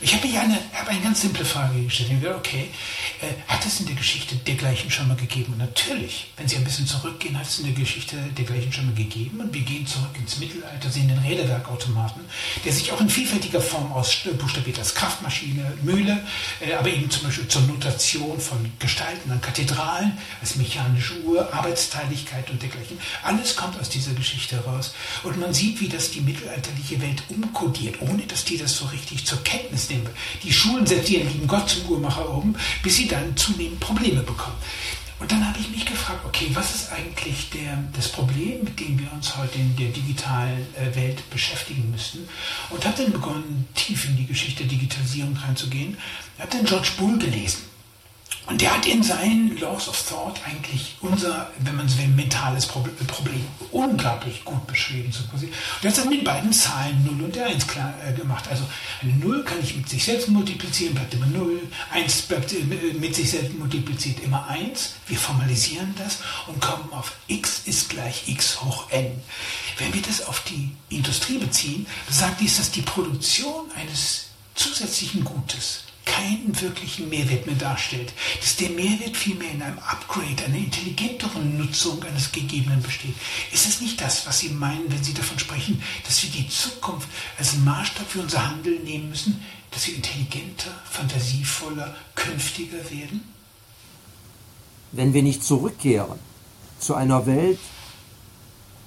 Ich 0.01 0.13
habe 0.13 0.25
mir 0.27 0.39
eine, 0.39 0.57
habe 0.73 0.91
eine 0.91 1.01
ganz 1.01 1.21
simple 1.21 1.43
Frage 1.43 1.83
gestellt. 1.83 2.11
Ich 2.13 2.21
dachte, 2.21 2.37
okay, 2.37 2.69
äh, 3.21 3.51
hat 3.51 3.65
es 3.65 3.81
in 3.81 3.85
der 3.85 3.95
Geschichte 3.95 4.35
dergleichen 4.35 4.89
schon 4.89 5.09
mal 5.09 5.17
gegeben? 5.17 5.53
Und 5.53 5.59
natürlich, 5.59 6.31
wenn 6.37 6.47
Sie 6.47 6.55
ein 6.55 6.63
bisschen 6.63 6.87
zurückgehen, 6.87 7.37
hat 7.37 7.45
es 7.45 7.59
in 7.59 7.65
der 7.65 7.75
Geschichte 7.75 8.15
dergleichen 8.37 8.71
schon 8.71 8.85
mal 8.85 8.95
gegeben. 8.95 9.41
Und 9.41 9.53
wir 9.53 9.61
gehen 9.61 9.85
zurück 9.85 10.11
ins 10.17 10.39
Mittelalter, 10.39 10.89
sehen 10.89 11.09
den 11.09 11.17
Räderwerkautomaten, 11.17 12.21
der 12.63 12.71
sich 12.71 12.93
auch 12.93 13.01
in 13.01 13.09
vielfältiger 13.09 13.59
Form 13.59 13.91
ausbuchstabiert 13.91 14.79
als 14.79 14.95
Kraftmaschine, 14.95 15.73
Mühle, 15.81 16.25
äh, 16.61 16.73
aber 16.75 16.87
eben 16.87 17.09
zum 17.09 17.23
Beispiel 17.23 17.49
zur 17.49 17.63
Notation 17.63 18.39
von 18.39 18.71
Gestalten 18.79 19.31
an 19.31 19.41
Kathedralen, 19.41 20.17
als 20.39 20.55
mechanische 20.55 21.21
Uhr, 21.23 21.53
Arbeitsteiligkeit 21.53 22.49
und 22.49 22.61
dergleichen. 22.61 22.97
Alles 23.21 23.57
kommt 23.57 23.77
aus 23.77 23.89
dieser 23.89 24.13
Geschichte 24.13 24.55
heraus. 24.55 24.93
Und 25.23 25.37
man 25.37 25.53
sieht, 25.53 25.81
wie 25.81 25.89
das 25.89 26.11
die 26.11 26.21
mittelalterliche 26.21 27.01
Welt 27.01 27.21
umkodiert, 27.27 27.68
ohne 28.01 28.23
dass 28.23 28.45
die 28.45 28.57
das 28.57 28.75
so 28.75 28.85
richtig 28.85 29.25
zur 29.25 29.43
Kenntnis 29.43 29.89
nehmen. 29.89 30.07
Die 30.43 30.53
Schulen 30.53 30.85
setzen 30.85 31.13
ihren 31.13 31.31
lieben 31.31 31.47
Gott 31.47 31.69
zum 31.69 31.89
Uhrmacher 31.89 32.29
um, 32.29 32.55
bis 32.83 32.97
sie 32.97 33.07
dann 33.07 33.35
zunehmend 33.35 33.79
Probleme 33.79 34.21
bekommen. 34.21 34.57
Und 35.19 35.29
dann 35.31 35.45
habe 35.45 35.59
ich 35.59 35.69
mich 35.69 35.85
gefragt, 35.85 36.21
okay, 36.25 36.49
was 36.53 36.73
ist 36.73 36.91
eigentlich 36.93 37.49
der, 37.49 37.83
das 37.93 38.07
Problem, 38.09 38.63
mit 38.63 38.79
dem 38.79 38.97
wir 38.97 39.11
uns 39.11 39.35
heute 39.35 39.59
in 39.59 39.75
der 39.75 39.89
digitalen 39.89 40.65
äh, 40.75 40.95
Welt 40.95 41.29
beschäftigen 41.29 41.91
müssten? 41.91 42.27
Und 42.69 42.85
habe 42.85 43.03
dann 43.03 43.11
begonnen, 43.11 43.67
tief 43.75 44.05
in 44.05 44.15
die 44.15 44.25
Geschichte 44.25 44.63
der 44.63 44.69
Digitalisierung 44.69 45.35
reinzugehen. 45.35 45.97
Ich 46.35 46.41
habe 46.41 46.55
dann 46.55 46.65
George 46.65 46.91
Bull 46.97 47.17
gelesen. 47.17 47.68
Und 48.49 48.59
der 48.61 48.73
hat 48.73 48.87
in 48.87 49.03
seinen 49.03 49.55
Laws 49.57 49.87
of 49.87 50.09
Thought 50.09 50.41
eigentlich 50.43 50.95
unser, 51.01 51.51
wenn 51.59 51.75
man 51.75 51.87
so 51.87 51.99
will, 51.99 52.07
mentales 52.07 52.65
Problem, 52.65 52.95
Problem 53.05 53.45
unglaublich 53.71 54.43
gut 54.43 54.65
beschrieben. 54.65 55.11
So 55.11 55.23
quasi. 55.29 55.45
Und 55.45 55.53
er 55.83 55.91
hat 55.91 55.97
das 55.99 56.05
mit 56.05 56.23
beiden 56.23 56.51
Zahlen 56.51 57.05
0 57.05 57.25
und 57.25 57.35
der 57.35 57.45
1 57.45 57.67
klar 57.67 57.93
äh, 58.03 58.11
gemacht. 58.11 58.45
Also 58.49 58.63
eine 59.03 59.13
0 59.13 59.43
kann 59.43 59.59
ich 59.61 59.75
mit 59.75 59.87
sich 59.87 60.03
selbst 60.03 60.29
multiplizieren, 60.29 60.95
bleibt 60.95 61.13
immer 61.13 61.27
0. 61.27 61.61
1 61.91 62.23
bleibt 62.23 62.51
äh, 62.53 62.63
mit 62.99 63.13
sich 63.13 63.29
selbst 63.29 63.53
multipliziert 63.53 64.19
immer 64.21 64.47
1. 64.47 64.95
Wir 65.05 65.17
formalisieren 65.19 65.93
das 65.99 66.17
und 66.47 66.59
kommen 66.59 66.91
auf 66.91 67.13
x 67.27 67.61
ist 67.65 67.89
gleich 67.89 68.27
x 68.27 68.61
hoch 68.61 68.89
n. 68.89 69.11
Wenn 69.77 69.93
wir 69.93 70.01
das 70.01 70.25
auf 70.25 70.43
die 70.45 70.71
Industrie 70.89 71.37
beziehen, 71.37 71.85
sagt 72.09 72.41
dies, 72.41 72.57
dass 72.57 72.71
die 72.71 72.81
Produktion 72.81 73.69
eines 73.75 74.25
zusätzlichen 74.55 75.23
Gutes 75.23 75.83
keinen 76.09 76.59
wirklichen 76.59 77.09
Mehrwert 77.09 77.45
mehr 77.45 77.55
darstellt, 77.55 78.13
dass 78.39 78.55
der 78.55 78.69
Mehrwert 78.69 79.15
vielmehr 79.15 79.51
in 79.51 79.61
einem 79.61 79.79
Upgrade, 79.79 80.45
einer 80.45 80.57
intelligenteren 80.57 81.57
Nutzung 81.57 82.03
eines 82.03 82.31
Gegebenen 82.31 82.81
besteht. 82.81 83.15
Ist 83.51 83.67
es 83.67 83.81
nicht 83.81 84.01
das, 84.01 84.25
was 84.25 84.39
Sie 84.39 84.49
meinen, 84.49 84.91
wenn 84.91 85.03
Sie 85.03 85.13
davon 85.13 85.37
sprechen, 85.37 85.81
dass 86.05 86.23
wir 86.23 86.31
die 86.31 86.49
Zukunft 86.49 87.07
als 87.37 87.57
Maßstab 87.57 88.09
für 88.09 88.21
unser 88.21 88.49
Handeln 88.49 88.83
nehmen 88.83 89.09
müssen, 89.09 89.43
dass 89.71 89.87
wir 89.87 89.95
intelligenter, 89.95 90.71
fantasievoller, 90.89 91.95
künftiger 92.15 92.89
werden? 92.89 93.33
Wenn 94.91 95.13
wir 95.13 95.21
nicht 95.21 95.43
zurückkehren 95.43 96.19
zu 96.79 96.95
einer 96.95 97.25
Welt, 97.25 97.59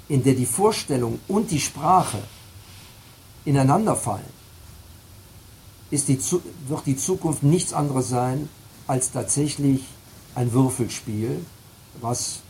in 0.08 0.24
der 0.24 0.34
die 0.34 0.46
Vorstellung 0.46 1.20
und 1.28 1.50
die 1.50 1.60
Sprache 1.60 2.22
ineinanderfallen, 3.44 4.41
die, 5.92 6.18
wird 6.68 6.86
die 6.86 6.96
Zukunft 6.96 7.42
nichts 7.42 7.72
anderes 7.72 8.08
sein 8.08 8.48
als 8.86 9.12
tatsächlich 9.12 9.84
ein 10.34 10.52
Würfelspiel, 10.52 11.44
was 12.00 12.40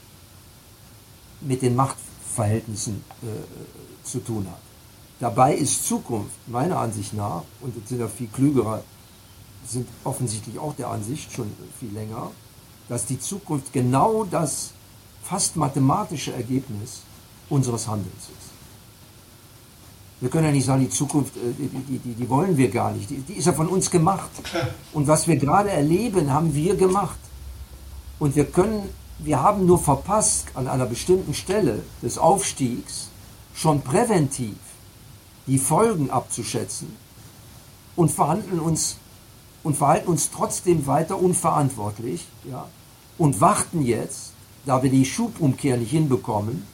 mit 1.41 1.63
den 1.63 1.75
Machtverhältnissen 1.75 3.05
äh, 3.23 4.07
zu 4.07 4.21
tun 4.21 4.47
hat. 4.49 4.61
Dabei 5.19 5.55
ist 5.55 5.87
Zukunft 5.87 6.37
meiner 6.47 6.79
Ansicht 6.79 7.15
nach, 7.15 7.43
und 7.61 7.77
jetzt 7.77 7.89
sind 7.89 8.01
ja 8.01 8.09
viel 8.09 8.29
klügere, 8.29 8.83
sind 9.67 9.89
offensichtlich 10.05 10.59
auch 10.59 10.75
der 10.75 10.89
Ansicht 10.89 11.33
schon 11.33 11.53
viel 11.79 11.93
länger, 11.93 12.31
dass 12.89 13.07
die 13.07 13.21
Zukunft 13.21 13.73
genau 13.73 14.25
das 14.25 14.73
fast 15.23 15.57
mathematische 15.57 16.33
Ergebnis 16.33 17.03
unseres 17.49 17.87
Handelns 17.87 18.25
ist. 18.25 18.42
Wir 20.23 20.31
können 20.31 20.47
ja 20.47 20.53
nicht 20.53 20.65
sagen, 20.65 20.83
die 20.83 20.89
Zukunft, 20.89 21.37
äh, 21.37 21.41
die, 21.59 21.67
die, 21.67 21.99
die, 21.99 22.15
die 22.15 22.31
wollen 22.31 22.57
wir 22.57 22.71
gar 22.71 22.93
nicht. 22.93 23.11
Die, 23.11 23.17
die, 23.17 23.33
ist 23.33 23.47
ja 23.47 23.53
von 23.53 23.67
uns 23.67 23.91
gemacht. 23.91 24.31
Und 24.93 25.09
was 25.09 25.27
wir 25.27 25.35
gerade 25.35 25.71
erleben, 25.71 26.33
haben 26.33 26.55
wir 26.55 26.77
gemacht. 26.77 27.19
Und 28.21 28.37
wir 28.37 28.45
können, 28.45 28.89
wir 29.19 29.43
haben 29.43 29.67
nur 29.67 29.81
verpasst, 29.81 30.47
an 30.55 30.69
einer 30.69 30.87
bestimmten 30.87 31.35
Stelle 31.35 31.83
des 32.03 32.19
Aufstiegs 32.19 33.09
schon 33.53 33.83
präventiv 33.83 34.55
die 35.49 35.59
Folgen 35.59 36.09
abzuschätzen 36.11 36.97
und 37.97 38.13
verhandeln 38.13 38.61
uns 38.61 38.99
und 39.65 39.77
verhalten 39.77 40.09
uns 40.09 40.31
trotzdem 40.31 40.87
weiter 40.87 41.21
unverantwortlich, 41.21 42.27
ja, 42.49 42.69
und 43.19 43.41
warten 43.41 43.83
jetzt, 43.83 44.35
da 44.67 44.85
wir 44.85 44.91
die 44.91 45.05
Schubumkehr 45.05 45.77
nicht 45.77 45.91
hinbekommen, 45.91 46.65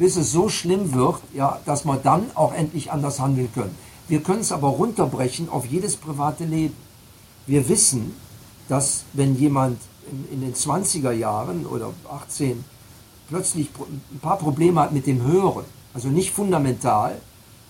bis 0.00 0.16
es 0.16 0.32
so 0.32 0.48
schlimm 0.48 0.94
wird, 0.94 1.20
ja, 1.34 1.60
dass 1.66 1.84
wir 1.84 1.96
dann 1.96 2.30
auch 2.34 2.54
endlich 2.54 2.90
anders 2.90 3.20
handeln 3.20 3.50
können. 3.52 3.76
Wir 4.08 4.22
können 4.22 4.40
es 4.40 4.50
aber 4.50 4.68
runterbrechen 4.68 5.50
auf 5.50 5.66
jedes 5.66 5.96
private 5.96 6.44
Leben. 6.44 6.74
Wir 7.46 7.68
wissen, 7.68 8.14
dass 8.66 9.04
wenn 9.12 9.36
jemand 9.36 9.78
in, 10.10 10.36
in 10.36 10.40
den 10.40 10.54
20er 10.54 11.12
Jahren 11.12 11.66
oder 11.66 11.90
18 12.10 12.64
plötzlich 13.28 13.68
ein 14.12 14.20
paar 14.20 14.38
Probleme 14.38 14.80
hat 14.80 14.92
mit 14.92 15.06
dem 15.06 15.22
Hören, 15.22 15.66
also 15.92 16.08
nicht 16.08 16.32
fundamental, 16.32 17.20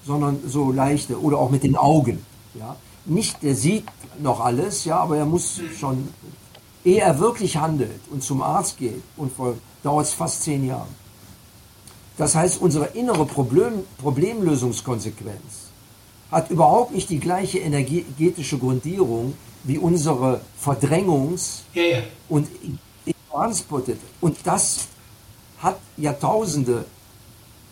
sondern 0.07 0.39
so 0.47 0.70
leichte 0.70 1.20
oder 1.20 1.37
auch 1.37 1.51
mit 1.51 1.64
den 1.64 1.74
Augen, 1.74 2.24
ja, 2.55 2.76
nicht, 3.07 3.43
der 3.43 3.57
sieht 3.57 3.87
noch 4.20 4.39
alles, 4.39 4.85
ja, 4.85 5.01
aber 5.01 5.16
er 5.16 5.26
muss 5.26 5.61
schon, 5.81 6.07
ehe 6.85 7.01
er 7.01 7.18
wirklich 7.18 7.57
handelt 7.57 8.01
und 8.12 8.22
zum 8.22 8.41
Arzt 8.41 8.78
geht, 8.78 9.03
und 9.16 9.33
dauert 9.83 10.07
es 10.07 10.12
fast 10.12 10.45
zehn 10.45 10.64
Jahre. 10.64 10.87
Das 12.21 12.35
heißt, 12.35 12.61
unsere 12.61 12.89
innere 12.89 13.25
Problem, 13.25 13.83
Problemlösungskonsequenz 13.97 15.71
hat 16.31 16.51
überhaupt 16.51 16.93
nicht 16.93 17.09
die 17.09 17.18
gleiche 17.18 17.61
energetische 17.61 18.59
Grundierung 18.59 19.33
wie 19.64 19.79
unsere 19.79 20.43
Verdrängungs- 20.62 21.61
ja, 21.73 21.83
ja. 21.83 21.99
und 22.29 22.47
Ignoranzpolitik. 23.07 23.97
Und 24.21 24.37
das 24.45 24.89
hat 25.61 25.79
Jahrtausende 25.97 26.85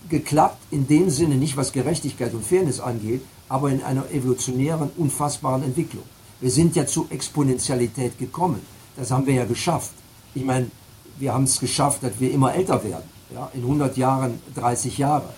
geklappt, 0.09 0.63
in 0.71 0.87
dem 0.87 1.11
Sinne 1.11 1.35
nicht, 1.35 1.59
was 1.59 1.71
Gerechtigkeit 1.71 2.33
und 2.33 2.43
Fairness 2.43 2.81
angeht, 2.81 3.21
aber 3.51 3.69
in 3.69 3.83
einer 3.83 4.11
evolutionären, 4.11 4.89
unfassbaren 4.97 5.63
Entwicklung. 5.63 6.05
Wir 6.41 6.51
sind 6.51 6.75
ja 6.75 6.87
zu 6.87 7.07
Exponentialität 7.11 8.19
gekommen. 8.19 8.63
Das 8.97 9.11
haben 9.11 9.27
wir 9.27 9.35
ja 9.35 9.45
geschafft. 9.45 9.93
Ich 10.35 10.43
meine, 10.43 10.71
wir 11.19 11.35
haben 11.35 11.45
es 11.45 11.61
geschafft, 11.61 12.03
dass 12.03 12.19
wir 12.19 12.31
immer 12.31 12.55
älter 12.55 12.83
werden 12.83 13.18
ja, 13.35 13.51
in 13.55 13.62
100 13.62 13.97
Jahren 13.97 14.41
30 14.55 14.99
Jahre. 14.99 15.29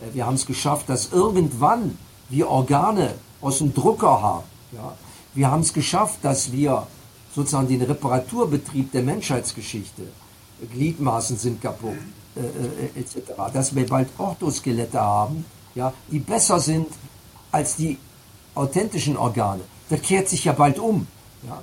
Äh, 0.00 0.14
wir 0.14 0.26
haben 0.26 0.34
es 0.34 0.46
geschafft, 0.46 0.88
dass 0.88 1.12
irgendwann 1.12 1.98
wir 2.28 2.48
Organe 2.48 3.14
aus 3.40 3.58
dem 3.58 3.74
Drucker 3.74 4.22
haben. 4.22 4.44
Ja. 4.72 4.96
Wir 5.34 5.50
haben 5.50 5.60
es 5.60 5.72
geschafft, 5.72 6.18
dass 6.22 6.52
wir 6.52 6.86
sozusagen 7.34 7.68
den 7.68 7.82
Reparaturbetrieb 7.82 8.92
der 8.92 9.02
Menschheitsgeschichte, 9.02 10.02
Gliedmaßen 10.72 11.38
sind 11.38 11.62
kaputt, 11.62 11.96
äh, 12.36 12.40
äh, 12.40 13.00
etc., 13.00 13.32
dass 13.52 13.74
wir 13.74 13.86
bald 13.86 14.08
Orthoskelette 14.18 15.00
haben, 15.00 15.44
ja, 15.74 15.92
die 16.10 16.18
besser 16.18 16.60
sind 16.60 16.88
als 17.50 17.76
die 17.76 17.98
authentischen 18.54 19.16
Organe. 19.16 19.62
Das 19.88 20.02
kehrt 20.02 20.28
sich 20.28 20.44
ja 20.44 20.52
bald 20.52 20.78
um. 20.78 21.06
Ja. 21.46 21.62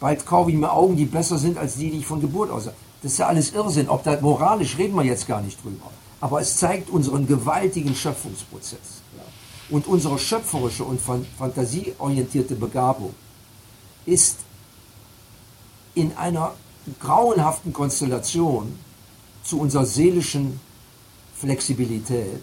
Bald 0.00 0.26
kaufe 0.26 0.50
ich 0.50 0.56
mir 0.56 0.72
Augen, 0.72 0.96
die 0.96 1.06
besser 1.06 1.38
sind 1.38 1.56
als 1.56 1.76
die, 1.76 1.90
die 1.90 1.98
ich 1.98 2.06
von 2.06 2.20
Geburt 2.20 2.50
aus 2.50 2.66
habe. 2.66 2.76
Das 3.04 3.12
ist 3.12 3.18
ja 3.18 3.26
alles 3.26 3.52
Irrsinn. 3.52 3.90
Ob 3.90 4.02
das 4.02 4.22
moralisch, 4.22 4.78
reden 4.78 4.94
wir 4.94 5.04
jetzt 5.04 5.26
gar 5.26 5.42
nicht 5.42 5.62
drüber. 5.62 5.90
Aber 6.22 6.40
es 6.40 6.56
zeigt 6.56 6.88
unseren 6.88 7.26
gewaltigen 7.26 7.94
Schöpfungsprozess. 7.94 9.02
Und 9.68 9.86
unsere 9.86 10.18
schöpferische 10.18 10.84
und 10.84 10.98
fantasieorientierte 11.38 12.54
Begabung 12.54 13.14
ist 14.06 14.38
in 15.94 16.16
einer 16.16 16.54
grauenhaften 16.98 17.74
Konstellation 17.74 18.78
zu 19.42 19.60
unserer 19.60 19.84
seelischen 19.84 20.58
Flexibilität 21.36 22.40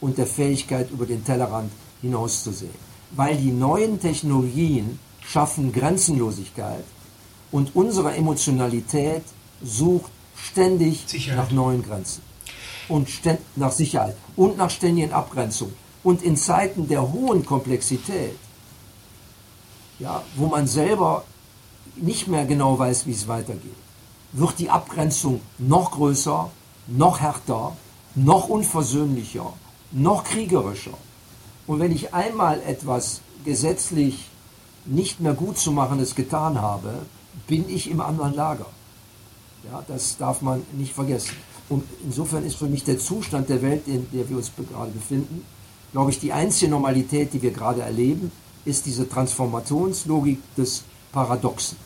und 0.00 0.18
der 0.18 0.26
Fähigkeit, 0.26 0.90
über 0.90 1.06
den 1.06 1.24
Tellerrand 1.24 1.70
hinauszusehen. 2.00 2.74
Weil 3.12 3.36
die 3.36 3.52
neuen 3.52 4.00
Technologien 4.00 4.98
schaffen 5.20 5.72
Grenzenlosigkeit 5.72 6.84
und 7.52 7.76
unsere 7.76 8.16
Emotionalität 8.16 9.22
sucht 9.64 10.10
ständig 10.36 11.04
Sicherheit. 11.06 11.38
nach 11.38 11.50
neuen 11.50 11.82
Grenzen 11.82 12.22
und 12.88 13.08
nach 13.56 13.72
Sicherheit 13.72 14.16
und 14.36 14.58
nach 14.58 14.70
ständigen 14.70 15.12
Abgrenzungen. 15.12 15.74
Und 16.02 16.22
in 16.22 16.36
Zeiten 16.36 16.88
der 16.88 17.12
hohen 17.12 17.46
Komplexität, 17.46 18.36
ja, 19.98 20.22
wo 20.34 20.46
man 20.46 20.66
selber 20.66 21.24
nicht 21.96 22.26
mehr 22.26 22.44
genau 22.44 22.78
weiß, 22.78 23.06
wie 23.06 23.12
es 23.12 23.28
weitergeht, 23.28 23.74
wird 24.32 24.58
die 24.58 24.70
Abgrenzung 24.70 25.40
noch 25.58 25.92
größer, 25.92 26.50
noch 26.88 27.20
härter, 27.20 27.76
noch 28.14 28.48
unversöhnlicher, 28.48 29.52
noch 29.92 30.24
kriegerischer. 30.24 30.98
Und 31.66 31.80
wenn 31.80 31.92
ich 31.92 32.12
einmal 32.12 32.60
etwas 32.62 33.20
gesetzlich 33.44 34.28
nicht 34.84 35.20
mehr 35.20 35.34
gut 35.34 35.58
zu 35.58 35.70
machendes 35.70 36.14
getan 36.14 36.60
habe, 36.60 37.06
bin 37.46 37.68
ich 37.68 37.88
im 37.90 38.00
anderen 38.00 38.34
Lager. 38.34 38.66
Ja, 39.70 39.84
das 39.86 40.16
darf 40.16 40.42
man 40.42 40.62
nicht 40.72 40.92
vergessen. 40.92 41.36
Und 41.68 41.84
insofern 42.04 42.44
ist 42.44 42.56
für 42.56 42.66
mich 42.66 42.84
der 42.84 42.98
Zustand 42.98 43.48
der 43.48 43.62
Welt, 43.62 43.86
in 43.86 44.06
der 44.12 44.28
wir 44.28 44.36
uns 44.36 44.50
gerade 44.56 44.90
befinden, 44.90 45.44
glaube 45.92 46.10
ich, 46.10 46.18
die 46.18 46.32
einzige 46.32 46.70
Normalität, 46.70 47.32
die 47.32 47.42
wir 47.42 47.50
gerade 47.50 47.82
erleben, 47.82 48.32
ist 48.64 48.86
diese 48.86 49.08
Transformationslogik 49.08 50.38
des 50.56 50.84
Paradoxen. 51.12 51.76